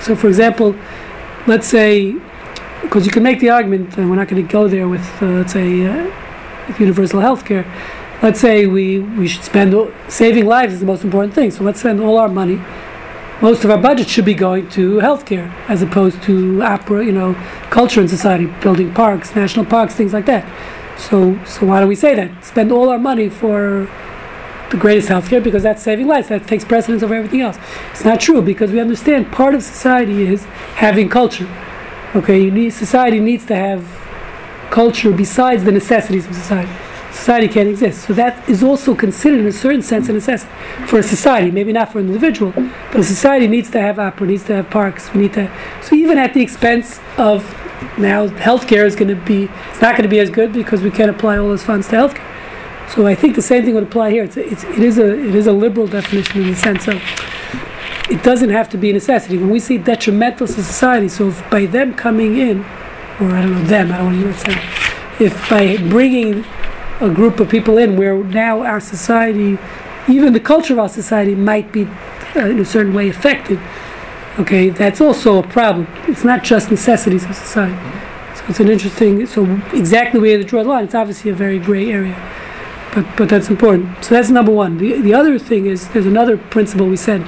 so 0.00 0.16
for 0.16 0.26
example 0.26 0.74
let's 1.46 1.68
say 1.68 2.16
because 2.82 3.06
you 3.06 3.12
can 3.12 3.22
make 3.22 3.38
the 3.38 3.50
argument 3.50 3.96
and 3.96 4.10
we're 4.10 4.16
not 4.16 4.26
going 4.26 4.44
to 4.44 4.52
go 4.52 4.66
there 4.66 4.88
with 4.88 5.06
uh, 5.22 5.26
let's 5.26 5.52
say 5.52 5.86
uh, 5.86 6.10
universal 6.78 7.20
health 7.20 7.44
care 7.44 7.64
let's 8.22 8.40
say 8.40 8.66
we, 8.66 9.00
we 9.00 9.28
should 9.28 9.42
spend 9.42 9.74
saving 10.08 10.46
lives 10.46 10.74
is 10.74 10.80
the 10.80 10.86
most 10.86 11.04
important 11.04 11.34
thing 11.34 11.50
so 11.50 11.62
let's 11.64 11.80
spend 11.80 12.00
all 12.00 12.16
our 12.18 12.28
money 12.28 12.60
most 13.40 13.64
of 13.64 13.70
our 13.70 13.78
budget 13.78 14.08
should 14.08 14.24
be 14.24 14.34
going 14.34 14.68
to 14.70 14.98
healthcare 15.00 15.52
as 15.68 15.82
opposed 15.82 16.22
to 16.22 16.62
opera, 16.62 17.04
you 17.04 17.12
know, 17.12 17.34
culture 17.68 18.00
and 18.00 18.08
society, 18.08 18.46
building 18.62 18.94
parks, 18.94 19.34
national 19.34 19.64
parks, 19.66 19.94
things 19.94 20.12
like 20.12 20.26
that. 20.26 20.44
So, 20.98 21.38
so 21.44 21.66
why 21.66 21.80
do 21.80 21.86
we 21.86 21.96
say 21.96 22.14
that? 22.14 22.44
Spend 22.44 22.70
all 22.70 22.88
our 22.88 22.98
money 22.98 23.28
for 23.28 23.90
the 24.70 24.76
greatest 24.76 25.08
healthcare 25.08 25.42
because 25.42 25.62
that's 25.64 25.82
saving 25.82 26.06
lives. 26.06 26.28
That 26.28 26.46
takes 26.46 26.64
precedence 26.64 27.02
over 27.02 27.14
everything 27.14 27.40
else. 27.40 27.58
It's 27.90 28.04
not 28.04 28.20
true 28.20 28.40
because 28.40 28.70
we 28.70 28.80
understand 28.80 29.32
part 29.32 29.54
of 29.54 29.62
society 29.62 30.26
is 30.26 30.44
having 30.76 31.08
culture. 31.08 31.48
Okay, 32.14 32.48
need 32.48 32.70
society 32.70 33.18
needs 33.18 33.44
to 33.46 33.56
have 33.56 33.84
culture 34.70 35.10
besides 35.10 35.64
the 35.64 35.72
necessities 35.72 36.26
of 36.26 36.34
society. 36.34 36.72
Society 37.14 37.48
can't 37.48 37.68
exist. 37.68 38.06
So 38.06 38.12
that 38.14 38.46
is 38.48 38.62
also 38.62 38.94
considered 38.94 39.40
in 39.40 39.46
a 39.46 39.52
certain 39.52 39.82
sense 39.82 40.08
a 40.08 40.12
necessity 40.12 40.52
for 40.86 40.98
a 40.98 41.02
society, 41.02 41.50
maybe 41.50 41.72
not 41.72 41.92
for 41.92 42.00
an 42.00 42.06
individual, 42.08 42.52
but 42.90 42.96
a 43.00 43.04
society 43.04 43.46
needs 43.46 43.70
to 43.70 43.80
have 43.80 43.98
opera, 43.98 44.26
needs 44.26 44.44
to 44.44 44.56
have 44.56 44.68
parks. 44.68 45.12
We 45.14 45.22
need 45.22 45.32
to. 45.34 45.50
So 45.82 45.94
even 45.94 46.18
at 46.18 46.34
the 46.34 46.42
expense 46.42 47.00
of 47.16 47.44
now, 47.98 48.26
healthcare 48.26 48.84
is 48.84 48.96
going 48.96 49.08
to 49.08 49.24
be. 49.24 49.44
It's 49.70 49.80
not 49.80 49.92
going 49.92 50.02
to 50.02 50.08
be 50.08 50.18
as 50.18 50.28
good 50.28 50.52
because 50.52 50.82
we 50.82 50.90
can't 50.90 51.10
apply 51.10 51.38
all 51.38 51.48
those 51.48 51.62
funds 51.62 51.86
to 51.88 51.96
healthcare. 51.96 52.90
So 52.90 53.06
I 53.06 53.14
think 53.14 53.36
the 53.36 53.42
same 53.42 53.64
thing 53.64 53.74
would 53.74 53.84
apply 53.84 54.10
here. 54.10 54.24
It's, 54.24 54.36
it's 54.36 54.64
it 54.64 54.80
is 54.80 54.98
a 54.98 55.14
it 55.16 55.34
is 55.34 55.46
a 55.46 55.52
liberal 55.52 55.86
definition 55.86 56.42
in 56.42 56.50
the 56.50 56.56
sense 56.56 56.88
of 56.88 57.00
it 58.10 58.22
doesn't 58.22 58.50
have 58.50 58.68
to 58.70 58.76
be 58.76 58.90
a 58.90 58.92
necessity. 58.92 59.38
When 59.38 59.50
we 59.50 59.60
say 59.60 59.78
detrimental 59.78 60.46
to 60.46 60.52
society, 60.52 61.08
so 61.08 61.28
if 61.28 61.48
by 61.50 61.66
them 61.66 61.94
coming 61.94 62.36
in, 62.38 62.60
or 63.20 63.30
I 63.30 63.42
don't 63.42 63.52
know 63.52 63.64
them, 63.64 63.92
I 63.92 63.98
don't 63.98 64.06
want 64.06 64.20
to 64.20 64.26
use 64.26 64.42
that. 64.42 65.20
If 65.20 65.48
by 65.48 65.76
bringing 65.76 66.44
a 67.00 67.10
group 67.10 67.40
of 67.40 67.48
people 67.48 67.78
in 67.78 67.96
where 67.96 68.22
now 68.22 68.62
our 68.62 68.80
society, 68.80 69.58
even 70.08 70.32
the 70.32 70.40
culture 70.40 70.72
of 70.74 70.78
our 70.78 70.88
society 70.88 71.34
might 71.34 71.72
be 71.72 71.84
uh, 72.36 72.46
in 72.46 72.58
a 72.58 72.64
certain 72.64 72.94
way 72.94 73.08
affected, 73.08 73.58
okay, 74.38 74.70
that's 74.70 75.00
also 75.00 75.38
a 75.38 75.46
problem. 75.46 75.86
It's 76.06 76.24
not 76.24 76.42
just 76.42 76.70
necessities 76.70 77.24
of 77.24 77.34
society. 77.34 77.76
So 78.36 78.44
it's 78.48 78.60
an 78.60 78.68
interesting, 78.68 79.26
so 79.26 79.44
exactly 79.72 80.20
where 80.20 80.38
to 80.38 80.44
draw 80.44 80.62
the 80.62 80.68
line, 80.68 80.84
it's 80.84 80.94
obviously 80.94 81.30
a 81.30 81.34
very 81.34 81.58
gray 81.58 81.90
area. 81.90 82.16
But, 82.94 83.06
but 83.16 83.28
that's 83.28 83.48
important. 83.48 84.04
So 84.04 84.14
that's 84.14 84.30
number 84.30 84.52
one. 84.52 84.78
The, 84.78 85.00
the 85.00 85.14
other 85.14 85.38
thing 85.38 85.66
is 85.66 85.88
there's 85.88 86.06
another 86.06 86.36
principle 86.36 86.86
we 86.86 86.96
said 86.96 87.26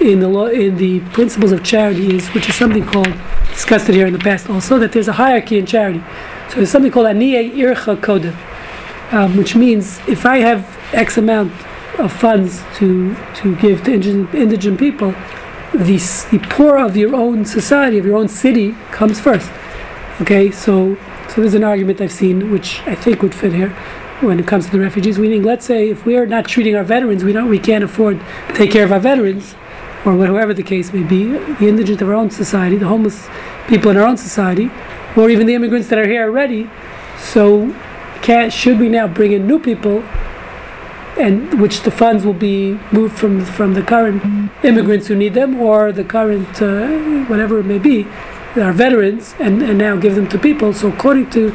in 0.00 0.20
the 0.20 0.28
law 0.28 0.46
in 0.46 0.76
the 0.76 1.00
principles 1.12 1.52
of 1.52 1.62
charity 1.62 2.16
is 2.16 2.28
which 2.28 2.48
is 2.48 2.54
something 2.56 2.84
called 2.84 3.12
discussed 3.50 3.88
it 3.88 3.94
here 3.94 4.06
in 4.06 4.12
the 4.12 4.18
past 4.18 4.50
also 4.50 4.78
that 4.78 4.90
there's 4.92 5.06
a 5.08 5.12
hierarchy 5.12 5.58
in 5.58 5.66
charity. 5.66 6.02
So 6.48 6.56
there's 6.56 6.70
something 6.70 6.90
called 6.90 7.06
aniye 7.06 7.52
ircha 7.54 7.96
kodem, 7.96 8.36
um, 9.10 9.36
which 9.36 9.54
means 9.56 10.00
if 10.08 10.26
I 10.26 10.38
have 10.38 10.78
X 10.92 11.18
amount 11.18 11.52
of 11.98 12.12
funds 12.12 12.62
to 12.76 13.14
to 13.36 13.56
give 13.56 13.84
to 13.84 13.92
indigent, 13.92 14.34
indigent 14.34 14.78
people, 14.78 15.14
the 15.72 15.98
the 16.30 16.44
poor 16.50 16.76
of 16.78 16.96
your 16.96 17.14
own 17.14 17.44
society 17.44 17.98
of 17.98 18.04
your 18.04 18.16
own 18.16 18.28
city 18.28 18.74
comes 18.90 19.20
first. 19.20 19.50
Okay, 20.20 20.50
so 20.50 20.96
so 21.28 21.40
there's 21.40 21.54
an 21.54 21.64
argument 21.64 22.00
I've 22.00 22.12
seen 22.12 22.50
which 22.50 22.80
I 22.86 22.94
think 22.94 23.22
would 23.22 23.34
fit 23.34 23.52
here 23.52 23.70
when 24.20 24.38
it 24.38 24.46
comes 24.46 24.66
to 24.66 24.72
the 24.72 24.80
refugees. 24.80 25.18
Meaning, 25.18 25.42
let's 25.42 25.66
say 25.66 25.88
if 25.88 26.06
we 26.06 26.16
are 26.16 26.26
not 26.26 26.46
treating 26.46 26.76
our 26.76 26.84
veterans, 26.84 27.24
we 27.24 27.32
don't 27.32 27.48
we 27.48 27.58
can't 27.58 27.84
afford 27.84 28.20
to 28.48 28.54
take 28.54 28.70
care 28.70 28.84
of 28.84 28.92
our 28.92 29.00
veterans, 29.00 29.54
or 30.04 30.16
whatever 30.16 30.54
the 30.54 30.62
case 30.62 30.92
may 30.92 31.02
be, 31.02 31.24
the 31.24 31.68
indigent 31.68 32.02
of 32.02 32.08
our 32.08 32.14
own 32.14 32.30
society, 32.30 32.76
the 32.76 32.86
homeless 32.86 33.28
people 33.68 33.90
in 33.90 33.96
our 33.96 34.06
own 34.06 34.16
society, 34.16 34.70
or 35.16 35.30
even 35.30 35.46
the 35.46 35.54
immigrants 35.54 35.88
that 35.88 35.98
are 35.98 36.06
here 36.06 36.24
already. 36.24 36.70
So, 37.18 37.74
should 38.50 38.78
we 38.80 38.88
now 38.88 39.06
bring 39.06 39.32
in 39.32 39.46
new 39.46 39.58
people, 39.58 40.02
and 41.18 41.60
which 41.60 41.82
the 41.82 41.90
funds 41.90 42.24
will 42.24 42.32
be 42.32 42.78
moved 42.90 43.16
from 43.18 43.44
from 43.44 43.74
the 43.74 43.82
current 43.82 44.50
immigrants 44.64 45.06
who 45.08 45.14
need 45.14 45.34
them, 45.34 45.60
or 45.60 45.92
the 45.92 46.04
current 46.04 46.60
uh, 46.62 46.88
whatever 47.26 47.58
it 47.58 47.66
may 47.66 47.78
be, 47.78 48.06
our 48.56 48.72
veterans, 48.72 49.34
and, 49.38 49.62
and 49.62 49.78
now 49.78 49.96
give 49.96 50.14
them 50.14 50.28
to 50.28 50.38
people. 50.38 50.72
So, 50.72 50.88
according 50.88 51.30
to 51.30 51.54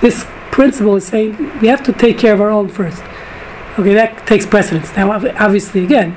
this 0.00 0.26
principle, 0.50 0.96
is 0.96 1.06
saying 1.06 1.36
we 1.60 1.68
have 1.68 1.82
to 1.84 1.92
take 1.92 2.18
care 2.18 2.32
of 2.32 2.40
our 2.40 2.50
own 2.50 2.68
first. 2.68 3.02
Okay, 3.78 3.94
that 3.94 4.26
takes 4.26 4.46
precedence. 4.46 4.94
Now, 4.96 5.10
obviously, 5.10 5.82
again, 5.82 6.16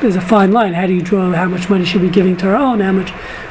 there's 0.00 0.16
a 0.16 0.20
fine 0.20 0.50
line. 0.50 0.72
How 0.72 0.86
do 0.86 0.92
you 0.92 1.02
draw 1.02 1.30
how 1.32 1.48
much 1.48 1.70
money 1.70 1.84
should 1.84 2.02
we 2.02 2.08
be 2.08 2.12
giving 2.12 2.36
to 2.38 2.48
our 2.48 2.56
own? 2.56 2.80
How 2.80 2.92
much? 2.92 3.10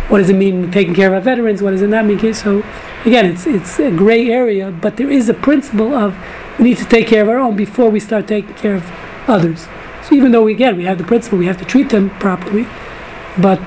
What 0.09 0.17
does 0.17 0.29
it 0.29 0.35
mean 0.35 0.69
taking 0.69 0.93
care 0.93 1.07
of 1.07 1.13
our 1.13 1.21
veterans? 1.21 1.61
What 1.61 1.71
does 1.71 1.81
it 1.81 1.87
not 1.87 2.05
mean? 2.05 2.33
So, 2.33 2.61
again, 3.05 3.25
it's 3.25 3.47
it's 3.47 3.79
a 3.79 3.91
gray 3.91 4.29
area, 4.29 4.71
but 4.71 4.97
there 4.97 5.09
is 5.09 5.29
a 5.29 5.33
principle 5.33 5.93
of 5.93 6.15
we 6.57 6.65
need 6.65 6.77
to 6.77 6.85
take 6.85 7.07
care 7.07 7.23
of 7.23 7.29
our 7.29 7.39
own 7.39 7.55
before 7.55 7.89
we 7.89 7.99
start 7.99 8.27
taking 8.27 8.53
care 8.55 8.75
of 8.75 8.91
others. 9.27 9.67
So 10.03 10.15
even 10.15 10.31
though 10.31 10.43
we, 10.43 10.53
again 10.53 10.77
we 10.77 10.85
have 10.85 10.97
the 10.97 11.03
principle, 11.03 11.37
we 11.37 11.45
have 11.45 11.57
to 11.57 11.65
treat 11.65 11.89
them 11.89 12.09
properly, 12.19 12.67
but 13.37 13.61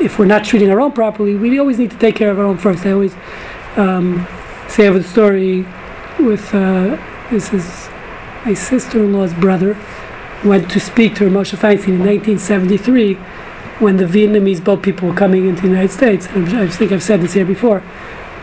if 0.00 0.18
we're 0.18 0.26
not 0.26 0.44
treating 0.44 0.70
our 0.70 0.80
own 0.80 0.92
properly, 0.92 1.34
we 1.34 1.58
always 1.58 1.78
need 1.78 1.90
to 1.90 1.98
take 1.98 2.16
care 2.16 2.30
of 2.30 2.38
our 2.38 2.44
own 2.44 2.58
first. 2.58 2.84
I 2.84 2.92
always 2.92 3.14
um, 3.76 4.26
say 4.68 4.86
of 4.86 4.94
the 4.94 5.02
story 5.02 5.66
with 6.18 6.54
uh, 6.54 6.96
this 7.30 7.52
is 7.52 7.88
my 8.44 8.54
sister-in-law's 8.54 9.34
brother 9.34 9.76
went 10.44 10.70
to 10.70 10.78
speak 10.78 11.14
to 11.16 11.24
Moshe 11.24 11.56
Feinstein 11.56 11.94
in 11.94 12.04
1973 12.04 13.14
when 13.80 13.96
the 13.96 14.04
Vietnamese 14.04 14.62
boat 14.62 14.82
people 14.82 15.08
were 15.08 15.14
coming 15.14 15.48
into 15.48 15.62
the 15.62 15.68
United 15.68 15.90
States. 15.90 16.28
I 16.28 16.68
think 16.68 16.92
I've 16.92 17.02
said 17.02 17.20
this 17.20 17.32
here 17.32 17.44
before 17.44 17.82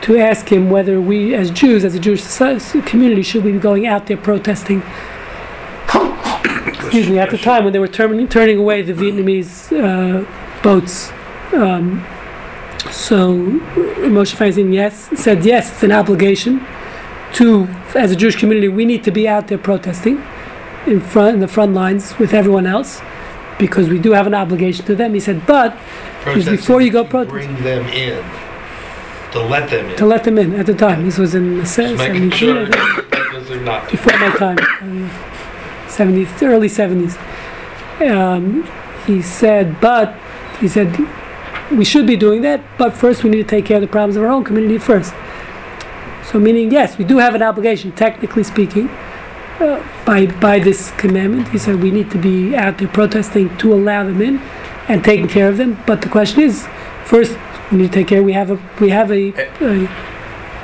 to 0.04 0.18
ask 0.18 0.50
him 0.52 0.70
whether 0.70 1.00
we, 1.00 1.34
as 1.34 1.50
Jews, 1.50 1.86
as 1.86 1.96
a 1.96 2.00
Jewish 2.00 2.22
society, 2.22 2.82
community, 2.82 3.24
should 3.24 3.44
we 3.44 3.54
be 3.54 3.60
going 3.60 3.88
out 3.88 4.08
there 4.08 4.18
protesting. 4.18 4.84
Excuse 6.66 7.10
me. 7.10 7.20
At 7.20 7.32
the 7.32 7.38
time 7.38 7.64
when 7.64 7.74
they 7.74 7.80
were 7.80 7.88
turning 7.88 8.28
turning 8.28 8.58
away 8.60 8.82
the 8.82 8.94
Vietnamese 8.94 9.72
uh, 9.72 10.62
boats, 10.62 11.12
um, 11.54 12.06
so 12.92 13.34
Moshe 14.12 14.36
Feinstein 14.36 14.74
yes 14.74 15.10
said 15.20 15.46
yes, 15.46 15.72
it's 15.72 15.84
an 15.84 15.92
obligation 15.92 16.66
to, 17.34 17.68
as 17.96 18.12
a 18.12 18.16
Jewish 18.16 18.36
community, 18.36 18.68
we 18.68 18.86
need 18.86 19.04
to 19.06 19.12
be 19.12 19.28
out 19.28 19.48
there 19.48 19.58
protesting 19.58 20.24
in 20.86 21.00
front 21.00 21.36
in 21.36 21.40
the 21.40 21.48
front 21.48 21.74
lines 21.74 22.18
with 22.20 22.34
everyone 22.34 22.68
else 22.68 23.02
because 23.58 23.90
we 23.90 24.00
do 24.00 24.12
have 24.12 24.28
an 24.28 24.34
obligation 24.34 24.86
to 24.86 24.96
them. 24.96 25.14
He 25.14 25.20
said, 25.20 25.46
but 25.48 25.78
before 26.26 26.82
you 26.82 26.92
go 26.92 27.04
protest- 27.06 27.32
Bring 27.32 27.56
them 27.64 27.86
in, 27.88 28.24
to 29.34 29.42
let 29.44 29.70
them 29.70 29.90
in. 29.90 29.96
to 29.98 30.06
let 30.06 30.24
them 30.24 30.38
in 30.38 30.54
at 30.56 30.66
the 30.66 30.74
time. 30.74 31.04
This 31.06 31.18
was 31.18 31.36
in 31.36 31.58
the 31.60 31.66
se- 31.66 31.96
making 31.96 32.32
73, 32.32 32.38
sure 32.38 32.66
I 32.66 32.72
think, 32.72 33.10
because 33.12 33.50
they're 33.50 33.62
not. 33.62 33.90
before 33.92 34.18
my 34.20 34.36
time, 34.38 34.58
uh, 34.60 35.10
70s, 35.88 36.42
early 36.42 36.70
70s. 36.70 37.18
Um, 38.10 38.68
he 39.06 39.22
said, 39.22 39.80
but 39.82 40.16
he 40.60 40.68
said 40.68 40.96
we 41.72 41.86
should 41.86 42.06
be 42.08 42.16
doing 42.16 42.42
that, 42.42 42.62
but 42.78 42.94
first 42.94 43.24
we 43.24 43.30
need 43.30 43.44
to 43.44 43.50
take 43.56 43.66
care 43.66 43.78
of 43.78 43.82
the 43.82 43.88
problems 43.88 44.16
of 44.16 44.24
our 44.24 44.30
own 44.30 44.44
community 44.44 44.78
first. 44.78 45.14
So, 46.24 46.40
meaning, 46.40 46.72
yes, 46.72 46.98
we 46.98 47.04
do 47.06 47.18
have 47.18 47.36
an 47.36 47.42
obligation, 47.44 47.92
technically 47.92 48.44
speaking, 48.44 48.88
uh, 49.60 49.84
by 50.06 50.26
by 50.28 50.58
this 50.60 50.92
commandment. 50.92 51.50
He 51.50 51.58
said 51.58 51.82
we 51.82 51.92
need 51.92 52.10
to 52.12 52.18
be 52.18 52.56
out 52.56 52.78
there 52.78 52.88
protesting 52.88 53.56
to 53.58 53.74
allow 53.74 54.04
them 54.04 54.22
in 54.22 54.40
and 54.88 55.04
taking 55.04 55.28
care 55.28 55.50
of 55.50 55.58
them. 55.58 55.78
But 55.86 56.02
the 56.02 56.10
question 56.10 56.42
is, 56.42 56.68
first 57.06 57.38
we 57.74 57.80
need 57.80 57.88
to 57.88 57.94
take 57.94 58.08
care. 58.08 58.22
We 58.24 58.34
have 58.34 58.52
a 58.52 58.60
we 58.80 58.90
have 58.90 59.12
a 59.12 59.34
a, 59.62 59.90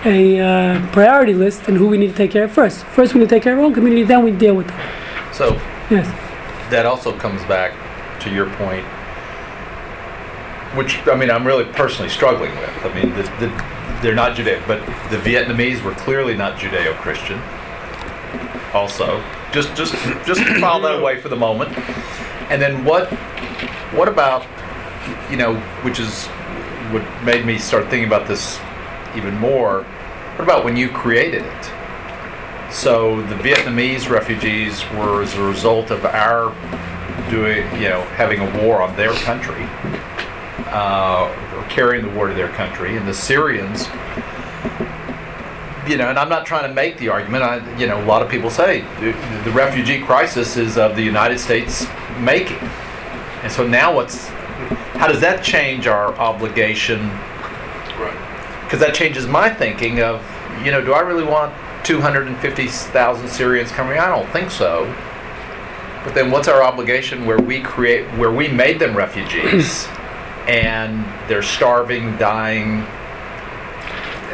a 0.05 0.39
uh, 0.39 0.87
priority 0.91 1.33
list 1.33 1.67
and 1.67 1.75
who 1.77 1.87
we 1.87 1.97
need 1.97 2.11
to 2.11 2.15
take 2.15 2.31
care 2.31 2.45
of 2.45 2.51
first. 2.51 2.85
First, 2.85 3.13
we 3.13 3.19
need 3.19 3.29
to 3.29 3.35
take 3.35 3.43
care 3.43 3.53
of 3.53 3.59
our 3.59 3.65
own 3.65 3.73
community. 3.73 4.03
Then 4.03 4.23
we 4.23 4.31
deal 4.31 4.55
with 4.55 4.67
them. 4.67 4.79
So 5.33 5.53
Yes. 5.89 6.07
that 6.71 6.85
also 6.85 7.11
comes 7.17 7.43
back 7.45 7.73
to 8.21 8.29
your 8.29 8.45
point, 8.55 8.85
which 10.77 10.99
I 11.07 11.15
mean 11.15 11.31
I'm 11.31 11.45
really 11.45 11.65
personally 11.65 12.09
struggling 12.09 12.51
with. 12.51 12.85
I 12.85 12.93
mean, 12.93 13.09
the, 13.15 13.23
the, 13.39 13.47
they're 14.01 14.15
not 14.15 14.37
Judeo, 14.37 14.65
but 14.67 14.79
the 15.09 15.17
Vietnamese 15.17 15.83
were 15.83 15.93
clearly 15.93 16.37
not 16.37 16.57
Judeo-Christian. 16.59 17.39
Also, 18.73 19.23
just 19.51 19.75
just 19.75 19.93
just 20.25 20.41
file 20.61 20.79
that 20.81 20.99
away 20.99 21.19
for 21.19 21.29
the 21.29 21.35
moment. 21.35 21.75
And 22.51 22.61
then 22.61 22.85
what 22.85 23.09
what 23.97 24.07
about 24.07 24.45
you 25.31 25.37
know, 25.37 25.55
which 25.83 25.99
is 25.99 26.29
what 26.91 27.23
made 27.23 27.45
me 27.45 27.57
start 27.57 27.89
thinking 27.89 28.05
about 28.05 28.27
this 28.27 28.59
even 29.15 29.37
more. 29.37 29.83
What 30.35 30.43
about 30.43 30.63
when 30.63 30.75
you 30.75 30.89
created 30.89 31.43
it? 31.43 31.65
So 32.71 33.21
the 33.23 33.35
Vietnamese 33.35 34.09
refugees 34.09 34.83
were 34.91 35.23
as 35.23 35.35
a 35.35 35.43
result 35.43 35.89
of 35.91 36.05
our 36.05 36.53
doing, 37.29 37.65
you 37.81 37.89
know, 37.89 38.01
having 38.15 38.39
a 38.39 38.63
war 38.63 38.81
on 38.81 38.95
their 38.95 39.13
country, 39.13 39.65
uh, 40.67 41.33
or 41.55 41.63
carrying 41.69 42.03
the 42.03 42.11
war 42.11 42.27
to 42.27 42.33
their 42.33 42.49
country, 42.49 42.95
and 42.95 43.07
the 43.07 43.13
Syrians, 43.13 43.87
you 45.87 45.97
know, 45.97 46.09
and 46.09 46.19
I'm 46.19 46.29
not 46.29 46.45
trying 46.45 46.67
to 46.67 46.73
make 46.73 46.97
the 46.97 47.09
argument. 47.09 47.43
I, 47.43 47.77
you 47.77 47.87
know, 47.87 48.03
a 48.03 48.05
lot 48.05 48.21
of 48.21 48.29
people 48.29 48.49
say 48.49 48.81
the, 48.99 49.11
the 49.43 49.51
refugee 49.51 50.01
crisis 50.01 50.57
is 50.57 50.77
of 50.77 50.95
the 50.95 51.03
United 51.03 51.39
States 51.39 51.87
making, 52.19 52.59
and 53.41 53.51
so 53.51 53.65
now 53.65 53.95
what's, 53.95 54.28
how 54.99 55.07
does 55.07 55.21
that 55.21 55.43
change 55.43 55.87
our 55.87 56.13
obligation? 56.15 57.09
Right. 57.97 58.63
because 58.63 58.79
that 58.81 58.93
changes 58.93 59.25
my 59.25 59.49
thinking 59.49 59.99
of, 60.01 60.23
you 60.63 60.71
know, 60.71 60.79
do 60.79 60.93
I 60.93 60.99
really 60.99 61.23
want 61.23 61.53
250,000 61.85 63.27
Syrians 63.27 63.71
coming? 63.71 63.97
I 63.97 64.07
don't 64.07 64.29
think 64.29 64.51
so. 64.51 64.85
But 66.03 66.13
then 66.13 66.29
what's 66.31 66.47
our 66.47 66.61
obligation 66.61 67.25
where 67.25 67.39
we 67.39 67.61
create, 67.61 68.05
where 68.17 68.31
we 68.31 68.47
made 68.47 68.77
them 68.79 68.95
refugees 68.95 69.87
and 70.47 71.03
they're 71.27 71.41
starving, 71.41 72.15
dying, 72.17 72.85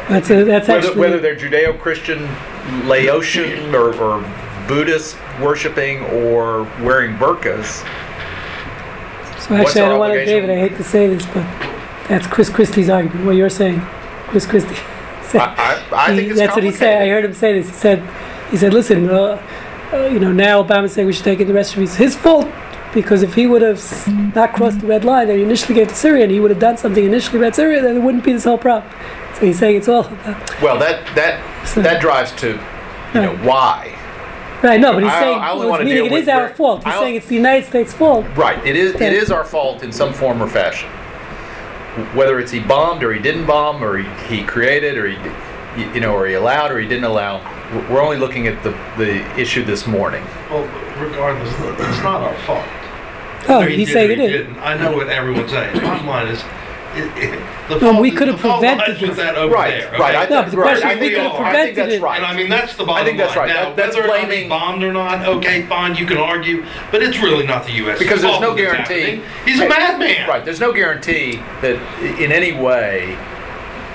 That's 0.08 0.30
a, 0.30 0.44
that's 0.44 0.68
whether, 0.68 0.86
actually 0.86 1.00
whether 1.00 1.18
they're 1.18 1.36
Judeo-Christian, 1.36 2.28
Laotian, 2.86 3.74
or, 3.74 3.94
or 3.94 4.20
Buddhist 4.68 5.16
worshiping 5.40 6.02
or 6.06 6.64
wearing 6.82 7.16
burqas? 7.16 7.84
So 9.48 9.54
what's 9.54 9.70
actually 9.70 9.82
I 9.82 9.88
don't 9.88 9.98
want 9.98 10.12
to? 10.14 10.24
David. 10.24 10.50
I 10.50 10.58
hate 10.58 10.76
to 10.76 10.84
say 10.84 11.06
this, 11.08 11.24
but 11.26 11.44
that's 12.08 12.26
Chris 12.26 12.48
Christie's 12.48 12.88
argument. 12.90 13.26
What 13.26 13.36
you're 13.36 13.48
saying, 13.50 13.80
Chris 14.28 14.46
Christie. 14.46 14.74
said- 15.24 15.40
I, 15.40 15.82
I, 15.92 16.06
I 16.06 16.10
he- 16.12 16.16
think 16.18 16.30
it's 16.30 16.38
that's 16.40 16.54
what 16.54 16.64
he 16.64 16.72
said. 16.72 17.02
I 17.02 17.08
heard 17.08 17.24
him 17.24 17.34
say 17.34 17.52
this. 17.60 17.68
He 17.68 17.74
said, 17.74 18.02
he 18.50 18.56
said, 18.56 18.72
listen, 18.72 19.08
uh, 19.10 19.42
uh, 19.92 20.06
you 20.06 20.18
know, 20.20 20.32
now 20.32 20.62
Obama's 20.62 20.92
saying 20.92 21.06
we 21.06 21.12
should 21.12 21.24
take 21.24 21.40
in 21.40 21.46
the 21.48 21.54
refugees. 21.54 21.90
It's 21.90 21.96
his 21.98 22.16
fault 22.16 22.48
because 22.94 23.22
if 23.22 23.34
he 23.34 23.46
would 23.46 23.62
have 23.62 23.76
s- 23.78 24.08
not 24.08 24.52
crossed 24.52 24.80
the 24.80 24.86
red 24.86 25.04
line 25.04 25.26
that 25.28 25.36
he 25.36 25.42
initially 25.42 25.74
gave 25.74 25.88
to 25.88 25.94
Syria, 25.94 26.24
and 26.24 26.32
he 26.32 26.40
would 26.40 26.50
have 26.50 26.60
done 26.60 26.76
something 26.76 27.04
initially 27.04 27.38
about 27.38 27.54
Syria, 27.54 27.82
then 27.82 27.96
it 27.96 28.00
wouldn't 28.02 28.24
be 28.24 28.32
this 28.32 28.44
whole 28.44 28.58
problem. 28.58 28.90
So 29.34 29.46
he's 29.46 29.58
saying 29.58 29.76
it's 29.76 29.88
all 29.88 30.06
about. 30.06 30.62
Well, 30.62 30.78
that 30.78 31.04
that 31.14 31.66
So- 31.68 31.82
that 31.82 32.00
drives 32.00 32.32
to, 32.36 32.58
you 33.14 33.20
know, 33.20 33.36
why. 33.38 33.95
Right, 34.62 34.80
no, 34.80 34.94
but 34.94 35.02
he's 35.02 35.12
I- 35.12 35.20
saying, 35.20 35.38
I 35.38 35.50
only 35.50 35.60
well, 35.60 35.70
wanna 35.70 35.84
meaning 35.84 36.04
deal 36.04 36.12
it 36.14 36.20
is 36.20 36.26
with 36.26 36.34
our 36.34 36.48
fault. 36.50 36.84
He's 36.84 36.94
I- 36.94 36.98
saying 37.00 37.14
it's 37.16 37.26
the 37.26 37.34
United 37.34 37.66
States' 37.66 37.92
fault. 37.92 38.24
Right. 38.36 38.58
it 38.66 38.74
is. 38.76 38.94
It 38.94 39.12
is 39.12 39.30
our 39.30 39.44
fault 39.44 39.82
in 39.82 39.92
some 39.92 40.12
form 40.12 40.42
or 40.42 40.48
fashion. 40.48 40.88
Whether 42.14 42.38
it's 42.38 42.50
he 42.52 42.60
bombed 42.60 43.02
or 43.02 43.12
he 43.12 43.20
didn't 43.20 43.46
bomb 43.46 43.82
or 43.82 43.96
he, 43.98 44.06
he 44.36 44.42
created 44.44 44.98
or 44.98 45.08
he, 45.08 45.16
you 45.94 46.00
know, 46.00 46.14
or 46.14 46.26
he 46.26 46.34
allowed 46.34 46.70
or 46.70 46.78
he 46.78 46.86
didn't 46.86 47.04
allow. 47.04 47.40
We're- 47.72 47.86
We're 47.90 48.02
only 48.02 48.16
looking 48.18 48.46
at 48.46 48.62
the 48.62 48.74
the 48.98 49.24
issue 49.40 49.64
this 49.64 49.86
morning. 49.86 50.24
Well, 50.50 50.68
regardless, 51.00 51.50
it's 51.50 52.02
not 52.02 52.20
our 52.22 52.34
fault. 52.46 52.64
Oh, 53.48 53.58
Whether 53.60 53.70
he 53.70 53.76
he's 53.78 53.88
did 53.88 53.92
saying 53.94 54.10
or 54.10 54.12
it 54.12 54.18
he 54.18 54.24
is. 54.26 54.32
didn't. 54.32 54.58
I 54.60 54.76
know 54.76 54.92
what 54.96 55.08
everyone's 55.08 55.50
saying. 55.50 55.78
Bottom 55.80 56.06
line 56.06 56.28
is, 56.28 56.40
it, 56.40 56.44
it, 56.44 56.48
the 56.96 57.38
Well, 57.68 57.78
fault 57.80 58.00
we 58.00 58.10
could 58.10 58.28
have 58.28 58.38
prevented 58.40 58.78
lies 58.88 59.00
with 59.00 59.10
this. 59.10 59.16
that 59.18 59.36
over 59.36 59.52
Right, 59.54 59.80
there. 59.82 59.92
right. 59.98 60.14
I 60.14 60.24
okay? 60.24 60.34
No, 60.34 60.42
but 60.42 60.50
the 60.50 60.56
right, 60.56 60.66
question 60.70 60.88
I 60.88 60.92
is, 60.92 61.00
we 61.00 61.06
think- 61.08 61.14
could 61.14 61.22
have 61.22 61.32
I 61.32 61.34
think 61.36 61.44
prevented 61.46 61.76
that's 61.76 61.92
it. 61.94 62.02
right. 62.02 62.16
And 62.16 62.26
I 62.26 62.34
mean, 62.36 62.48
that's 62.48 62.74
the 62.76 62.84
bottom 62.84 63.02
I 63.02 63.04
think 63.04 63.18
that's 63.18 63.36
line. 63.36 63.48
right. 63.48 63.54
Now, 63.54 63.64
That- 63.64 63.76
that's 63.76 63.96
whether 63.96 64.08
or 64.08 64.12
not 64.12 64.20
he 64.20 64.26
blaming- 64.26 64.48
bombed 64.48 64.82
or 64.84 64.92
not, 64.92 65.26
okay, 65.26 65.62
fine, 65.62 65.94
you 65.96 66.06
can 66.06 66.16
argue, 66.18 66.64
but 66.90 67.02
it's 67.02 67.18
really 67.20 67.46
not 67.46 67.66
the 67.66 67.72
U.S. 67.72 67.98
Because 67.98 68.22
there's 68.22 68.40
no 68.40 68.54
guarantee. 68.54 69.00
happening. 69.00 69.22
He's 69.44 69.60
a 69.60 69.68
madman. 69.68 70.28
Right. 70.28 70.44
There's 70.44 70.60
no 70.60 70.72
guarantee 70.72 71.40
that 71.62 71.76
in 72.18 72.32
any 72.32 72.52
way 72.52 73.16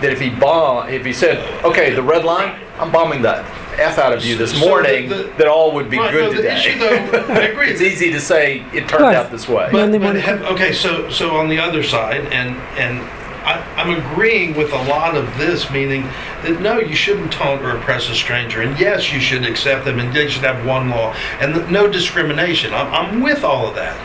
that 0.01 0.11
if 0.11 0.19
he 0.19 0.29
bomb, 0.29 0.89
if 0.89 1.05
he 1.05 1.13
said, 1.13 1.43
okay, 1.63 1.91
the 1.93 2.01
red 2.03 2.23
line, 2.25 2.53
I'm 2.79 2.91
bombing 2.91 3.21
the 3.21 3.43
f 3.79 3.97
out 3.97 4.13
of 4.13 4.25
you 4.25 4.35
this 4.35 4.51
So 4.53 4.59
morning, 4.67 5.09
the- 5.09 5.15
the- 5.15 5.29
that 5.37 5.47
all 5.47 5.71
would 5.73 5.89
be 5.89 5.97
Right, 5.97 6.11
good 6.11 6.21
no, 6.23 6.29
the 6.31 6.35
today. 6.37 6.55
issue, 6.55 6.79
though, 6.79 7.33
I 7.33 7.39
agree. 7.47 7.69
it's 7.69 7.81
easy 7.81 8.11
to 8.11 8.19
say 8.19 8.63
it 8.73 8.87
turned 8.87 9.03
Right. 9.03 9.15
out 9.15 9.31
this 9.31 9.47
way. 9.47 9.69
But- 9.71 9.91
But, 9.91 10.01
but 10.01 10.15
have, 10.17 10.43
okay, 10.43 10.71
so 10.73 11.09
so 11.09 11.35
on 11.37 11.49
the 11.49 11.59
other 11.59 11.83
side, 11.83 12.27
and 12.31 12.55
and 12.77 13.01
I, 13.43 13.59
I'm 13.75 13.89
agreeing 13.97 14.53
with 14.55 14.71
a 14.71 14.81
lot 14.83 15.15
of 15.17 15.37
this, 15.39 15.69
meaning 15.71 16.07
that 16.43 16.61
no, 16.61 16.79
you 16.79 16.95
shouldn't 16.95 17.31
taunt 17.31 17.63
or 17.63 17.71
oppress 17.75 18.07
a 18.09 18.13
stranger, 18.15 18.61
and 18.61 18.79
yes, 18.79 19.11
you 19.11 19.19
should 19.19 19.45
accept 19.45 19.83
them, 19.85 19.99
and 19.99 20.13
they 20.13 20.27
should 20.29 20.43
have 20.43 20.63
one 20.65 20.89
law, 20.91 21.15
and 21.39 21.55
th- 21.55 21.67
no 21.67 21.87
discrimination. 21.87 22.71
I'm, 22.73 22.93
I'm 22.93 23.21
with 23.21 23.43
all 23.43 23.67
of 23.67 23.73
that, 23.75 23.95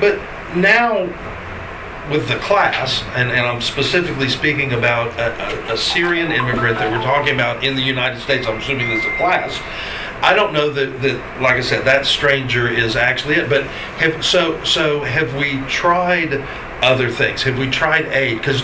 but 0.00 0.18
now 0.56 1.06
with 2.10 2.28
the 2.28 2.36
class, 2.38 3.02
and, 3.14 3.30
and 3.30 3.40
I'm 3.40 3.60
specifically 3.60 4.28
speaking 4.28 4.72
about 4.72 5.18
a, 5.18 5.70
a, 5.70 5.74
a 5.74 5.76
Syrian 5.76 6.32
immigrant 6.32 6.78
that 6.78 6.90
we're 6.90 7.02
talking 7.02 7.34
about 7.34 7.64
in 7.64 7.76
the 7.76 7.82
United 7.82 8.20
States. 8.20 8.46
I'm 8.46 8.58
assuming 8.58 8.88
this 8.88 9.04
is 9.04 9.12
a 9.12 9.16
class. 9.16 9.60
I 10.22 10.34
don't 10.34 10.52
know 10.52 10.70
that, 10.70 11.00
that 11.00 11.40
like 11.40 11.54
I 11.54 11.60
said, 11.60 11.84
that 11.86 12.04
stranger 12.04 12.68
is 12.68 12.94
actually 12.94 13.36
it. 13.36 13.48
But 13.48 13.64
have 13.64 14.24
so 14.24 14.62
so 14.64 15.02
have 15.02 15.34
we 15.34 15.60
tried 15.62 16.34
other 16.82 17.10
things? 17.10 17.42
Have 17.44 17.58
we 17.58 17.70
tried 17.70 18.06
aid? 18.06 18.38
Because 18.38 18.62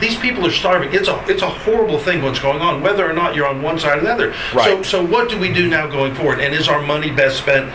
these 0.00 0.18
people 0.18 0.44
are 0.46 0.50
starving. 0.50 0.92
It's 0.92 1.08
a 1.08 1.24
it's 1.28 1.42
a 1.42 1.48
horrible 1.48 1.98
thing 1.98 2.22
what's 2.22 2.40
going 2.40 2.60
on, 2.60 2.82
whether 2.82 3.08
or 3.08 3.12
not 3.12 3.36
you're 3.36 3.46
on 3.46 3.62
one 3.62 3.78
side 3.78 3.98
or 3.98 4.00
the 4.02 4.10
other. 4.12 4.34
Right. 4.52 4.84
So 4.84 5.00
so 5.00 5.04
what 5.04 5.28
do 5.28 5.38
we 5.38 5.52
do 5.52 5.68
now 5.68 5.86
going 5.86 6.14
forward? 6.14 6.40
And 6.40 6.54
is 6.54 6.68
our 6.68 6.82
money 6.82 7.10
best 7.10 7.38
spent? 7.38 7.72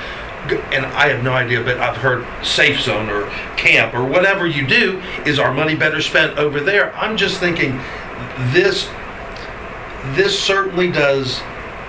And 0.51 0.85
I 0.85 1.09
have 1.09 1.23
no 1.23 1.33
idea, 1.33 1.63
but 1.63 1.79
I've 1.79 1.97
heard 1.97 2.25
safe 2.45 2.81
zone 2.81 3.09
or 3.09 3.27
camp 3.57 3.93
or 3.93 4.05
whatever 4.05 4.45
you 4.45 4.65
do. 4.65 5.01
Is 5.25 5.39
our 5.39 5.53
money 5.53 5.75
better 5.75 6.01
spent 6.01 6.37
over 6.37 6.59
there? 6.59 6.95
I'm 6.95 7.17
just 7.17 7.39
thinking 7.39 7.79
this 8.51 8.89
this 10.13 10.39
certainly 10.39 10.91
does 10.91 11.41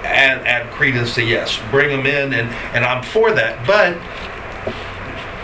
add, 0.04 0.46
add 0.46 0.70
credence 0.72 1.14
to 1.16 1.24
yes, 1.24 1.60
bring 1.70 1.90
them 1.90 2.06
in, 2.06 2.32
and, 2.32 2.48
and 2.74 2.84
I'm 2.84 3.02
for 3.02 3.32
that. 3.32 3.66
But 3.66 3.98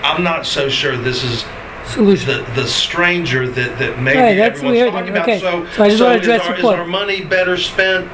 I'm 0.03 0.23
not 0.23 0.47
so 0.47 0.69
sure 0.69 0.97
this 0.97 1.23
is 1.23 1.45
Solution. 1.85 2.29
the, 2.29 2.51
the 2.55 2.67
stranger 2.67 3.49
that, 3.49 3.79
that 3.79 4.01
maybe 4.01 4.19
Right, 4.19 4.39
everyone's 4.39 4.91
talking 4.91 5.11
about. 5.11 5.29
Okay, 5.29 5.41
So, 5.41 5.67
so 5.71 5.85
I 5.85 5.89
just 5.91 6.03
wanna 6.03 6.15
is 6.15 6.21
address 6.23 6.41
our, 6.43 6.49
your 6.49 6.59
is 6.59 6.65
our 6.65 6.87
money 6.87 7.23
better 7.25 7.57
spent 7.57 8.11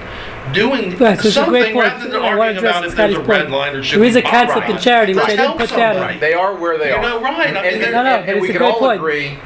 doing 0.53 0.97
Right, 0.99 1.19
so 1.19 1.29
it's 1.29 1.37
a 1.37 1.45
great 1.47 1.63
something 1.75 1.79
rather 1.79 2.09
than 2.09 2.21
I 2.23 2.35
wanna 2.35 2.41
arguing 2.43 2.59
about 2.65 2.85
if 2.85 2.95
there's 2.95 3.15
a 3.15 3.21
red 3.21 3.51
line 3.51 3.75
or 3.77 3.83
should 3.83 4.01
There 4.01 4.09
is 4.09 4.15
we 4.15 4.21
a 4.21 4.23
bomb 4.25 4.33
concept 4.33 4.61
right? 4.61 4.71
in 4.71 4.79
charity 4.79 5.13
which 5.15 5.23
Let's 5.25 5.33
I 5.33 5.37
didn't 5.37 5.47
help 5.47 5.59
put 5.59 5.71
down. 5.77 5.95
somebody. 5.97 6.19
They 6.19 6.35
are 6.35 6.55
where 6.57 6.79
they 6.79 6.89
You 6.91 6.95
are. 6.97 7.03
know, 7.03 7.21
right. 7.21 7.35
I 7.35 7.47
mean, 7.47 7.57
And, 7.57 7.67
and, 7.67 7.83
they're- 7.83 7.93
No, 7.93 8.03
no, 8.05 8.17
and- 8.17 8.29
and 8.31 8.41
we 8.41 8.49
can 8.49 8.63
all 8.63 8.79
point. 8.79 8.97
agree 8.97 9.39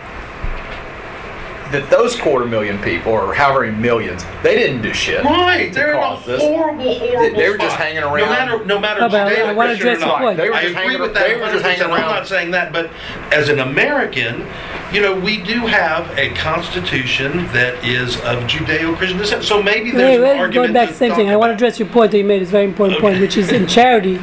that 1.72 1.90
those 1.90 2.14
quarter 2.16 2.44
million 2.44 2.78
people, 2.82 3.12
or 3.12 3.34
however 3.34 3.60
many 3.66 3.76
millions, 3.76 4.24
they 4.42 4.54
didn't 4.56 4.82
do 4.82 4.92
shit. 4.94 5.24
Right, 5.24 5.72
they're 5.72 5.94
in 5.94 6.02
a 6.02 6.20
this. 6.24 6.40
horrible, 6.40 6.94
horrible 6.98 7.36
They 7.38 7.50
were 7.50 7.56
just 7.58 7.74
spot. 7.74 7.86
hanging 7.86 8.00
No 8.02 8.14
around. 8.14 8.28
matter, 8.30 8.64
no 8.64 8.78
matter 8.78 9.00
No, 9.00 9.08
but 9.08 9.20
I- 9.32 9.50
I 9.50 9.52
wanna 9.52 9.72
address 9.72 9.98
your 10.00 10.08
not. 10.08 10.20
point. 10.20 10.36
They 10.36 10.48
were 10.48 10.54
I 10.54 10.62
just 10.62 10.70
agree 10.74 10.84
hanging- 10.84 11.00
with 11.00 11.14
they 11.14 11.20
that 11.20 11.40
were 11.40 11.46
just 11.46 11.64
100%. 11.64 11.80
hanging 11.90 11.94
I'm 12.04 12.10
not 12.14 12.28
saying 12.28 12.50
that, 12.52 12.72
but 12.72 12.90
as 13.32 13.48
an 13.48 13.58
American, 13.60 14.46
you 14.92 15.00
know, 15.00 15.14
we 15.14 15.38
do 15.38 15.60
have 15.66 16.06
a 16.18 16.28
constitution 16.30 17.48
that 17.52 17.74
is 17.84 18.16
of 18.20 18.40
Judeo-Christian 18.46 19.18
descent. 19.18 19.42
So 19.44 19.62
maybe 19.62 19.90
there's 19.90 20.20
Wait, 20.20 20.30
an 20.30 20.38
argument 20.38 20.54
going 20.54 20.72
back 20.72 20.82
to 20.82 20.86
to 20.88 20.92
the 20.92 20.98
same 20.98 21.08
talk 21.10 21.18
thing, 21.18 21.30
I 21.30 21.36
want 21.36 21.50
to 21.50 21.54
address 21.54 21.78
your 21.78 21.88
point 21.88 22.10
that 22.12 22.18
you 22.18 22.24
made, 22.24 22.42
it's 22.42 22.50
a 22.50 22.52
very 22.52 22.64
important 22.64 23.00
point, 23.00 23.20
which 23.20 23.36
is 23.36 23.50
in 23.50 23.66
charity, 23.66 24.20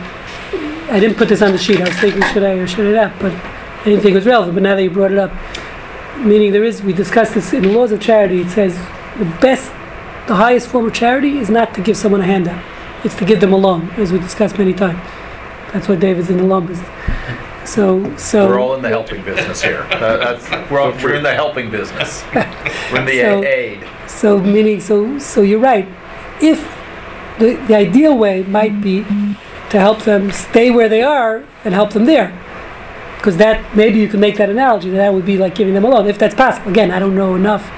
I 0.91 0.99
didn't 0.99 1.17
put 1.17 1.27
this 1.29 1.41
on 1.41 1.51
the 1.51 1.57
sheet, 1.57 1.81
I 1.81 1.85
was 1.85 1.97
thinking, 1.99 2.21
should 2.33 2.43
I 2.43 2.51
or 2.53 2.67
should 2.67 2.87
I 2.87 2.91
not, 3.03 3.11
but 3.19 3.31
I 3.31 3.83
didn't 3.85 4.01
think 4.01 4.11
it 4.13 4.15
was 4.15 4.25
relevant, 4.25 4.53
but 4.55 4.63
now 4.63 4.75
that 4.75 4.83
you 4.83 4.89
brought 4.89 5.11
it 5.11 5.17
up, 5.17 5.31
meaning 6.25 6.51
there 6.51 6.63
is, 6.63 6.81
we 6.81 6.93
discussed 6.93 7.33
this 7.33 7.53
in 7.53 7.63
the 7.63 7.69
laws 7.71 7.91
of 7.91 8.01
charity, 8.01 8.41
it 8.41 8.49
says 8.49 8.75
the 9.17 9.25
best, 9.41 9.71
the 10.27 10.35
highest 10.35 10.67
form 10.67 10.85
of 10.87 10.93
charity 10.93 11.37
is 11.39 11.49
not 11.49 11.73
to 11.75 11.81
give 11.81 11.97
someone 11.97 12.21
a 12.21 12.25
handout, 12.25 12.63
it's 13.03 13.15
to 13.15 13.25
give 13.25 13.39
them 13.41 13.53
a 13.53 13.57
loan, 13.57 13.89
as 13.91 14.11
we 14.11 14.19
discussed 14.19 14.57
many 14.57 14.73
times. 14.73 14.99
That's 15.73 15.87
why 15.87 15.95
David's 15.95 16.29
in 16.29 16.37
the 16.37 16.43
loan 16.43 16.65
business. 16.67 16.89
So, 17.69 18.15
so. 18.17 18.47
We're 18.47 18.59
all 18.59 18.73
in 18.75 18.81
the 18.81 18.89
helping 18.89 19.23
business 19.23 19.61
here. 19.61 19.83
That- 19.99 20.19
that's, 20.41 20.71
we're, 20.71 20.79
all, 20.79 20.91
we're 21.03 21.13
in 21.15 21.23
the 21.23 21.33
helping 21.33 21.69
business. 21.69 22.23
We're 22.33 22.99
in 22.99 23.05
the 23.05 23.21
So- 23.21 23.43
aid. 23.43 23.87
So 24.07 24.39
meaning, 24.39 24.79
so 24.81 25.19
so 25.19 25.41
you're 25.43 25.59
right. 25.59 25.87
If 26.41 26.59
the 27.37 27.53
the 27.67 27.75
ideal 27.75 28.17
way 28.17 28.41
might 28.41 28.81
be 28.81 29.03
to 29.03 29.79
help 29.79 30.01
them 30.01 30.31
stay 30.31 30.71
where 30.71 30.89
they 30.89 31.03
are 31.03 31.43
and 31.63 31.75
help 31.75 31.91
them 31.93 32.05
there, 32.05 32.31
because 33.19 33.35
that 33.35 33.75
maybe 33.75 33.99
you 33.99 34.07
can 34.07 34.21
make 34.21 34.37
that 34.37 34.49
analogy. 34.49 34.89
That 34.89 34.97
that 34.97 35.13
would 35.13 35.25
be 35.25 35.37
like 35.37 35.53
giving 35.53 35.73
them 35.73 35.83
a 35.83 35.89
loan, 35.89 36.07
if 36.07 36.17
that's 36.17 36.33
possible. 36.33 36.71
Again, 36.71 36.89
I 36.89 36.99
don't 36.99 37.15
know 37.15 37.35
enough. 37.35 37.69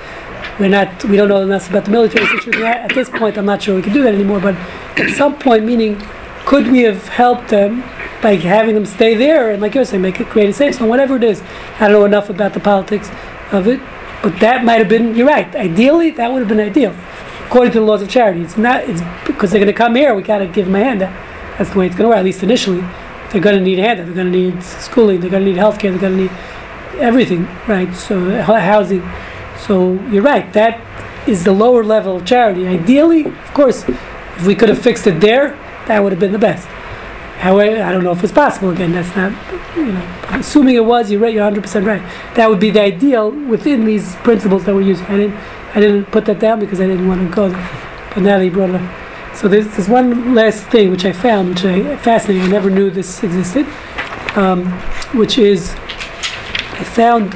We're 0.60 0.70
not. 0.70 1.04
We 1.06 1.18
don't 1.18 1.30
know 1.30 1.42
enough 1.42 1.68
about 1.68 1.86
the 1.86 1.92
military 1.92 2.28
situation 2.28 2.64
at 2.64 2.94
this 2.94 3.10
point. 3.10 3.38
I'm 3.38 3.46
not 3.46 3.64
sure 3.64 3.76
we 3.76 3.82
can 3.82 3.92
do 3.92 4.04
that 4.04 4.14
anymore. 4.14 4.39
But 4.39 4.56
at 5.00 5.10
some 5.16 5.39
point, 5.39 5.66
meaning, 5.66 6.00
could 6.46 6.68
we 6.68 6.84
have 6.84 7.08
helped 7.08 7.50
them 7.50 7.82
by 8.22 8.36
having 8.36 8.76
them 8.76 8.86
stay 8.86 9.16
there 9.16 9.50
and, 9.50 9.62
like 9.64 9.74
you're 9.74 9.84
saying, 9.84 10.04
make 10.04 10.20
it 10.20 10.28
create 10.28 10.50
a 10.50 10.54
safe 10.54 10.76
zone, 10.76 10.89
whatever 10.89 11.16
it 11.16 11.24
is. 11.24 11.42
I 11.80 11.88
don't 11.88 11.94
know 11.94 12.06
enough 12.06 12.30
about 12.30 12.54
the 12.54 12.60
politics 12.60 13.10
of 13.52 13.68
it, 13.68 13.80
but 14.22 14.39
that 14.42 14.64
might 14.64 14.78
have 14.78 14.89
been. 14.89 15.16
You're 15.16 15.28
right. 15.28 15.54
Ideally, 15.56 16.12
that 16.12 16.32
would 16.32 16.39
have 16.39 16.50
been 16.50 16.60
ideal, 16.60 16.96
according 17.48 17.74
to 17.74 17.80
the 17.80 17.86
laws 17.86 18.04
of 18.04 18.10
charity. 18.10 18.42
It's 18.42 18.58
not. 18.58 18.84
It's 18.84 19.02
because 19.26 19.50
they're 19.50 19.60
going 19.60 19.74
to 19.74 19.78
come 19.78 19.96
here. 19.96 20.14
We 20.14 20.22
got 20.22 20.38
to 20.38 20.48
give 20.48 20.68
them 20.68 20.76
a 20.76 20.84
hand. 20.84 21.02
That's 21.02 21.72
the 21.72 21.80
way 21.80 21.88
it's 21.88 21.96
going 21.96 22.06
to 22.06 22.10
work. 22.10 22.20
At 22.20 22.26
least 22.26 22.44
initially, 22.44 22.84
they're 23.32 23.41
going 23.41 23.57
to 23.57 23.63
need 23.63 23.79
a 23.79 23.84
handout. 23.84 24.05
They're 24.07 24.15
going 24.15 24.32
to 24.32 24.38
need 24.38 24.63
schooling. 24.63 25.21
They're 25.21 25.29
going 25.29 25.45
to 25.45 25.51
need 25.51 25.59
healthcare. 25.59 25.91
They're 25.91 26.09
going 26.09 26.17
to 26.17 26.23
need 26.23 26.32
everything, 26.99 27.47
right? 27.67 27.93
So 27.95 28.41
housing. 28.41 29.07
So 29.65 29.93
you're 30.09 30.23
right. 30.23 30.51
That 30.53 30.82
is 31.27 31.43
the 31.43 31.53
lower 31.53 31.84
level 31.84 32.15
of 32.17 32.25
charity. 32.25 32.67
Ideally, 32.67 33.25
of 33.25 33.53
course, 33.53 33.88
if 33.88 34.45
we 34.45 34.55
could 34.55 34.69
have 34.69 34.82
fixed 34.82 35.07
it 35.07 35.21
there, 35.21 35.57
that 35.88 36.01
would 36.01 36.11
have 36.11 36.19
been 36.19 36.32
the 36.32 36.39
best. 36.39 36.67
However, 37.38 37.82
I 37.82 37.91
don't 37.91 38.03
know 38.03 38.11
if 38.11 38.23
it's 38.23 38.34
possible. 38.34 38.69
Again, 38.69 38.91
that's 38.91 39.15
not, 39.15 39.32
you 39.75 39.93
know, 39.93 40.19
assuming 40.29 40.75
it 40.75 40.86
was, 40.86 41.09
you're 41.09 41.19
right. 41.19 41.34
You're 41.34 41.43
100 41.43 41.61
percent 41.61 41.86
right. 41.86 42.01
That 42.36 42.49
would 42.49 42.59
be 42.59 42.69
the 42.69 42.82
ideal 42.82 43.32
within 43.32 43.86
these 43.86 44.15
principles 44.17 44.65
that 44.65 44.75
we're 44.75 44.82
using. 44.82 45.05
I 45.07 45.17
didn't, 45.17 45.36
I 45.73 45.79
didn't 45.79 46.05
put 46.11 46.25
that 46.25 46.39
down 46.39 46.59
because 46.59 46.79
I 46.79 46.88
didn't 46.88 47.07
want 47.07 47.27
to 47.27 47.34
go 47.34 47.49
there. 47.49 47.69
But 48.13 48.23
now 48.23 48.38
that 48.38 48.45
you 48.45 48.51
brought 48.51 48.69
it 48.69 48.75
up, 48.75 49.11
so 49.36 49.47
there's, 49.47 49.67
there's 49.75 49.89
one 49.89 50.36
last 50.36 50.65
thing 50.67 50.91
which 50.91 51.05
I 51.05 51.11
found, 51.11 51.49
which 51.49 51.65
I 51.65 51.97
fascinating. 51.97 52.43
I 52.43 52.47
never 52.47 52.69
knew 52.69 52.89
this 52.89 53.23
existed, 53.23 53.65
um, 54.36 54.65
which 55.13 55.38
is 55.38 55.71
I 55.71 56.84
found 56.84 57.34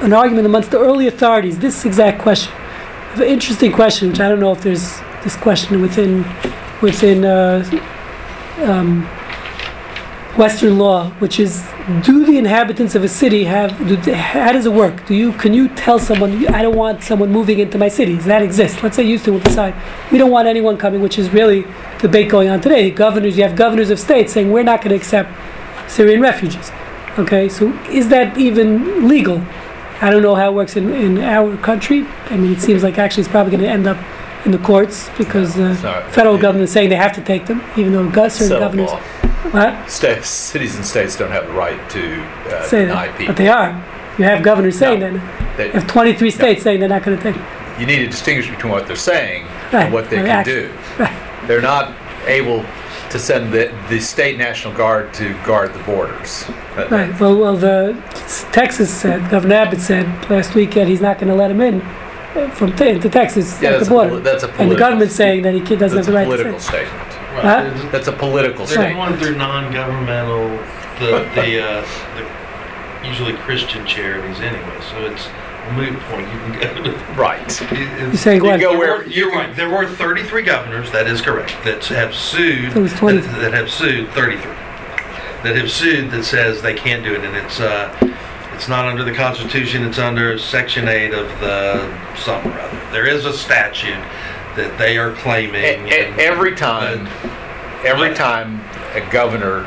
an 0.00 0.12
argument 0.12 0.46
amongst 0.46 0.70
the 0.70 0.78
early 0.78 1.06
authorities. 1.06 1.58
This 1.58 1.84
exact 1.84 2.20
question, 2.20 2.52
an 3.14 3.22
interesting 3.22 3.72
question, 3.72 4.10
which 4.10 4.20
I 4.20 4.28
don't 4.28 4.40
know 4.40 4.52
if 4.52 4.62
there's 4.62 4.98
this 5.22 5.36
question 5.36 5.80
within 5.80 6.24
within 6.82 7.24
uh, 7.24 7.64
um, 8.62 9.08
Western 10.36 10.78
law, 10.78 11.08
which 11.12 11.40
is 11.40 11.66
do 12.02 12.26
the 12.26 12.36
inhabitants 12.36 12.94
of 12.94 13.02
a 13.02 13.08
city 13.08 13.44
have 13.44 13.70
do 13.88 14.12
how 14.12 14.52
does 14.52 14.66
it 14.66 14.72
work? 14.72 15.06
Do 15.06 15.14
you 15.14 15.32
can 15.32 15.54
you 15.54 15.68
tell 15.68 15.98
someone 15.98 16.46
I 16.48 16.60
don't 16.62 16.76
want 16.76 17.02
someone 17.02 17.32
moving 17.32 17.58
into 17.58 17.78
my 17.78 17.88
city? 17.88 18.16
Does 18.16 18.26
that 18.26 18.42
exist? 18.42 18.82
Let's 18.82 18.96
say 18.96 19.04
Houston 19.04 19.34
will 19.34 19.40
decide 19.40 19.74
we 20.12 20.18
don't 20.18 20.30
want 20.30 20.46
anyone 20.46 20.76
coming, 20.76 21.00
which 21.00 21.18
is 21.18 21.30
really 21.30 21.62
the 21.62 22.02
debate 22.02 22.28
going 22.28 22.50
on 22.50 22.60
today. 22.60 22.90
Governors, 22.90 23.38
you 23.38 23.44
have 23.44 23.56
governors 23.56 23.88
of 23.88 23.98
states 23.98 24.34
saying 24.34 24.52
we're 24.52 24.62
not 24.62 24.80
going 24.82 24.90
to 24.90 24.96
accept 24.96 25.30
Syrian 25.90 26.20
refugees. 26.20 26.70
Okay, 27.18 27.48
so 27.48 27.72
is 27.88 28.08
that 28.10 28.36
even 28.36 29.08
legal? 29.08 29.42
I 30.02 30.10
don't 30.10 30.22
know 30.22 30.34
how 30.34 30.50
it 30.50 30.54
works 30.54 30.76
in, 30.76 30.92
in 30.92 31.18
our 31.18 31.56
country. 31.56 32.06
I 32.26 32.36
mean, 32.36 32.52
it 32.52 32.60
seems 32.60 32.82
like 32.82 32.98
actually 32.98 33.22
it's 33.22 33.30
probably 33.30 33.52
going 33.52 33.62
to 33.62 33.70
end 33.70 33.86
up 33.86 33.96
in 34.46 34.52
the 34.52 34.58
courts 34.58 35.10
because 35.18 35.54
the 35.54 35.74
federal 36.12 36.38
government 36.38 36.64
is 36.64 36.72
saying 36.72 36.88
they 36.88 36.96
have 36.96 37.12
to 37.14 37.20
take 37.22 37.46
them, 37.46 37.60
even 37.76 37.92
though 37.92 38.08
certain 38.28 38.30
Settled 38.30 38.60
governors. 38.60 38.90
law. 38.90 39.00
What? 39.50 39.90
States, 39.90 40.28
cities 40.28 40.76
and 40.76 40.84
states 40.84 41.16
don't 41.16 41.30
have 41.30 41.46
the 41.46 41.52
right 41.52 41.78
to 41.90 42.22
uh, 42.56 42.62
say 42.64 42.86
deny 42.86 43.06
that, 43.08 43.18
people. 43.18 43.34
but 43.34 43.36
they 43.36 43.48
are. 43.48 43.70
You 44.18 44.24
have 44.24 44.42
governors 44.42 44.78
saying 44.78 45.00
No. 45.00 45.12
that. 45.12 45.56
They- 45.56 45.66
You 45.66 45.72
have 45.72 45.86
23 45.86 46.30
states 46.30 46.62
saying 46.62 46.80
they're 46.80 46.88
not 46.88 47.02
going 47.02 47.16
to 47.18 47.22
take. 47.22 47.36
it. 47.36 47.42
you 47.80 47.84
need 47.86 47.98
to 47.98 48.06
distinguish 48.06 48.48
between 48.48 48.72
what 48.72 48.86
they're 48.86 48.96
saying 48.96 49.44
Right, 49.72 49.84
and 49.84 49.92
what 49.92 50.08
they 50.08 50.16
can 50.16 50.26
action. 50.28 50.54
do. 50.54 50.70
Right. 50.98 51.12
They're 51.46 51.60
not 51.60 51.92
able 52.26 52.64
to 53.10 53.18
send 53.18 53.52
the, 53.52 53.72
the 53.88 54.00
state 54.00 54.36
national 54.38 54.72
guard 54.74 55.12
to 55.14 55.34
guard 55.44 55.74
the 55.74 55.78
borders. 55.80 56.44
That- 56.76 56.90
Right. 56.90 57.20
Well, 57.20 57.36
well, 57.36 57.56
the 57.56 57.94
Texas 58.52 58.90
said 58.92 59.28
Governor 59.30 59.56
Abbott 59.56 59.80
said 59.80 60.06
last 60.30 60.54
weekend 60.54 60.88
he's 60.88 61.00
not 61.02 61.18
going 61.18 61.28
to 61.28 61.34
let 61.34 61.48
them 61.48 61.60
in 61.60 61.82
from 62.54 62.72
te- 62.76 62.88
into 62.90 63.08
Texas 63.08 63.60
Yeah, 63.60 63.70
at 63.70 63.72
that's 63.78 63.88
the 63.88 63.94
a 63.94 63.96
border. 63.96 64.10
poli- 64.10 64.22
that's 64.22 64.42
a 64.42 64.46
and 64.46 64.52
the 64.54 64.56
political- 64.58 64.78
government's 64.86 65.14
saying 65.14 65.42
that 65.42 65.54
he 65.54 65.60
doesn't 65.60 65.96
have 65.96 66.06
the 66.06 66.12
right 66.12 66.24
political 66.26 66.54
to 66.54 66.60
say. 66.60 66.84
statement. 66.84 67.02
Right, 67.34 67.44
Huh? 67.44 67.88
That's 67.92 68.08
a 68.08 68.12
political 68.12 68.64
They're 68.64 68.76
statement. 68.78 68.96
going 69.10 69.16
through 69.20 69.36
non-governmental, 69.36 70.48
the, 71.00 71.28
the, 71.34 71.62
uh, 71.68 71.84
the 72.16 73.08
usually 73.08 73.34
Christian 73.34 73.84
charities 73.86 74.40
anyway, 74.40 74.78
so 74.90 75.04
it's 75.06 75.28
a 75.68 75.72
moot 75.74 75.98
point. 76.08 76.26
You 76.32 76.38
can 76.38 76.52
go 76.60 76.82
to. 76.84 76.90
Right. 77.14 77.60
You're 78.00 78.14
saying 78.16 78.44
You 78.44 78.58
go 78.58 78.70
There 78.70 78.78
where- 78.78 79.06
You're 79.06 79.30
right. 79.32 79.54
There 79.54 79.68
were 79.68 79.86
33 79.86 80.42
governors, 80.42 80.90
that 80.92 81.06
is 81.06 81.20
correct, 81.20 81.56
that 81.64 81.84
have 81.86 82.14
sued, 82.14 82.72
So 82.72 82.78
it 82.78 82.82
was 82.82 82.92
20. 82.94 83.18
that 83.18 83.40
that 83.40 83.52
have 83.54 83.70
sued, 83.70 84.08
33, 84.10 84.50
that 85.42 85.56
have 85.56 85.70
sued 85.70 86.10
that 86.12 86.24
says 86.24 86.62
they 86.62 86.74
can't 86.74 87.04
do 87.04 87.12
it, 87.14 87.22
and 87.24 87.36
it's, 87.36 87.60
uh, 87.60 87.94
it's 88.56 88.68
not 88.68 88.86
under 88.86 89.04
the 89.04 89.12
Constitution, 89.12 89.84
it's 89.84 89.98
under 89.98 90.38
Section 90.38 90.88
8 90.88 91.12
of 91.12 91.28
the 91.40 92.16
something 92.16 92.50
or 92.50 92.58
other. 92.58 92.80
There 92.90 93.06
is 93.06 93.26
a 93.26 93.32
statute 93.32 94.02
that 94.56 94.76
they 94.78 94.96
are 94.96 95.12
claiming. 95.12 95.62
And- 95.62 96.18
every 96.18 96.56
time, 96.56 97.06
every 97.84 98.14
time 98.14 98.62
a 98.94 99.02
governor 99.12 99.66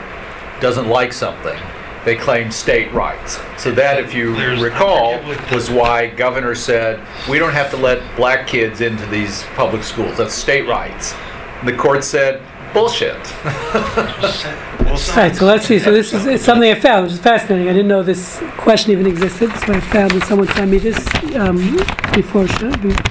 doesn't 0.59 0.87
like 0.87 1.13
something, 1.13 1.57
they 2.03 2.15
claim 2.15 2.49
state 2.49 2.91
rights. 2.91 3.39
So 3.57 3.69
that, 3.71 3.99
if 3.99 4.15
you 4.15 4.33
recall, 4.59 5.19
forget 5.19 5.27
what 5.37 5.49
the- 5.49 5.55
was 5.55 5.69
why 5.69 6.07
governor 6.07 6.55
said 6.55 6.99
we 7.29 7.37
don't 7.37 7.53
have 7.53 7.69
to 7.69 7.77
let 7.77 8.01
black 8.15 8.47
kids 8.47 8.81
into 8.81 9.05
these 9.05 9.43
public 9.55 9.83
schools. 9.83 10.17
That's 10.17 10.33
state 10.33 10.67
rights. 10.67 11.13
And 11.59 11.67
the 11.67 11.73
court 11.73 12.03
said 12.03 12.41
bullshit. 12.73 13.17
Right, 15.15 15.35
so 15.35 15.45
let's 15.45 15.65
see. 15.67 15.77
So 15.79 15.91
this 15.91 16.13
is 16.13 16.25
it's 16.25 16.43
something 16.43 16.69
I 16.69 16.75
found, 16.75 17.03
which 17.05 17.13
is 17.13 17.19
fascinating. 17.19 17.67
I 17.69 17.73
didn't 17.73 17.87
know 17.87 18.01
this 18.01 18.39
question 18.57 18.91
even 18.91 19.05
existed, 19.05 19.51
so 19.59 19.73
I 19.73 19.79
found 19.79 20.11
that 20.11 20.23
someone 20.27 20.47
sent 20.49 20.69
me 20.71 20.77
this 20.79 20.97
um, 21.35 21.77
before 22.13 22.45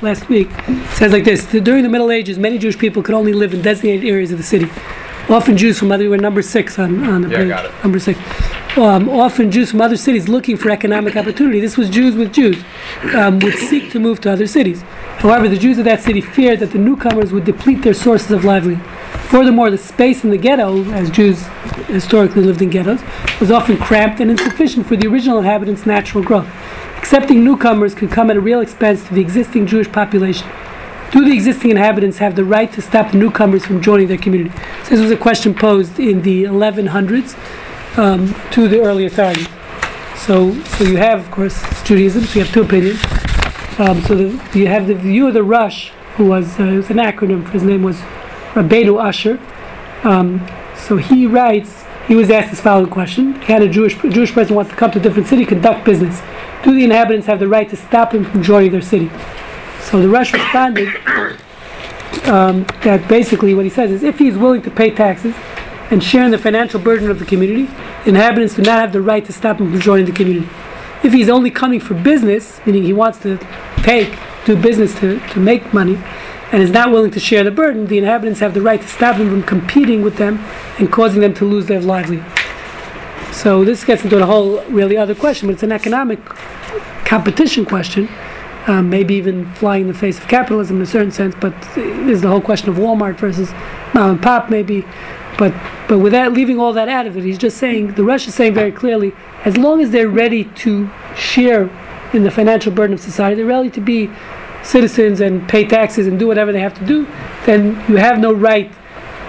last 0.03 0.29
week. 0.29 0.49
It 0.67 0.91
says 0.97 1.13
like 1.13 1.25
this: 1.25 1.47
During 1.47 1.85
the 1.85 1.89
Middle 1.89 2.11
Ages, 2.11 2.37
many 2.39 2.59
Jewish 2.59 2.77
people 2.79 3.03
could 3.03 3.15
only 3.15 3.33
live 3.33 3.55
in 3.55 3.63
designated 3.63 4.05
areas 4.09 4.33
of 4.33 4.39
the 4.39 4.45
city. 4.45 4.69
Often 5.29 5.57
Jews 5.57 5.79
from 5.79 5.93
other, 5.93 6.11
we're 6.11 6.17
number 6.17 6.43
six 6.43 6.79
on, 6.79 7.05
on 7.05 7.23
the 7.23 7.29
Yeah, 7.29 7.37
page. 7.39 7.49
got 7.49 7.65
it. 7.67 7.73
Number 7.83 7.99
six. 8.01 8.19
Um, 8.79 9.09
often 9.09 9.51
Jews 9.51 9.73
from 9.73 9.81
other 9.81 9.97
cities 9.97 10.29
looking 10.29 10.57
for 10.57 10.71
economic 10.71 11.17
opportunity. 11.17 11.59
This 11.59 11.77
was 11.77 11.91
Jews 11.91 12.15
with 12.15 12.33
Jews 12.33 12.63
um, 13.13 13.41
would 13.41 13.55
seek 13.55 13.91
to 13.91 13.99
move 13.99 14.21
to 14.21 14.31
other 14.31 14.47
cities. 14.47 14.83
However, 15.19 15.49
the 15.49 15.59
Jews 15.59 15.79
of 15.79 15.85
that 15.87 16.01
city 16.01 16.21
feared 16.21 16.61
that 16.61 16.71
the 16.71 16.79
newcomers 16.79 17.33
would 17.33 17.45
deplete 17.45 17.83
their 17.83 17.93
sources 17.93 18.31
of 18.31 18.45
livelihood. 18.45 18.87
Furthermore, 19.31 19.69
the 19.69 19.79
space 19.79 20.23
in 20.23 20.31
the 20.31 20.37
ghetto, 20.37 20.85
as 20.93 21.11
Jews 21.11 21.45
historically 21.89 22.43
lived 22.43 22.63
in 22.63 22.71
ghettos, 22.71 23.01
was 23.41 23.51
often 23.51 23.79
cramped 23.79 24.21
and 24.21 24.31
insufficient 24.31 24.87
for 24.87 24.95
the 24.95 25.09
original 25.09 25.39
inhabitants' 25.39 25.85
natural 25.85 26.23
growth. 26.23 26.49
Accepting 26.99 27.43
newcomers 27.43 27.97
could 27.97 28.13
come 28.13 28.31
at 28.31 28.37
a 28.37 28.41
real 28.41 28.61
expense 28.61 29.05
to 29.09 29.13
the 29.13 29.21
existing 29.21 29.67
Jewish 29.67 29.91
population. 29.91 30.49
Do 31.11 31.25
the 31.25 31.33
existing 31.33 31.73
inhabitants 31.73 32.19
have 32.19 32.37
the 32.37 32.45
right 32.45 32.73
to 32.75 32.81
stop 32.81 33.11
the 33.11 33.19
newcomers 33.19 33.67
from 33.67 33.83
joining 33.83 34.07
their 34.07 34.19
community? 34.19 34.57
So 34.85 34.91
this 34.91 35.01
was 35.01 35.11
a 35.11 35.17
question 35.17 35.53
posed 35.53 35.99
in 35.99 36.23
the 36.23 36.45
1100s 36.45 37.37
um, 37.99 38.35
to 38.53 38.69
the 38.69 38.81
early 38.81 39.05
authorities. 39.05 39.49
So, 40.17 40.59
so 40.63 40.85
you 40.85 40.97
have, 40.97 41.21
of 41.21 41.31
course, 41.31 41.61
Judaism. 41.85 42.25
So 42.25 42.39
you 42.39 42.45
have 42.45 42.55
two 42.55 42.63
opinions. 42.63 43.01
Um, 43.79 44.01
so 44.03 44.15
the, 44.15 44.59
you 44.59 44.67
have 44.67 44.87
the 44.87 44.95
view 44.95 45.29
of 45.29 45.35
the 45.35 45.43
Rosh, 45.43 45.91
who 46.17 46.27
was 46.27 46.59
uh, 46.59 46.65
it 46.65 46.77
was 46.77 46.91
an 46.91 46.97
acronym. 46.97 47.45
for 47.45 47.51
His 47.51 47.63
name 47.63 47.83
was 47.83 47.97
Rabbeinu 48.55 49.03
Asher. 49.03 49.39
Um, 50.05 50.47
so 50.77 50.97
he 50.97 51.27
writes. 51.27 51.85
He 52.07 52.15
was 52.15 52.31
asked 52.31 52.51
this 52.51 52.61
following 52.61 52.91
question: 52.91 53.35
a 53.43 53.69
Jewish 53.69 54.03
a 54.03 54.09
Jewish 54.09 54.33
person 54.33 54.57
wants 54.57 54.71
to 54.71 54.77
come 54.77 54.91
to 54.93 54.99
a 54.99 55.03
different 55.03 55.29
city 55.29 55.45
conduct 55.45 55.85
business? 55.85 56.23
do 56.63 56.75
the 56.75 56.85
inhabitants 56.85 57.27
have 57.27 57.39
the 57.39 57.49
right 57.49 57.69
to 57.71 57.77
stop 57.77 58.13
him 58.13 58.25
from 58.25 58.43
joining 58.43 58.73
their 58.73 58.83
city? 58.83 59.11
So 59.81 60.01
the 60.01 60.09
Rosh 60.09 60.33
responded 60.33 60.89
um, 62.27 62.65
that 62.83 63.07
basically 63.09 63.55
what 63.55 63.65
he 63.65 63.71
says 63.71 63.91
is 63.91 64.03
if 64.03 64.19
he 64.19 64.29
is 64.29 64.37
willing 64.37 64.63
to 64.63 64.71
pay 64.71 64.91
taxes 64.91 65.35
and 65.91 66.03
share 66.03 66.25
in 66.25 66.31
the 66.31 66.39
financial 66.39 66.81
burden 66.81 67.11
of 67.11 67.19
the 67.19 67.25
community, 67.25 67.71
inhabitants 68.07 68.55
do 68.55 68.63
not 68.63 68.81
have 68.81 68.93
the 68.93 69.01
right 69.01 69.25
to 69.25 69.33
stop 69.33 69.59
him 69.61 69.71
from 69.71 69.81
joining 69.81 70.07
the 70.07 70.13
community. 70.13 70.49
If 71.03 71.13
he's 71.13 71.29
only 71.29 71.51
coming 71.51 71.81
for 71.81 71.95
business, 71.95 72.61
meaning 72.67 72.83
he 72.83 72.93
wants 72.93 73.19
to 73.21 73.39
take, 73.79 74.19
do 74.45 74.57
business 74.57 74.99
to, 75.01 75.21
to 75.29 75.41
make 75.41 75.73
money, 75.73 75.99
and 76.51 76.63
is 76.63 76.71
not 76.71 76.91
willing 76.91 77.11
to 77.13 77.21
share 77.21 77.45
the 77.45 77.51
burden, 77.51 77.87
the 77.87 77.99
inhabitants 77.99 78.41
have 78.41 78.55
the 78.55 78.63
right 78.63 78.81
to 78.81 78.89
stop 78.89 79.17
him 79.17 79.31
from 79.31 79.43
competing 79.43 80.03
with 80.03 80.17
them 80.17 80.39
and 80.79 80.91
causing 80.91 81.21
them 81.21 81.35
to 81.35 81.45
lose 81.45 81.67
their 81.67 81.81
livelihood. 81.81 82.25
So 83.35 83.65
this 83.65 83.85
gets 83.85 84.03
into 84.03 84.21
a 84.21 84.27
whole 84.27 84.63
really 84.65 84.97
other 84.97 85.15
question, 85.15 85.47
but 85.49 85.53
it's 85.55 85.63
an 85.63 85.73
economic 85.73 86.25
competition 87.05 87.65
question, 87.65 88.09
um, 88.67 88.91
maybe 88.91 89.15
even 89.15 89.53
flying 89.55 89.83
in 89.83 89.89
the 89.89 89.95
face 89.95 90.19
of 90.19 90.27
capitalism 90.27 90.77
in 90.77 90.83
a 90.83 90.87
certain 90.87 91.13
sense. 91.13 91.35
But 91.39 91.55
there's 91.75 92.23
the 92.23 92.29
whole 92.29 92.41
question 92.41 92.69
of 92.69 92.77
Walmart 92.77 93.17
versus 93.17 93.53
mom 93.95 94.11
and 94.11 94.23
pop, 94.23 94.51
maybe. 94.51 94.85
But 95.39 95.55
but 95.89 96.01
without 96.01 96.33
leaving 96.33 96.59
all 96.59 96.73
that 96.75 96.89
out 96.89 97.07
of 97.07 97.17
it, 97.17 97.25
he's 97.25 97.39
just 97.39 97.57
saying 97.57 97.95
the 97.95 98.05
Rosh 98.05 98.27
is 98.27 98.35
saying 98.35 98.55
very 98.55 98.73
clearly, 98.73 99.15
as 99.45 99.57
long 99.57 99.81
as 99.81 99.91
they're 99.91 100.09
ready 100.09 100.45
to 100.45 100.91
share 101.17 101.71
in 102.13 102.25
the 102.25 102.31
financial 102.31 102.73
burden 102.73 102.93
of 102.95 103.01
society, 103.01 103.37
they're 103.37 103.47
ready 103.47 103.71
to 103.71 103.81
be 103.81 104.11
citizens 104.63 105.21
and 105.21 105.49
pay 105.49 105.65
taxes 105.65 106.07
and 106.07 106.19
do 106.19 106.27
whatever 106.27 106.53
they 106.53 106.61
have 106.61 106.75
to 106.79 106.85
do, 106.85 107.07
then 107.47 107.83
you 107.89 107.97
have 107.97 108.19
no 108.19 108.33
right 108.33 108.73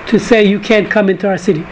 to 0.07 0.19
say 0.19 0.43
you 0.43 0.59
can't 0.59 0.89
come 0.89 1.09
into 1.09 1.27
our 1.27 1.37
city. 1.37 1.65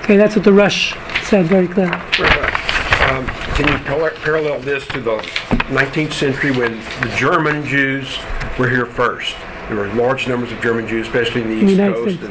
Okay, 0.00 0.16
that's 0.16 0.34
what 0.34 0.44
the 0.44 0.52
Rosh 0.52 0.94
said 1.22 1.46
very 1.46 1.68
clearly. 1.68 1.94
Um, 1.94 3.26
Can 3.54 3.68
you 3.68 3.78
par- 3.84 4.10
parallel 4.16 4.60
this 4.60 4.86
to 4.88 5.00
the 5.00 5.16
19th 5.70 6.12
century 6.12 6.50
when 6.50 6.78
the 7.00 7.14
German 7.16 7.64
Jews 7.64 8.18
were 8.58 8.68
here 8.68 8.86
first? 8.86 9.36
There 9.68 9.76
were 9.76 9.86
large 9.94 10.28
numbers 10.28 10.52
of 10.52 10.60
German 10.60 10.86
Jews, 10.86 11.06
especially 11.06 11.40
in 11.42 11.48
the 11.48 11.54
East 11.54 11.70
United 11.72 11.94
Coast 11.94 12.16
States. 12.18 12.24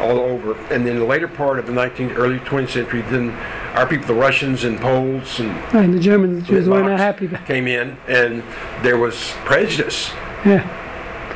and 0.00 0.02
all 0.02 0.18
over. 0.20 0.54
And 0.72 0.86
then 0.86 0.98
the 0.98 1.04
later 1.04 1.26
part 1.28 1.58
of 1.58 1.66
the 1.66 1.72
19th, 1.72 2.16
early 2.16 2.38
20th 2.40 2.70
century, 2.70 3.02
then 3.02 3.30
our 3.74 3.86
people, 3.86 4.06
the 4.06 4.14
Russians 4.14 4.62
and 4.64 4.78
Poles 4.80 5.40
and 5.40 5.50
Right, 5.74 5.84
and 5.84 5.94
the 5.94 5.98
Germans, 6.00 6.46
the 6.46 6.52
Jews 6.52 6.68
were 6.68 6.82
not 6.82 6.98
happy. 6.98 7.28
Came 7.46 7.66
in, 7.66 7.96
and 8.06 8.42
there 8.82 8.98
was 8.98 9.32
prejudice, 9.44 10.10
yeah, 10.44 10.62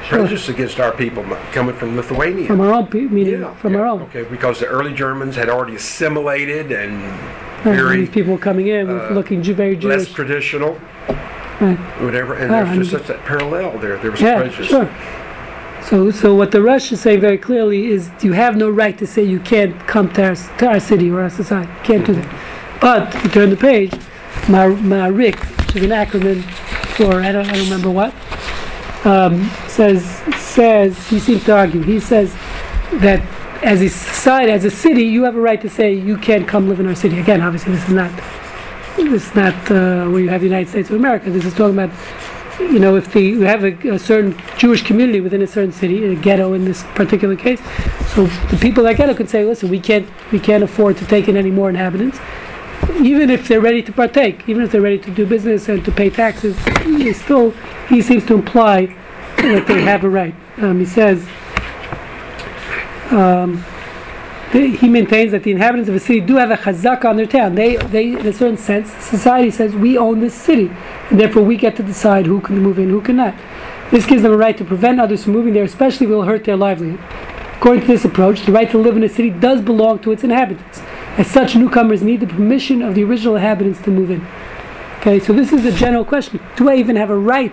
sure. 0.05 0.19
prejudice 0.21 0.49
against 0.49 0.79
our 0.79 0.93
people 0.93 1.25
coming 1.53 1.75
from 1.75 1.97
Lithuania. 1.97 2.47
From 2.47 2.61
our 2.61 2.73
own, 2.73 2.87
pe- 2.87 3.01
meaning 3.01 3.41
Yeah, 3.41 3.55
from 3.57 3.73
yeah, 3.75 3.81
our 3.81 3.87
own. 3.87 4.03
Okay, 4.03 4.23
because 4.23 4.61
the 4.61 4.67
early 4.67 4.95
Germans 4.95 5.35
had 5.37 5.49
already 5.49 5.75
assimilated 5.77 6.71
and 6.71 7.03
Right, 7.65 7.77
very 7.77 7.97
these 8.01 8.11
people 8.11 8.39
coming 8.39 8.69
in 8.69 8.89
uh, 8.89 9.11
looking 9.13 9.43
very 9.43 9.77
less 9.77 10.09
traditional, 10.11 10.81
Right. 11.61 11.77
whatever. 12.01 12.33
And 12.35 12.51
Ah, 12.51 12.65
there's 12.65 12.89
just 12.89 12.91
such 12.93 13.07
that 13.09 13.23
parallel 13.27 13.77
there. 13.79 13.99
There 13.99 14.11
was 14.11 14.21
Yeah, 14.23 14.39
prejudice. 14.41 14.69
sure. 14.69 14.89
So, 15.85 16.11
so 16.11 16.35
what 16.35 16.51
the 16.51 16.63
Rosh 16.63 16.93
is 16.93 17.01
saying 17.01 17.21
very 17.21 17.39
clearly 17.39 17.87
is 17.87 18.11
you 18.23 18.33
have 18.33 18.57
no 18.57 18.71
right 18.71 18.97
to 18.99 19.07
say 19.07 19.25
you 19.25 19.41
can't 19.41 19.79
come 19.87 20.13
to 20.13 20.29
our, 20.29 20.35
to 20.35 20.67
our 20.67 20.81
city 20.81 21.11
or 21.11 21.23
our 21.23 21.31
society. 21.31 21.73
You 21.73 21.85
can't 21.85 22.07
do 22.07 22.15
that. 22.15 22.81
But 22.81 23.15
if 23.15 23.25
you 23.25 23.31
turn 23.31 23.51
the 23.51 23.57
page, 23.57 23.93
Ma- 24.49 24.67
Maharik, 24.67 25.39
which 25.67 25.77
is 25.77 25.83
an 25.85 25.91
acronym 25.91 26.43
for 26.97 27.21
I 27.21 27.33
don't, 27.33 27.47
I 27.49 27.53
don't 27.53 27.65
remember 27.65 27.91
what, 27.91 28.15
um, 29.05 29.51
says 29.69 30.05
says 30.37 31.09
he 31.09 31.19
seems 31.19 31.45
to 31.45 31.57
argue. 31.57 31.83
He 31.83 31.99
says 32.01 32.33
that 33.01 33.21
as 33.63 33.81
a 33.83 33.89
society, 33.89 34.53
as 34.53 34.65
a 34.65 34.71
city, 34.71 35.05
you 35.05 35.25
have 35.25 35.37
a 35.37 35.41
right 35.41 35.61
to 35.61 35.69
say 35.69 35.93
you 35.93 36.17
can't 36.17 36.47
come 36.47 36.69
live 36.69 36.81
in 36.81 36.87
our 36.87 36.95
city. 36.95 37.19
Again, 37.19 37.41
obviously, 37.41 37.73
this 37.73 37.87
is 37.89 37.95
not 37.95 38.11
this 38.97 39.29
is 39.29 39.35
not 39.35 39.55
uh, 39.71 40.09
where 40.09 40.21
you 40.21 40.29
have 40.29 40.41
the 40.41 40.47
United 40.47 40.69
States 40.69 40.91
of 40.91 40.97
America. 40.97 41.31
This 41.31 41.45
is 41.45 41.55
talking 41.55 41.79
about 41.79 41.91
you 42.61 42.79
know, 42.79 42.97
if 42.97 43.13
the, 43.13 43.21
you 43.21 43.41
have 43.43 43.65
a, 43.65 43.73
a 43.89 43.99
certain 43.99 44.41
Jewish 44.59 44.83
community 44.83 45.21
within 45.21 45.43
a 45.43 45.47
certain 45.47 45.73
city, 45.73 46.05
a 46.05 46.15
ghetto 46.15 46.53
in 46.53 46.65
this 46.65 46.83
particular 46.95 47.37
case, 47.37 47.61
so 48.15 48.27
the 48.27 48.59
people 48.61 48.85
that 48.85 48.97
ghetto 48.97 49.15
could 49.15 49.29
say, 49.29 49.45
listen, 49.45 49.69
we 49.69 49.81
can't, 49.81 50.09
we 50.31 50.39
can't 50.39 50.63
afford 50.63 50.97
to 50.99 51.07
take 51.07 51.29
in 51.29 51.37
any 51.37 51.51
more 51.51 51.69
inhabitants, 51.69 52.19
even 53.01 53.31
if 53.31 53.49
they're 53.49 53.61
ready 53.61 53.83
to 53.83 53.93
partake, 53.93 54.49
even 54.49 54.63
if 54.63 54.73
they're 54.73 54.81
ready 54.81 54.99
to 54.99 55.11
do 55.11 55.27
business 55.27 55.69
and 55.69 55.85
to 55.85 55.93
pay 55.93 56.11
taxes, 56.11 56.57
he 56.85 57.13
still, 57.13 57.51
he 57.89 58.03
seems 58.03 58.25
to 58.27 58.35
imply 58.35 58.87
that 59.37 59.67
they 59.67 59.83
have 59.83 60.05
a 60.05 60.09
right. 60.09 60.35
Um, 60.59 60.79
he 60.79 60.87
says, 60.87 61.27
um, 63.11 63.65
they- 64.53 64.71
he 64.71 64.89
maintains 64.89 65.33
that 65.33 65.43
the 65.43 65.51
inhabitants 65.51 65.89
of 65.89 65.95
a 65.95 66.01
city 66.01 66.21
do 66.21 66.37
have 66.37 66.51
a 66.51 66.57
chazaka 66.57 67.05
on 67.05 67.17
their 67.17 67.27
town. 67.27 67.55
They, 67.55 67.77
they, 67.77 68.13
in 68.13 68.27
a 68.27 68.33
certain 68.33 68.57
sense, 68.57 68.93
society 68.93 69.51
says 69.51 69.75
we 69.75 69.97
own 69.97 70.21
this 70.21 70.35
city, 70.35 70.71
and 71.11 71.21
therefore 71.21 71.43
we 71.43 71.57
get 71.57 71.77
to 71.77 71.83
decide 71.83 72.27
who 72.27 72.41
can 72.41 72.59
move 72.59 72.79
in, 72.79 72.91
who 72.91 73.01
cannot. 73.01 73.35
This 73.91 74.07
gives 74.07 74.23
them 74.23 74.33
a 74.33 74.37
right 74.37 74.57
to 74.57 74.65
prevent 74.65 75.01
others 75.01 75.25
from 75.25 75.33
moving 75.33 75.55
there, 75.55 75.65
especially 75.65 76.07
if 76.07 76.13
it 76.13 76.15
will 76.15 76.25
hurt 76.25 76.45
their 76.45 76.57
livelihood. 76.57 77.01
According 77.57 77.83
to 77.83 77.89
this 77.89 78.05
approach, 78.05 78.47
the 78.47 78.53
right 78.53 78.71
to 78.71 78.79
live 78.79 78.97
in 78.97 79.03
a 79.03 79.09
city 79.09 79.31
does 79.31 79.61
belong 79.61 79.99
to 80.01 80.13
its 80.13 80.25
inhabitants. 80.25 80.81
As 81.19 81.27
such, 81.27 81.57
newcomers 81.57 82.03
need 82.03 82.21
the 82.21 82.27
permission 82.27 82.83
of 82.83 82.95
the 82.95 83.05
original 83.05 83.37
inhabitants 83.37 83.83
to 83.83 83.91
move 83.91 84.11
in. 84.11 84.27
Okay, 85.01 85.19
so 85.19 85.33
this 85.33 85.53
is 85.53 85.65
a 85.65 85.73
general 85.73 86.05
question. 86.05 86.41
Do 86.57 86.69
I 86.71 86.77
even 86.77 86.97
have 86.97 87.11
a 87.11 87.17
right 87.17 87.53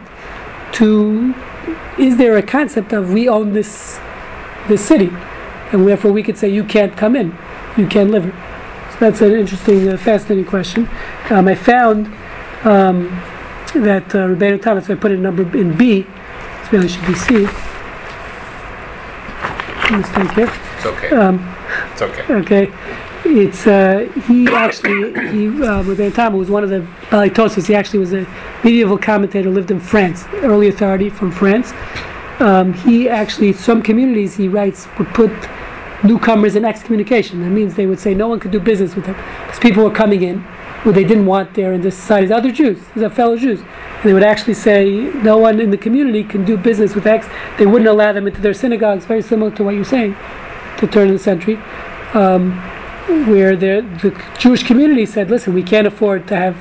to? 0.74 1.34
Is 1.98 2.18
there 2.18 2.38
a 2.38 2.42
concept 2.42 2.94
of 2.94 3.12
we 3.12 3.28
own 3.28 3.54
this 3.54 4.00
this 4.68 4.86
city, 4.86 5.12
and 5.72 5.88
therefore 5.88 6.12
we 6.12 6.24
could 6.24 6.38
say 6.38 6.50
you 6.50 6.64
can't 6.64 6.96
come 6.96 7.16
in, 7.16 7.38
you 7.78 7.88
can't 7.88 8.12
live 8.12 8.24
here? 8.24 8.34
So 8.94 8.98
that's 9.00 9.22
an 9.22 9.34
interesting, 9.34 9.90
uh, 9.90 9.98
fascinating 9.98 10.46
question. 10.46 10.90
Um, 11.30 11.48
I 11.48 11.56
found 11.56 12.08
um, 12.64 13.10
that 13.76 14.16
uh, 14.16 14.28
Rebbeinu 14.30 14.62
Thomas, 14.62 14.90
I 14.90 14.96
put 14.96 15.12
it 15.12 15.16
in 15.16 15.22
number 15.24 15.44
in 15.58 15.78
B. 15.78 16.00
It 16.00 16.72
really 16.72 16.88
should 16.88 17.06
be 17.06 17.14
C. 17.14 17.48
Mistake 19.92 20.32
here. 20.32 20.52
It's 20.76 20.86
okay. 20.86 21.16
Um, 21.16 21.56
It's 21.92 22.02
okay. 22.02 22.34
Okay, 22.34 22.74
it's 23.26 23.68
uh, 23.68 24.10
he 24.28 24.48
actually 24.48 25.14
he 25.32 25.48
uh, 25.64 26.10
Tama 26.12 26.38
was 26.38 26.50
one 26.50 26.64
of 26.64 26.70
the 26.70 26.86
Baalei 27.10 27.30
Tosafos. 27.30 27.68
He 27.68 27.76
actually 27.76 28.00
was 28.00 28.14
a 28.14 28.26
medieval 28.64 28.98
commentator, 28.98 29.50
lived 29.50 29.72
in 29.72 29.80
France, 29.80 30.26
early 30.44 30.68
authority 30.68 31.10
from 31.10 31.32
France. 31.32 31.74
Um, 32.40 32.74
he 32.74 33.10
actually 33.10 33.54
some 33.54 33.82
communities 33.82 34.36
he 34.36 34.48
writes 34.48 34.88
would 34.98 35.08
put 35.10 35.32
newcomers 36.04 36.56
in 36.56 36.66
excommunication. 36.66 37.42
That 37.42 37.50
means 37.50 37.76
they 37.76 37.88
would 37.88 38.00
say 38.00 38.14
no 38.14 38.28
one 38.28 38.40
could 38.40 38.52
do 38.52 38.60
business 38.60 38.96
with 38.96 39.06
them 39.06 39.16
because 39.16 39.60
people 39.60 39.84
were 39.84 39.92
coming 39.92 40.22
in 40.24 40.40
who 40.84 40.92
they 40.92 41.04
didn't 41.04 41.26
want 41.26 41.54
there 41.56 41.74
in 41.74 41.82
this 41.82 41.98
society. 41.98 42.32
Other 42.32 42.52
Jews, 42.52 42.80
these 42.94 43.04
are 43.04 43.10
fellow 43.10 43.36
Jews, 43.36 43.62
and 43.62 44.04
they 44.04 44.14
would 44.14 44.24
actually 44.24 44.54
say 44.54 45.12
no 45.24 45.38
one 45.38 45.60
in 45.60 45.72
the 45.72 45.78
community 45.78 46.24
can 46.24 46.46
do 46.46 46.56
business 46.56 46.94
with 46.94 47.08
X. 47.08 47.28
They 47.58 47.66
wouldn't 47.66 47.90
allow 47.90 48.14
them 48.14 48.28
into 48.28 48.42
their 48.42 48.54
synagogues. 48.54 49.06
Very 49.06 49.22
similar 49.22 49.52
to 49.52 49.64
what 49.64 49.74
you're 49.74 49.84
saying, 49.84 50.16
to 50.78 50.88
turn 50.88 51.08
of 51.08 51.14
the 51.14 51.20
century 51.20 51.60
um, 52.14 52.52
where 53.28 53.56
the, 53.56 53.82
the 54.02 54.24
Jewish 54.38 54.64
community 54.64 55.06
said, 55.06 55.30
listen, 55.30 55.54
we 55.54 55.64
can't 55.64 55.88
afford 55.88 56.28
to 56.28 56.36
have 56.36 56.56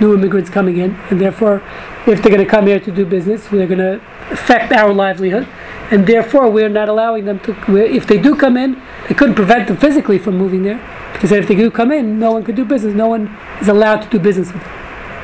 new 0.00 0.14
immigrants 0.14 0.48
coming 0.48 0.78
in, 0.78 0.94
and 1.10 1.20
therefore, 1.20 1.62
if 2.06 2.22
they're 2.22 2.32
going 2.32 2.44
to 2.44 2.50
come 2.50 2.66
here 2.66 2.80
to 2.80 2.92
do 2.92 3.04
business, 3.04 3.48
they're 3.48 3.66
going 3.66 3.78
to 3.78 4.00
affect 4.30 4.72
our 4.72 4.92
livelihood, 4.92 5.46
and 5.90 6.06
therefore, 6.06 6.50
we're 6.50 6.68
not 6.68 6.88
allowing 6.88 7.24
them 7.24 7.40
to. 7.40 7.76
If 7.76 8.06
they 8.06 8.18
do 8.18 8.34
come 8.34 8.56
in, 8.56 8.80
they 9.08 9.14
couldn't 9.14 9.34
prevent 9.34 9.68
them 9.68 9.76
physically 9.76 10.18
from 10.18 10.36
moving 10.36 10.62
there, 10.62 10.80
because 11.12 11.32
if 11.32 11.48
they 11.48 11.54
do 11.54 11.70
come 11.70 11.90
in, 11.92 12.18
no 12.18 12.32
one 12.32 12.44
could 12.44 12.56
do 12.56 12.64
business. 12.64 12.94
No 12.94 13.08
one 13.08 13.34
is 13.60 13.68
allowed 13.68 14.02
to 14.02 14.08
do 14.08 14.18
business 14.18 14.52
with 14.52 14.62
them. 14.62 14.72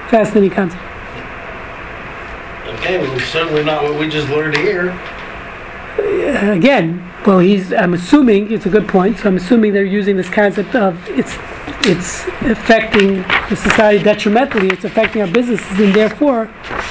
Fascinating 0.08 0.50
concept. 0.50 0.82
Okay, 2.78 2.98
well, 2.98 3.18
certainly 3.20 3.64
not 3.64 3.82
what 3.82 3.98
we 3.98 4.08
just 4.08 4.28
learned 4.28 4.56
here. 4.56 4.90
Uh, 5.98 6.52
again, 6.52 7.08
well, 7.26 7.38
he's. 7.38 7.72
I'm 7.72 7.94
assuming 7.94 8.50
it's 8.52 8.66
a 8.66 8.70
good 8.70 8.88
point. 8.88 9.18
So 9.18 9.28
I'm 9.28 9.36
assuming 9.36 9.72
they're 9.72 9.84
using 9.84 10.16
this 10.16 10.28
concept 10.28 10.74
of 10.74 10.98
it's 11.10 11.36
it's 11.86 12.26
affecting 12.50 13.22
the 13.48 13.56
society 13.56 14.02
detrimentally. 14.02 14.68
It's 14.68 14.84
affecting 14.84 15.22
our 15.22 15.28
businesses, 15.28 15.78
and 15.78 15.94
therefore, 15.94 16.50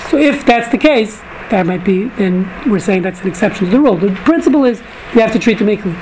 so 0.09 0.17
if 0.17 0.45
that's 0.45 0.69
the 0.69 0.78
case, 0.78 1.21
that 1.54 1.68
might 1.68 1.84
be. 1.84 2.06
Then 2.06 2.49
we're 2.70 2.80
saying 2.80 3.04
that's 3.04 3.22
an 3.22 3.28
exception 3.28 3.66
to 3.68 3.72
the 3.72 3.80
rule. 3.80 3.95
The 3.95 4.12
principle 4.26 4.66
is 4.66 4.80
you 5.14 5.22
have 5.22 5.32
to 5.34 5.39
treat 5.39 5.60
them 5.60 5.70
equally. 5.70 5.93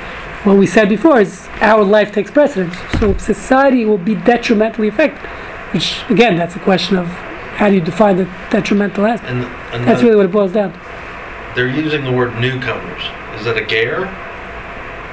What 0.46 0.58
we 0.58 0.66
said 0.66 0.88
before 0.88 1.20
is 1.20 1.48
our 1.60 1.84
life 1.84 2.14
takes 2.14 2.32
precedence. 2.32 2.76
So 3.00 3.18
society 3.18 3.84
will 3.84 3.98
be 3.98 4.16
detrimentally 4.16 4.88
affected, 4.88 5.28
which 5.74 6.02
again, 6.10 6.38
that's 6.38 6.56
a 6.56 6.60
question 6.60 6.96
of 6.98 7.06
how 7.08 7.68
do 7.68 7.76
you 7.76 7.82
define 7.82 8.16
the 8.16 8.24
detrimental 8.50 9.06
aspect. 9.06 9.30
And, 9.30 9.44
and 9.74 9.86
That's 9.88 10.02
really 10.02 10.16
what 10.16 10.26
it 10.26 10.32
boils 10.32 10.54
down 10.54 10.72
to. 10.72 10.80
they're 11.54 11.68
using 11.68 12.06
the 12.06 12.12
word 12.14 12.40
newcomers. 12.40 13.02
Is 13.38 13.44
that 13.46 13.58
a? 13.58 13.66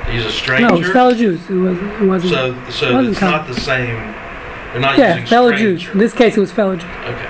They 0.06 0.14
use 0.14 0.24
a 0.24 0.30
stranger. 0.30 0.68
No, 0.68 0.76
it's 0.78 0.90
fellow 0.90 1.14
Jews. 1.14 1.50
It 1.50 1.56
wasn't. 1.56 1.92
It 2.00 2.06
wasn't 2.06 2.32
so, 2.32 2.70
so 2.70 2.94
wasn't 2.94 3.08
it's 3.10 3.18
common. 3.18 3.38
not 3.38 3.48
the 3.48 3.60
same. 3.60 3.96
They're 4.72 4.80
not 4.80 4.96
Yeah, 4.96 5.14
using 5.14 5.26
fellow 5.26 5.48
stranger. 5.48 5.76
Jews. 5.84 5.92
In 5.92 5.98
this 5.98 6.14
case, 6.14 6.36
it 6.36 6.40
was 6.40 6.52
fellow 6.52 6.76
Jews. 6.76 6.90
Okay. 7.06 7.28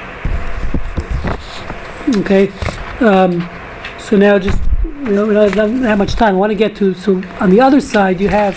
Okay. 2.20 2.77
Um, 3.00 3.48
so 3.98 4.16
now, 4.16 4.38
just 4.38 4.60
you 4.82 5.14
know, 5.14 5.26
we 5.26 5.34
don't 5.34 5.82
have 5.82 5.98
much 5.98 6.14
time. 6.14 6.34
I 6.34 6.38
want 6.38 6.50
to 6.50 6.56
get 6.56 6.74
to. 6.76 6.94
So 6.94 7.22
on 7.40 7.50
the 7.50 7.60
other 7.60 7.80
side, 7.80 8.20
you 8.20 8.28
have 8.28 8.54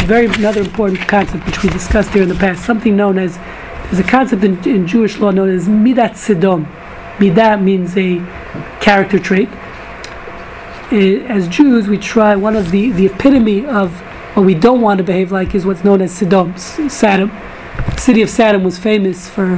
a 0.00 0.06
very 0.06 0.26
another 0.26 0.62
important 0.62 1.00
concept 1.06 1.44
which 1.46 1.62
we 1.62 1.68
discussed 1.70 2.10
here 2.10 2.22
in 2.22 2.28
the 2.28 2.34
past. 2.34 2.64
Something 2.64 2.96
known 2.96 3.18
as 3.18 3.38
There's 3.86 4.00
a 4.00 4.10
concept 4.10 4.42
in, 4.42 4.58
in 4.68 4.84
Jewish 4.84 5.18
law 5.18 5.30
known 5.30 5.48
as 5.48 5.68
midat 5.68 6.14
sedom. 6.14 6.66
Midat 7.18 7.62
means 7.62 7.96
a 7.96 8.18
character 8.80 9.20
trait. 9.20 9.48
As 10.90 11.46
Jews, 11.46 11.86
we 11.86 11.96
try 11.96 12.34
one 12.34 12.56
of 12.56 12.72
the 12.72 12.90
the 12.90 13.06
epitome 13.06 13.64
of 13.64 13.92
what 14.34 14.44
we 14.44 14.54
don't 14.54 14.80
want 14.80 14.98
to 14.98 15.04
behave 15.04 15.30
like 15.30 15.54
is 15.54 15.64
what's 15.64 15.84
known 15.84 16.02
as 16.02 16.12
Sodom, 16.12 16.54
Sedom. 16.54 17.30
The 17.94 18.00
city 18.00 18.22
of 18.22 18.28
Sedom 18.28 18.64
was 18.64 18.76
famous 18.76 19.28
for 19.30 19.56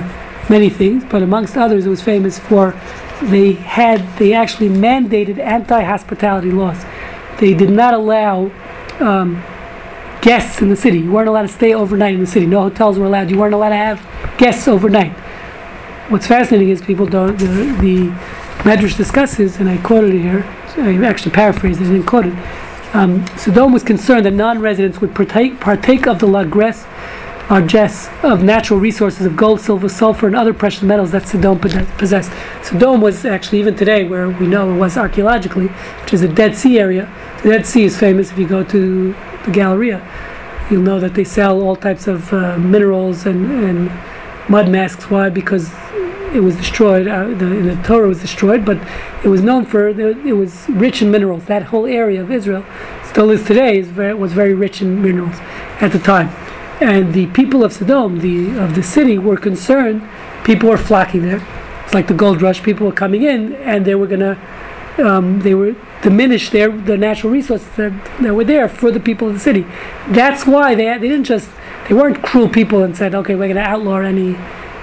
many 0.50 0.68
things, 0.68 1.04
but 1.04 1.22
amongst 1.22 1.56
others, 1.56 1.86
it 1.86 1.88
was 1.88 2.02
famous 2.02 2.38
for 2.38 2.72
they 3.22 3.52
had 3.52 4.00
they 4.18 4.32
actually 4.32 4.68
mandated 4.68 5.38
anti-hospitality 5.38 6.50
laws. 6.50 6.84
They 7.38 7.54
did 7.54 7.70
not 7.70 7.94
allow 7.94 8.50
um, 9.00 9.42
guests 10.20 10.60
in 10.60 10.68
the 10.68 10.76
city. 10.76 10.98
You 10.98 11.12
weren't 11.12 11.28
allowed 11.28 11.42
to 11.42 11.48
stay 11.48 11.74
overnight 11.74 12.14
in 12.14 12.20
the 12.20 12.26
city. 12.26 12.46
No 12.46 12.62
hotels 12.62 12.98
were 12.98 13.06
allowed. 13.06 13.30
You 13.30 13.38
weren't 13.38 13.54
allowed 13.54 13.70
to 13.70 13.76
have 13.76 14.38
guests 14.38 14.66
overnight. 14.66 15.12
What's 16.10 16.26
fascinating 16.26 16.70
is 16.70 16.80
people 16.80 17.06
don't. 17.06 17.38
The, 17.38 17.46
the 17.46 18.08
Medrash 18.64 18.96
discusses, 18.96 19.58
and 19.58 19.68
I 19.68 19.78
quoted 19.78 20.14
it 20.14 20.20
here. 20.20 20.44
I 20.76 21.04
actually 21.04 21.32
paraphrased 21.32 21.80
it. 21.80 21.84
I 21.84 21.92
didn't 21.92 22.06
quote 22.06 22.26
it. 22.26 22.34
Um, 22.94 23.26
Sodom 23.36 23.72
was 23.72 23.82
concerned 23.82 24.24
that 24.24 24.32
non-residents 24.32 25.00
would 25.00 25.14
partake 25.14 25.60
partake 25.60 26.06
of 26.06 26.18
the 26.18 26.26
lagres, 26.26 26.86
largesse 27.50 28.08
of 28.22 28.42
natural 28.42 28.78
resources 28.78 29.24
of 29.24 29.36
gold, 29.36 29.60
silver, 29.60 29.88
sulfur, 29.88 30.26
and 30.26 30.36
other 30.36 30.52
precious 30.52 30.82
metals 30.82 31.12
that 31.12 31.26
Sodom 31.26 31.58
possessed. 31.58 32.30
Sodom 32.62 33.00
was 33.00 33.24
actually 33.24 33.60
even 33.60 33.74
today, 33.74 34.04
where 34.04 34.28
we 34.28 34.46
know 34.46 34.70
it 34.70 34.78
was 34.78 34.96
archaeologically, 34.96 35.68
which 36.02 36.12
is 36.12 36.22
a 36.22 36.28
Dead 36.28 36.56
Sea 36.56 36.78
area. 36.78 37.12
The 37.42 37.50
Dead 37.50 37.66
Sea 37.66 37.84
is 37.84 37.98
famous. 37.98 38.30
If 38.30 38.38
you 38.38 38.46
go 38.46 38.64
to 38.64 39.14
the 39.44 39.50
Galleria, 39.50 40.06
you'll 40.70 40.82
know 40.82 41.00
that 41.00 41.14
they 41.14 41.24
sell 41.24 41.62
all 41.62 41.76
types 41.76 42.06
of 42.06 42.32
uh, 42.32 42.58
minerals 42.58 43.24
and, 43.24 43.50
and 43.64 44.50
mud 44.50 44.68
masks. 44.68 45.10
Why? 45.10 45.30
Because 45.30 45.72
it 46.34 46.40
was 46.40 46.56
destroyed. 46.56 47.08
Uh, 47.08 47.28
the, 47.28 47.46
the 47.46 47.82
Torah 47.82 48.08
was 48.08 48.20
destroyed, 48.20 48.64
but 48.64 48.76
it 49.24 49.28
was 49.28 49.40
known 49.40 49.64
for 49.64 49.88
it 49.88 50.36
was 50.36 50.68
rich 50.68 51.00
in 51.00 51.10
minerals. 51.10 51.46
That 51.46 51.64
whole 51.64 51.86
area 51.86 52.20
of 52.20 52.30
Israel 52.30 52.66
still 53.04 53.30
is 53.30 53.44
today 53.44 53.78
is 53.78 53.88
very, 53.88 54.12
was 54.12 54.34
very 54.34 54.52
rich 54.52 54.82
in 54.82 55.00
minerals 55.00 55.36
at 55.80 55.92
the 55.92 55.98
time. 55.98 56.28
And 56.80 57.12
the 57.12 57.26
people 57.26 57.64
of 57.64 57.72
Sodom, 57.72 58.20
the 58.20 58.58
of 58.58 58.74
the 58.74 58.82
city, 58.82 59.18
were 59.18 59.36
concerned. 59.36 60.08
People 60.44 60.68
were 60.68 60.78
flocking 60.78 61.22
there. 61.22 61.42
It's 61.84 61.94
like 61.94 62.06
the 62.06 62.14
gold 62.14 62.40
rush. 62.40 62.62
People 62.62 62.86
were 62.86 62.92
coming 62.92 63.22
in, 63.22 63.54
and 63.54 63.84
they 63.84 63.94
were 63.94 64.06
gonna 64.06 64.38
um, 64.98 65.40
they 65.40 65.54
were 65.54 65.74
diminish 66.02 66.50
their 66.50 66.70
the 66.70 66.96
natural 66.96 67.32
resources 67.32 67.68
that, 67.76 67.92
that 68.20 68.34
were 68.34 68.44
there 68.44 68.68
for 68.68 68.90
the 68.90 69.00
people 69.00 69.28
of 69.28 69.34
the 69.34 69.40
city. 69.40 69.66
That's 70.08 70.46
why 70.46 70.74
they 70.74 70.86
they 70.98 71.08
didn't 71.08 71.24
just 71.24 71.50
they 71.88 71.94
weren't 71.94 72.22
cruel 72.22 72.48
people 72.48 72.82
and 72.82 72.96
said, 72.96 73.14
okay, 73.14 73.34
we're 73.34 73.52
to 73.54 73.60
outlaw 73.60 73.98
any 73.98 74.36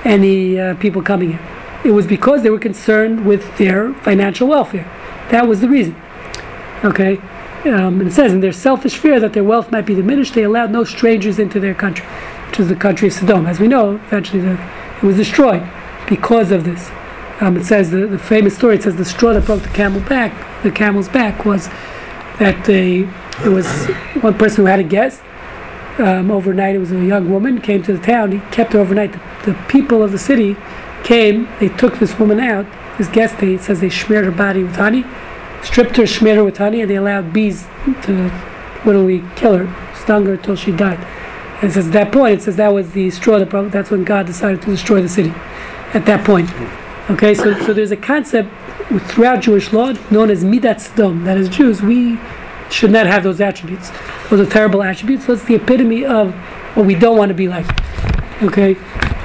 any 0.03 0.59
uh, 0.59 0.75
people 0.75 1.01
coming 1.01 1.33
in. 1.33 1.39
It 1.85 1.91
was 1.91 2.07
because 2.07 2.43
they 2.43 2.49
were 2.49 2.59
concerned 2.59 3.25
with 3.25 3.57
their 3.57 3.93
financial 3.93 4.47
welfare. 4.47 4.89
That 5.29 5.47
was 5.47 5.61
the 5.61 5.69
reason. 5.69 5.95
Okay. 6.83 7.21
Um, 7.65 8.01
it 8.01 8.11
says 8.11 8.31
in 8.31 8.41
their 8.41 8.51
selfish 8.51 8.97
fear 8.97 9.19
that 9.19 9.33
their 9.33 9.43
wealth 9.43 9.71
might 9.71 9.85
be 9.85 9.95
diminished, 9.95 10.35
they 10.35 10.43
allowed 10.43 10.71
no 10.71 10.83
strangers 10.83 11.39
into 11.39 11.59
their 11.59 11.73
country, 11.73 12.05
which 12.47 12.59
is 12.59 12.67
the 12.67 12.75
country 12.75 13.07
of 13.07 13.13
Sodom. 13.13 13.47
As 13.47 13.59
we 13.59 13.67
know, 13.67 13.95
eventually 13.95 14.41
the, 14.41 14.53
it 14.97 15.03
was 15.03 15.15
destroyed 15.15 15.67
because 16.07 16.51
of 16.51 16.63
this. 16.63 16.91
Um, 17.41 17.57
it 17.57 17.65
says 17.65 17.91
the, 17.91 18.07
the 18.07 18.19
famous 18.19 18.55
story. 18.55 18.75
It 18.75 18.83
says 18.83 18.95
the 18.95 19.05
straw 19.05 19.33
that 19.33 19.45
broke 19.45 19.63
the 19.63 19.69
camel 19.69 19.99
back, 20.01 20.63
the 20.63 20.71
camel's 20.71 21.09
back, 21.09 21.43
was 21.43 21.67
that 22.39 22.63
they 22.65 23.07
it 23.43 23.49
was 23.49 23.67
one 24.21 24.37
person 24.37 24.63
who 24.63 24.65
had 24.65 24.79
a 24.79 24.83
guest 24.83 25.21
um, 25.97 26.31
overnight. 26.31 26.75
It 26.75 26.79
was 26.79 26.91
a 26.91 27.03
young 27.03 27.29
woman 27.29 27.59
came 27.61 27.83
to 27.83 27.93
the 27.93 28.03
town. 28.03 28.31
He 28.31 28.39
kept 28.51 28.73
her 28.73 28.79
overnight. 28.79 29.13
The, 29.13 29.51
the 29.51 29.65
people 29.67 30.01
of 30.03 30.11
the 30.11 30.19
city 30.19 30.55
came. 31.03 31.49
They 31.59 31.69
took 31.69 31.99
this 31.99 32.17
woman 32.17 32.39
out. 32.39 32.65
This 32.97 33.09
guest, 33.09 33.39
they 33.39 33.57
says 33.57 33.81
they 33.81 33.89
smeared 33.89 34.23
her 34.23 34.31
body 34.31 34.63
with 34.63 34.75
honey, 34.75 35.03
stripped 35.65 35.97
her, 35.97 36.07
smeared 36.07 36.37
her 36.37 36.43
with 36.43 36.57
honey, 36.57 36.81
and 36.81 36.89
they 36.89 36.95
allowed 36.95 37.33
bees 37.33 37.65
to 38.03 38.31
literally 38.85 39.23
kill 39.35 39.57
her, 39.57 39.93
stung 39.95 40.25
her 40.25 40.37
till 40.37 40.55
she 40.55 40.71
died. 40.71 40.99
And 41.61 41.71
it 41.71 41.73
says 41.73 41.87
at 41.87 41.93
that 41.93 42.11
point, 42.11 42.39
it 42.39 42.43
says 42.43 42.55
that 42.57 42.73
was 42.73 42.91
the 42.91 43.09
straw 43.09 43.39
that 43.39 43.49
broke. 43.49 43.71
That's 43.71 43.89
when 43.89 44.03
God 44.03 44.25
decided 44.25 44.61
to 44.61 44.67
destroy 44.67 45.01
the 45.01 45.09
city. 45.09 45.33
At 45.93 46.05
that 46.05 46.25
point. 46.25 46.49
Okay, 47.09 47.33
so, 47.33 47.57
so 47.61 47.73
there's 47.73 47.91
a 47.91 47.97
concept 47.97 48.49
throughout 49.07 49.41
Jewish 49.41 49.71
law 49.71 49.93
known 50.11 50.29
as 50.29 50.43
midat 50.43 50.77
sdom. 50.77 51.23
That 51.23 51.37
as 51.37 51.47
Jews, 51.47 51.81
we 51.81 52.19
should 52.69 52.91
not 52.91 53.07
have 53.07 53.23
those 53.23 53.39
attributes. 53.39 53.91
Those 54.29 54.45
are 54.45 54.49
terrible 54.49 54.83
attributes. 54.83 55.25
That's 55.25 55.43
the 55.45 55.55
epitome 55.55 56.03
of 56.03 56.33
what 56.75 56.85
we 56.85 56.95
don't 56.95 57.17
want 57.17 57.29
to 57.29 57.35
be 57.35 57.47
like. 57.47 57.65
Okay, 58.43 58.75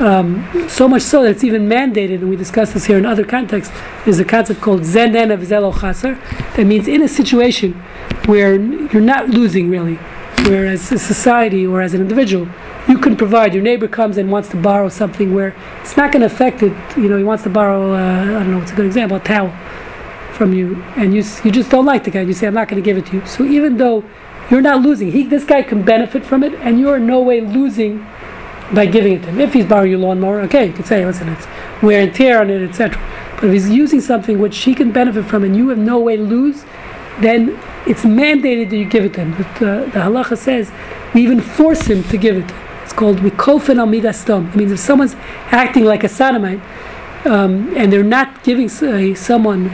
um, 0.00 0.68
so 0.68 0.88
much 0.88 1.02
so 1.02 1.22
that 1.22 1.30
it's 1.30 1.44
even 1.44 1.68
mandated, 1.68 2.16
and 2.16 2.30
we 2.30 2.36
discussed 2.36 2.74
this 2.74 2.86
here 2.86 2.98
in 2.98 3.04
other 3.04 3.24
contexts. 3.24 3.74
There's 4.04 4.18
a 4.18 4.24
concept 4.24 4.60
called 4.60 4.82
zenen 4.82 5.32
of 5.32 5.40
zelo 5.40 5.78
chaser. 5.78 6.14
That 6.56 6.66
means 6.66 6.88
in 6.88 7.02
a 7.02 7.08
situation 7.08 7.74
where 8.26 8.54
you're 8.54 9.02
not 9.02 9.28
losing 9.28 9.68
really, 9.68 9.96
where 10.46 10.66
as 10.66 10.90
a 10.90 10.98
society 10.98 11.66
or 11.66 11.82
as 11.82 11.92
an 11.94 12.00
individual, 12.00 12.48
you 12.88 12.98
can 12.98 13.16
provide. 13.16 13.52
Your 13.52 13.62
neighbor 13.62 13.88
comes 13.88 14.16
and 14.16 14.32
wants 14.32 14.48
to 14.50 14.56
borrow 14.56 14.88
something 14.88 15.34
where 15.34 15.54
it's 15.82 15.96
not 15.96 16.12
going 16.12 16.20
to 16.20 16.26
affect 16.26 16.62
it. 16.62 16.72
You 16.96 17.08
know, 17.08 17.18
he 17.18 17.24
wants 17.24 17.44
to 17.44 17.50
borrow. 17.50 17.92
Uh, 17.92 18.22
I 18.22 18.24
don't 18.24 18.50
know. 18.50 18.58
What's 18.58 18.72
a 18.72 18.74
good 18.74 18.86
example? 18.86 19.18
A 19.18 19.20
towel 19.20 19.52
from 20.32 20.54
you, 20.54 20.82
and 20.96 21.14
you 21.14 21.22
you 21.44 21.50
just 21.50 21.70
don't 21.70 21.84
like 21.84 22.04
the 22.04 22.10
guy. 22.10 22.22
You 22.22 22.32
say, 22.32 22.46
"I'm 22.46 22.54
not 22.54 22.68
going 22.68 22.82
to 22.82 22.84
give 22.84 22.96
it 22.96 23.06
to 23.06 23.16
you." 23.16 23.26
So 23.26 23.44
even 23.44 23.76
though 23.76 24.02
you're 24.50 24.62
not 24.62 24.80
losing, 24.80 25.12
he 25.12 25.24
this 25.24 25.44
guy 25.44 25.62
can 25.62 25.82
benefit 25.82 26.24
from 26.24 26.42
it, 26.42 26.54
and 26.54 26.80
you're 26.80 26.96
in 26.96 27.06
no 27.06 27.20
way 27.20 27.42
losing 27.42 28.06
by 28.74 28.86
giving 28.86 29.14
it 29.14 29.22
to 29.22 29.28
him. 29.30 29.40
If 29.40 29.52
he's 29.52 29.66
borrowing 29.66 29.90
your 29.90 30.00
lawnmower, 30.00 30.40
okay, 30.42 30.66
you 30.66 30.72
could 30.72 30.86
say, 30.86 31.04
"Listen, 31.04 31.28
it's 31.28 31.46
wear 31.82 32.02
and 32.02 32.14
tear 32.14 32.40
on 32.40 32.50
it, 32.50 32.62
etc." 32.68 33.00
But 33.34 33.44
if 33.44 33.52
he's 33.52 33.70
using 33.70 34.00
something 34.00 34.38
which 34.38 34.58
he 34.58 34.74
can 34.74 34.92
benefit 34.92 35.24
from, 35.24 35.44
and 35.44 35.56
you 35.56 35.68
have 35.68 35.78
no 35.78 35.98
way 35.98 36.16
to 36.16 36.22
lose, 36.22 36.64
then 37.20 37.58
it's 37.86 38.02
mandated 38.02 38.70
that 38.70 38.76
you 38.76 38.84
give 38.84 39.04
it 39.04 39.14
to 39.14 39.20
him. 39.24 39.34
But 39.36 39.62
uh, 39.62 39.84
the 39.86 40.00
halacha 40.00 40.36
says 40.36 40.70
we 41.14 41.22
even 41.22 41.40
force 41.40 41.86
him 41.86 42.04
to 42.04 42.16
give 42.16 42.36
it. 42.36 42.48
to 42.48 42.54
him. 42.54 42.60
It's 42.84 42.92
called 42.92 43.18
mikofen 43.18 43.78
al 43.78 43.86
midastom. 43.86 44.48
It 44.50 44.56
means 44.56 44.72
if 44.72 44.80
someone's 44.80 45.14
acting 45.52 45.84
like 45.84 46.02
a 46.02 46.08
sodomite 46.08 46.60
um, 47.24 47.72
and 47.76 47.92
they're 47.92 48.02
not 48.02 48.42
giving 48.42 48.68
uh, 48.68 49.14
someone 49.14 49.68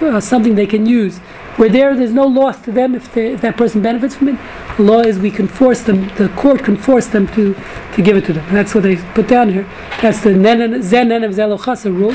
uh, 0.00 0.20
something 0.20 0.54
they 0.54 0.66
can 0.66 0.86
use, 0.86 1.20
where 1.56 1.68
there 1.68 1.94
there's 1.94 2.12
no 2.12 2.26
loss 2.26 2.60
to 2.62 2.72
them 2.72 2.94
if, 2.94 3.12
they, 3.12 3.32
if 3.32 3.40
that 3.42 3.56
person 3.56 3.80
benefits 3.80 4.14
from 4.16 4.28
it. 4.28 4.38
The 4.76 4.82
law 4.82 5.00
is 5.00 5.18
we 5.18 5.30
can 5.30 5.46
force 5.46 5.82
them. 5.82 6.08
The 6.16 6.28
court 6.36 6.64
can 6.64 6.76
force 6.76 7.06
them 7.06 7.26
to 7.28 7.54
to 7.94 8.02
give 8.02 8.16
it 8.16 8.24
to 8.26 8.32
them. 8.32 8.44
And 8.48 8.56
that's 8.56 8.74
what 8.74 8.82
they 8.82 8.96
put 8.96 9.28
down 9.28 9.52
here. 9.52 9.68
That's 10.02 10.20
the 10.20 10.34
nen 10.34 10.82
zen 10.82 11.08
nen 11.08 11.22
of 11.22 11.32
zelochasa 11.32 11.96
rule. 11.96 12.14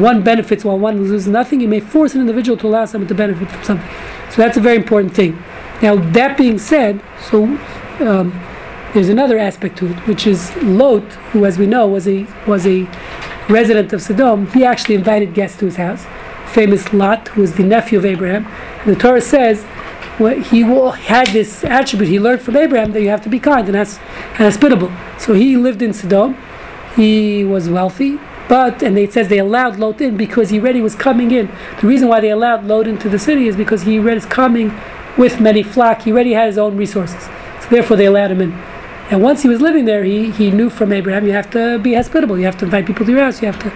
One 0.00 0.22
benefits 0.22 0.64
while 0.64 0.78
one 0.78 0.98
loses 0.98 1.26
nothing. 1.26 1.60
You 1.60 1.68
may 1.68 1.80
force 1.80 2.14
an 2.14 2.20
individual 2.20 2.56
to 2.58 2.66
allow 2.68 2.84
someone 2.84 3.08
to 3.08 3.14
benefit 3.14 3.50
from 3.50 3.64
something. 3.64 3.90
So 4.30 4.42
that's 4.42 4.56
a 4.56 4.60
very 4.60 4.76
important 4.76 5.14
thing. 5.14 5.42
Now 5.82 5.96
that 5.96 6.36
being 6.36 6.58
said, 6.58 7.02
so 7.20 7.44
um, 8.00 8.32
there's 8.94 9.08
another 9.08 9.38
aspect 9.38 9.76
to 9.78 9.86
it, 9.86 9.96
which 10.06 10.26
is 10.26 10.54
Lot, 10.62 11.02
who, 11.32 11.44
as 11.44 11.58
we 11.58 11.66
know, 11.66 11.86
was 11.86 12.06
a 12.08 12.26
was 12.46 12.66
a 12.66 12.88
resident 13.48 13.92
of 13.92 14.00
Sodom. 14.00 14.46
He 14.52 14.64
actually 14.64 14.94
invited 14.94 15.34
guests 15.34 15.58
to 15.58 15.66
his 15.66 15.76
house. 15.76 16.06
Famous 16.56 16.90
Lot, 16.94 17.28
who 17.28 17.42
was 17.42 17.56
the 17.56 17.62
nephew 17.62 17.98
of 17.98 18.06
Abraham. 18.06 18.46
And 18.80 18.96
the 18.96 18.98
Torah 18.98 19.20
says 19.20 19.62
well, 20.18 20.40
he 20.40 20.62
had 20.62 21.26
this 21.28 21.62
attribute 21.64 22.08
he 22.08 22.18
learned 22.18 22.40
from 22.40 22.56
Abraham 22.56 22.92
that 22.92 23.02
you 23.02 23.10
have 23.10 23.22
to 23.24 23.28
be 23.28 23.38
kind 23.38 23.66
and, 23.68 23.76
has, 23.76 23.98
and 23.98 24.44
hospitable. 24.50 24.90
So 25.18 25.34
he 25.34 25.58
lived 25.58 25.82
in 25.82 25.92
Sodom. 25.92 26.34
He 26.94 27.44
was 27.44 27.68
wealthy, 27.68 28.18
but 28.48 28.82
and 28.82 28.98
it 28.98 29.12
says 29.12 29.28
they 29.28 29.38
allowed 29.38 29.78
Lot 29.78 30.00
in 30.00 30.16
because 30.16 30.48
he 30.48 30.58
already 30.58 30.80
was 30.80 30.94
coming 30.94 31.30
in. 31.30 31.50
The 31.82 31.86
reason 31.86 32.08
why 32.08 32.20
they 32.20 32.30
allowed 32.30 32.64
Lot 32.64 32.86
into 32.88 33.10
the 33.10 33.18
city 33.18 33.48
is 33.48 33.54
because 33.54 33.82
he 33.82 33.98
already 33.98 34.16
is 34.16 34.24
coming 34.24 34.72
with 35.18 35.38
many 35.38 35.62
flock. 35.62 36.00
He 36.02 36.12
already 36.12 36.32
had 36.32 36.46
his 36.46 36.56
own 36.56 36.78
resources, 36.78 37.22
so 37.60 37.68
therefore 37.68 37.98
they 37.98 38.06
allowed 38.06 38.30
him 38.30 38.40
in. 38.40 38.75
And 39.10 39.22
once 39.22 39.42
he 39.42 39.48
was 39.48 39.60
living 39.60 39.84
there, 39.84 40.02
he, 40.02 40.30
he 40.32 40.50
knew 40.50 40.68
from 40.68 40.92
Abraham 40.92 41.26
you 41.26 41.32
have 41.32 41.50
to 41.50 41.78
be 41.78 41.94
hospitable. 41.94 42.38
You 42.38 42.44
have 42.44 42.58
to 42.58 42.64
invite 42.64 42.86
people 42.86 43.06
to 43.06 43.12
your 43.12 43.20
house. 43.20 43.40
You 43.40 43.50
have 43.52 43.60
to 43.60 43.70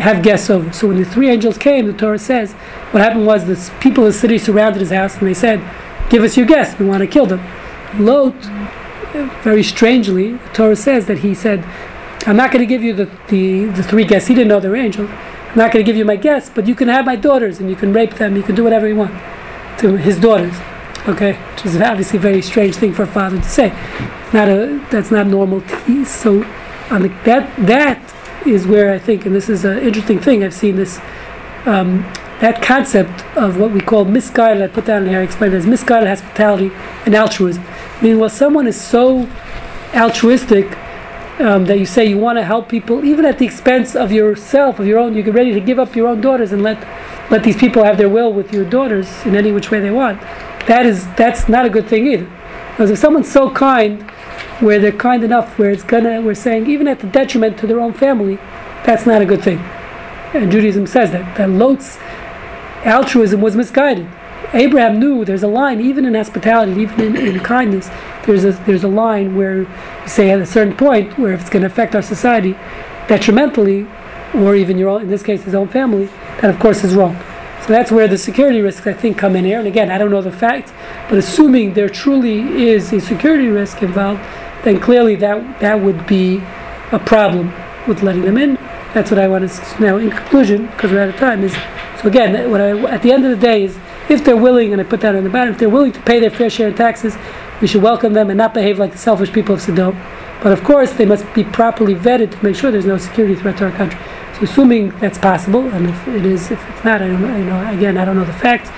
have 0.00 0.22
guests 0.22 0.50
over. 0.50 0.70
So 0.72 0.88
when 0.88 0.98
the 0.98 1.04
three 1.04 1.30
angels 1.30 1.56
came, 1.56 1.86
the 1.86 1.94
Torah 1.94 2.18
says 2.18 2.52
what 2.92 3.02
happened 3.02 3.26
was 3.26 3.46
the 3.46 3.72
people 3.80 4.06
of 4.06 4.12
the 4.12 4.18
city 4.18 4.36
surrounded 4.36 4.80
his 4.80 4.90
house 4.90 5.16
and 5.16 5.26
they 5.26 5.34
said, 5.34 5.60
"Give 6.10 6.22
us 6.22 6.36
your 6.36 6.46
guests. 6.46 6.78
We 6.78 6.84
want 6.86 7.00
to 7.00 7.06
kill 7.06 7.26
them." 7.26 7.40
Lot, 7.98 8.34
very 9.42 9.62
strangely, 9.62 10.32
the 10.32 10.48
Torah 10.52 10.76
says 10.76 11.06
that 11.06 11.18
he 11.18 11.34
said, 11.34 11.64
"I'm 12.26 12.36
not 12.36 12.52
going 12.52 12.60
to 12.60 12.66
give 12.66 12.82
you 12.82 12.92
the, 12.92 13.08
the, 13.28 13.64
the 13.66 13.82
three 13.82 14.04
guests." 14.04 14.28
He 14.28 14.34
didn't 14.34 14.48
know 14.48 14.60
they 14.60 14.68
were 14.68 14.76
angels. 14.76 15.08
I'm 15.10 15.56
not 15.56 15.72
going 15.72 15.82
to 15.82 15.88
give 15.88 15.96
you 15.96 16.04
my 16.04 16.16
guests, 16.16 16.50
but 16.54 16.66
you 16.66 16.74
can 16.74 16.88
have 16.88 17.06
my 17.06 17.16
daughters 17.16 17.60
and 17.60 17.70
you 17.70 17.76
can 17.76 17.94
rape 17.94 18.16
them. 18.16 18.36
You 18.36 18.42
can 18.42 18.54
do 18.54 18.64
whatever 18.64 18.86
you 18.86 18.96
want 18.96 19.12
to 19.78 19.96
his 19.96 20.20
daughters. 20.20 20.54
Okay, 21.08 21.34
which 21.34 21.66
is 21.66 21.76
obviously 21.76 22.18
a 22.18 22.22
very 22.22 22.42
strange 22.42 22.74
thing 22.74 22.92
for 22.92 23.04
a 23.04 23.06
father 23.06 23.36
to 23.36 23.48
say. 23.48 23.68
Not 24.32 24.48
a 24.48 24.84
that's 24.90 25.12
not 25.12 25.28
normal. 25.28 25.60
So, 26.04 26.42
on 26.90 27.02
the, 27.02 27.08
that 27.24 27.54
that 27.66 28.46
is 28.46 28.66
where 28.66 28.92
I 28.92 28.98
think, 28.98 29.24
and 29.24 29.34
this 29.34 29.48
is 29.48 29.64
an 29.64 29.78
interesting 29.78 30.18
thing. 30.18 30.42
I've 30.42 30.54
seen 30.54 30.74
this 30.74 30.98
um, 31.64 32.02
that 32.40 32.60
concept 32.60 33.24
of 33.36 33.56
what 33.56 33.70
we 33.70 33.80
call 33.80 34.04
misguided. 34.04 34.62
I 34.62 34.66
put 34.66 34.86
down 34.86 35.06
here. 35.06 35.20
I 35.20 35.22
explained 35.22 35.54
as 35.54 35.66
misguided 35.66 36.08
hospitality 36.08 36.72
and 37.04 37.14
altruism. 37.14 37.64
Meaning, 38.02 38.18
well, 38.18 38.28
someone 38.28 38.66
is 38.66 38.80
so 38.80 39.28
altruistic 39.94 40.76
um, 41.38 41.66
that 41.66 41.78
you 41.78 41.86
say 41.86 42.04
you 42.04 42.18
want 42.18 42.38
to 42.38 42.44
help 42.44 42.68
people, 42.68 43.04
even 43.04 43.24
at 43.24 43.38
the 43.38 43.44
expense 43.44 43.94
of 43.94 44.10
yourself, 44.10 44.78
of 44.78 44.86
your 44.86 44.98
own, 44.98 45.14
you're 45.14 45.32
ready 45.32 45.52
to 45.52 45.60
give 45.60 45.78
up 45.78 45.94
your 45.94 46.08
own 46.08 46.20
daughters 46.20 46.52
and 46.52 46.62
let 46.62 46.82
let 47.30 47.42
these 47.42 47.56
people 47.56 47.82
have 47.84 47.98
their 47.98 48.08
will 48.08 48.32
with 48.32 48.52
your 48.52 48.64
daughters 48.64 49.24
in 49.26 49.34
any 49.34 49.50
which 49.50 49.70
way 49.70 49.80
they 49.80 49.90
want. 49.90 50.20
That 50.66 50.86
is 50.86 51.06
that's 51.14 51.48
not 51.48 51.64
a 51.64 51.70
good 51.70 51.86
thing 51.86 52.06
either. 52.06 52.30
Because 52.70 52.90
if 52.90 52.98
someone's 52.98 53.30
so 53.30 53.50
kind, 53.50 54.02
where 54.60 54.78
they're 54.78 54.92
kind 54.92 55.22
enough, 55.22 55.58
where 55.58 55.70
it's 55.70 55.82
gonna, 55.82 56.20
we're 56.20 56.34
saying 56.34 56.66
even 56.66 56.88
at 56.88 57.00
the 57.00 57.06
detriment 57.06 57.58
to 57.58 57.66
their 57.66 57.80
own 57.80 57.92
family, 57.92 58.36
that's 58.84 59.06
not 59.06 59.22
a 59.22 59.26
good 59.26 59.42
thing. 59.42 59.58
And 60.34 60.50
Judaism 60.50 60.86
says 60.86 61.12
that 61.12 61.36
that 61.36 61.50
Lot's 61.50 61.98
altruism 62.84 63.40
was 63.40 63.56
misguided. 63.56 64.06
Abraham 64.52 65.00
knew 65.00 65.24
there's 65.24 65.42
a 65.42 65.48
line, 65.48 65.80
even 65.80 66.04
in 66.04 66.14
hospitality, 66.14 66.80
even 66.80 67.00
in, 67.00 67.16
in 67.16 67.40
kindness, 67.40 67.90
there's 68.24 68.44
a 68.44 68.52
there's 68.66 68.84
a 68.84 68.88
line 68.88 69.36
where 69.36 69.62
you 69.62 69.68
say 70.08 70.30
at 70.30 70.40
a 70.40 70.46
certain 70.46 70.76
point 70.76 71.18
where 71.18 71.32
if 71.32 71.40
it's 71.40 71.50
going 71.50 71.62
to 71.62 71.66
affect 71.66 71.94
our 71.94 72.02
society 72.02 72.56
detrimentally, 73.08 73.86
or 74.34 74.54
even 74.54 74.78
your 74.78 74.88
own, 74.88 75.02
in 75.02 75.08
this 75.08 75.22
case 75.22 75.42
his 75.44 75.54
own 75.54 75.68
family, 75.68 76.06
that 76.40 76.50
of 76.50 76.58
course 76.58 76.84
is 76.84 76.94
wrong. 76.94 77.16
So 77.62 77.72
that's 77.72 77.90
where 77.90 78.06
the 78.06 78.18
security 78.18 78.60
risks 78.60 78.86
I 78.86 78.92
think 78.92 79.18
come 79.18 79.34
in 79.34 79.44
here. 79.44 79.58
And 79.58 79.66
again, 79.66 79.90
I 79.90 79.98
don't 79.98 80.10
know 80.10 80.22
the 80.22 80.30
facts, 80.30 80.72
but 81.08 81.18
assuming 81.18 81.74
there 81.74 81.88
truly 81.88 82.68
is 82.68 82.92
a 82.92 83.00
security 83.00 83.48
risk 83.48 83.82
involved, 83.82 84.20
then 84.64 84.78
clearly 84.80 85.16
that 85.16 85.60
that 85.60 85.80
would 85.80 86.06
be 86.06 86.36
a 86.92 86.98
problem 86.98 87.52
with 87.88 88.02
letting 88.02 88.22
them 88.22 88.36
in. 88.36 88.54
That's 88.94 89.10
what 89.10 89.18
I 89.18 89.28
want 89.28 89.48
to 89.50 89.80
now. 89.82 89.96
In 89.96 90.10
conclusion, 90.10 90.66
because 90.66 90.90
we're 90.90 91.02
out 91.02 91.08
of 91.08 91.16
time, 91.16 91.42
is 91.42 91.52
so 92.00 92.08
again, 92.08 92.50
what 92.50 92.60
I 92.60 92.78
at 92.86 93.02
the 93.02 93.12
end 93.12 93.24
of 93.24 93.30
the 93.30 93.36
day 93.36 93.64
is 93.64 93.76
if 94.08 94.24
they're 94.24 94.36
willing, 94.36 94.72
and 94.72 94.80
I 94.80 94.84
put 94.84 95.00
that 95.00 95.16
on 95.16 95.24
the 95.24 95.30
bottom, 95.30 95.52
if 95.52 95.58
they're 95.58 95.68
willing 95.68 95.92
to 95.92 96.00
pay 96.00 96.20
their 96.20 96.30
fair 96.30 96.48
share 96.48 96.68
in 96.68 96.74
taxes, 96.74 97.16
we 97.60 97.66
should 97.66 97.82
welcome 97.82 98.12
them 98.12 98.30
and 98.30 98.38
not 98.38 98.54
behave 98.54 98.78
like 98.78 98.92
the 98.92 98.98
selfish 98.98 99.32
people 99.32 99.54
of 99.54 99.60
Sodom. 99.60 100.00
But 100.42 100.52
of 100.52 100.62
course, 100.62 100.92
they 100.92 101.06
must 101.06 101.32
be 101.34 101.42
properly 101.42 101.94
vetted 101.94 102.30
to 102.30 102.44
make 102.44 102.54
sure 102.54 102.70
there's 102.70 102.86
no 102.86 102.98
security 102.98 103.34
threat 103.34 103.58
to 103.58 103.64
our 103.64 103.72
country. 103.72 103.98
So, 104.36 104.42
assuming 104.42 104.90
that's 104.98 105.16
possible, 105.16 105.66
and 105.70 105.88
if 105.88 106.08
it 106.08 106.26
is, 106.26 106.50
if 106.50 106.68
it's 106.68 106.84
not, 106.84 107.00
I 107.00 107.08
don't 107.08 107.22
know. 107.22 107.36
You 107.36 107.44
know 107.44 107.70
again, 107.72 107.96
I 107.96 108.04
don't 108.04 108.16
know 108.16 108.24
the 108.24 108.32
facts. 108.34 108.70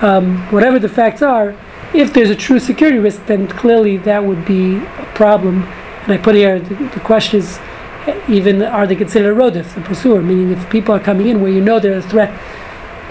Um, 0.00 0.38
whatever 0.52 0.78
the 0.78 0.88
facts 0.88 1.22
are, 1.22 1.56
if 1.92 2.12
there's 2.12 2.30
a 2.30 2.36
true 2.36 2.60
security 2.60 2.98
risk, 2.98 3.26
then 3.26 3.48
clearly 3.48 3.96
that 3.98 4.24
would 4.24 4.44
be 4.44 4.76
a 4.76 5.12
problem. 5.14 5.64
And 6.04 6.12
I 6.12 6.18
put 6.18 6.36
here 6.36 6.60
the, 6.60 6.74
the 6.74 7.00
question 7.00 7.40
is, 7.40 7.58
even 8.28 8.62
are 8.62 8.86
they 8.86 8.94
considered 8.94 9.36
a 9.36 9.40
rodif, 9.40 9.74
the 9.74 9.80
pursuer? 9.80 10.22
Meaning, 10.22 10.52
if 10.52 10.70
people 10.70 10.94
are 10.94 11.00
coming 11.00 11.26
in 11.26 11.40
where 11.40 11.50
you 11.50 11.60
know 11.60 11.80
they're 11.80 11.98
a 11.98 12.02
threat, 12.02 12.30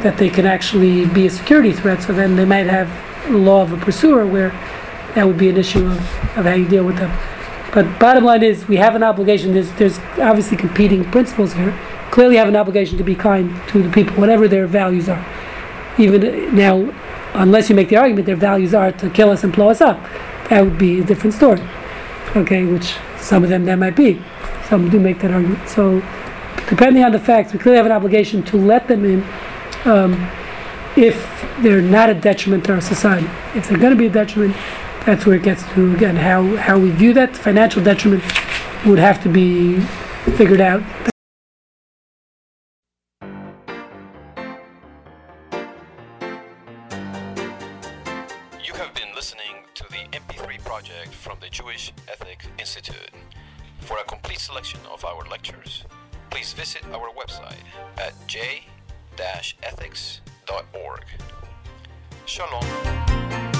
that 0.01 0.17
they 0.17 0.29
can 0.29 0.45
actually 0.45 1.05
be 1.07 1.27
a 1.27 1.29
security 1.29 1.73
threat. 1.73 2.01
So 2.03 2.13
then 2.13 2.37
they 2.37 2.45
might 2.45 2.67
have 2.67 2.89
law 3.29 3.63
of 3.63 3.73
a 3.73 3.77
pursuer 3.77 4.25
where 4.25 4.49
that 5.15 5.27
would 5.27 5.37
be 5.37 5.49
an 5.49 5.57
issue 5.57 5.85
of, 5.85 5.97
of 6.37 6.45
how 6.45 6.53
you 6.53 6.67
deal 6.67 6.85
with 6.85 6.97
them. 6.97 7.11
But 7.73 7.99
bottom 7.99 8.25
line 8.25 8.43
is, 8.43 8.67
we 8.67 8.75
have 8.77 8.95
an 8.95 9.03
obligation. 9.03 9.53
There's, 9.53 9.71
there's 9.73 9.99
obviously 10.19 10.57
competing 10.57 11.09
principles 11.09 11.53
here. 11.53 11.77
Clearly, 12.11 12.35
have 12.35 12.49
an 12.49 12.57
obligation 12.57 12.97
to 12.97 13.03
be 13.03 13.15
kind 13.15 13.55
to 13.69 13.81
the 13.81 13.89
people, 13.89 14.15
whatever 14.17 14.47
their 14.47 14.67
values 14.67 15.07
are. 15.07 15.25
Even 15.97 16.53
now, 16.53 16.93
unless 17.33 17.69
you 17.69 17.75
make 17.75 17.87
the 17.87 17.95
argument 17.95 18.25
their 18.25 18.35
values 18.35 18.73
are 18.73 18.91
to 18.91 19.09
kill 19.09 19.29
us 19.29 19.45
and 19.45 19.53
blow 19.53 19.69
us 19.69 19.79
up, 19.79 20.01
that 20.49 20.61
would 20.61 20.77
be 20.77 20.99
a 20.99 21.03
different 21.03 21.33
story. 21.33 21.61
Okay, 22.35 22.65
which 22.65 22.95
some 23.17 23.43
of 23.43 23.49
them 23.49 23.63
that 23.65 23.77
might 23.77 23.95
be. 23.95 24.21
Some 24.67 24.89
do 24.89 24.99
make 24.99 25.19
that 25.21 25.31
argument. 25.31 25.69
So, 25.69 26.01
depending 26.67 27.03
on 27.03 27.13
the 27.13 27.19
facts, 27.19 27.53
we 27.53 27.59
clearly 27.59 27.77
have 27.77 27.85
an 27.85 27.91
obligation 27.93 28.43
to 28.43 28.57
let 28.57 28.89
them 28.89 29.05
in 29.05 29.23
um, 29.85 30.29
if 30.97 31.15
they're 31.61 31.81
not 31.81 32.09
a 32.09 32.13
detriment 32.13 32.65
to 32.65 32.73
our 32.73 32.81
society. 32.81 33.29
If 33.55 33.69
they're 33.69 33.77
going 33.77 33.91
to 33.91 33.97
be 33.97 34.07
a 34.07 34.11
detriment, 34.11 34.55
that's 35.05 35.25
where 35.25 35.35
it 35.35 35.43
gets 35.43 35.63
to 35.73 35.93
again 35.95 36.15
how 36.15 36.55
how 36.57 36.77
we 36.77 36.91
view 36.91 37.13
that 37.13 37.35
financial 37.35 37.83
detriment 37.83 38.23
would 38.85 38.99
have 38.99 39.21
to 39.23 39.29
be 39.29 39.79
figured 40.37 40.61
out. 40.61 40.83
You 48.63 48.73
have 48.75 48.93
been 48.93 49.13
listening 49.15 49.65
to 49.75 49.83
the 49.89 50.07
MP3 50.11 50.63
project 50.63 51.13
from 51.13 51.37
the 51.39 51.49
Jewish 51.49 51.93
Ethic 52.07 52.45
Institute. 52.59 53.11
For 53.79 53.97
a 53.97 54.03
complete 54.03 54.39
selection 54.39 54.79
of 54.91 55.03
our 55.03 55.25
lectures, 55.29 55.83
please 56.29 56.53
visit 56.53 56.83
our 56.93 57.09
website 57.13 57.65
at 57.97 58.13
j-ethics.org. 58.27 58.65
Shalom. 62.25 63.50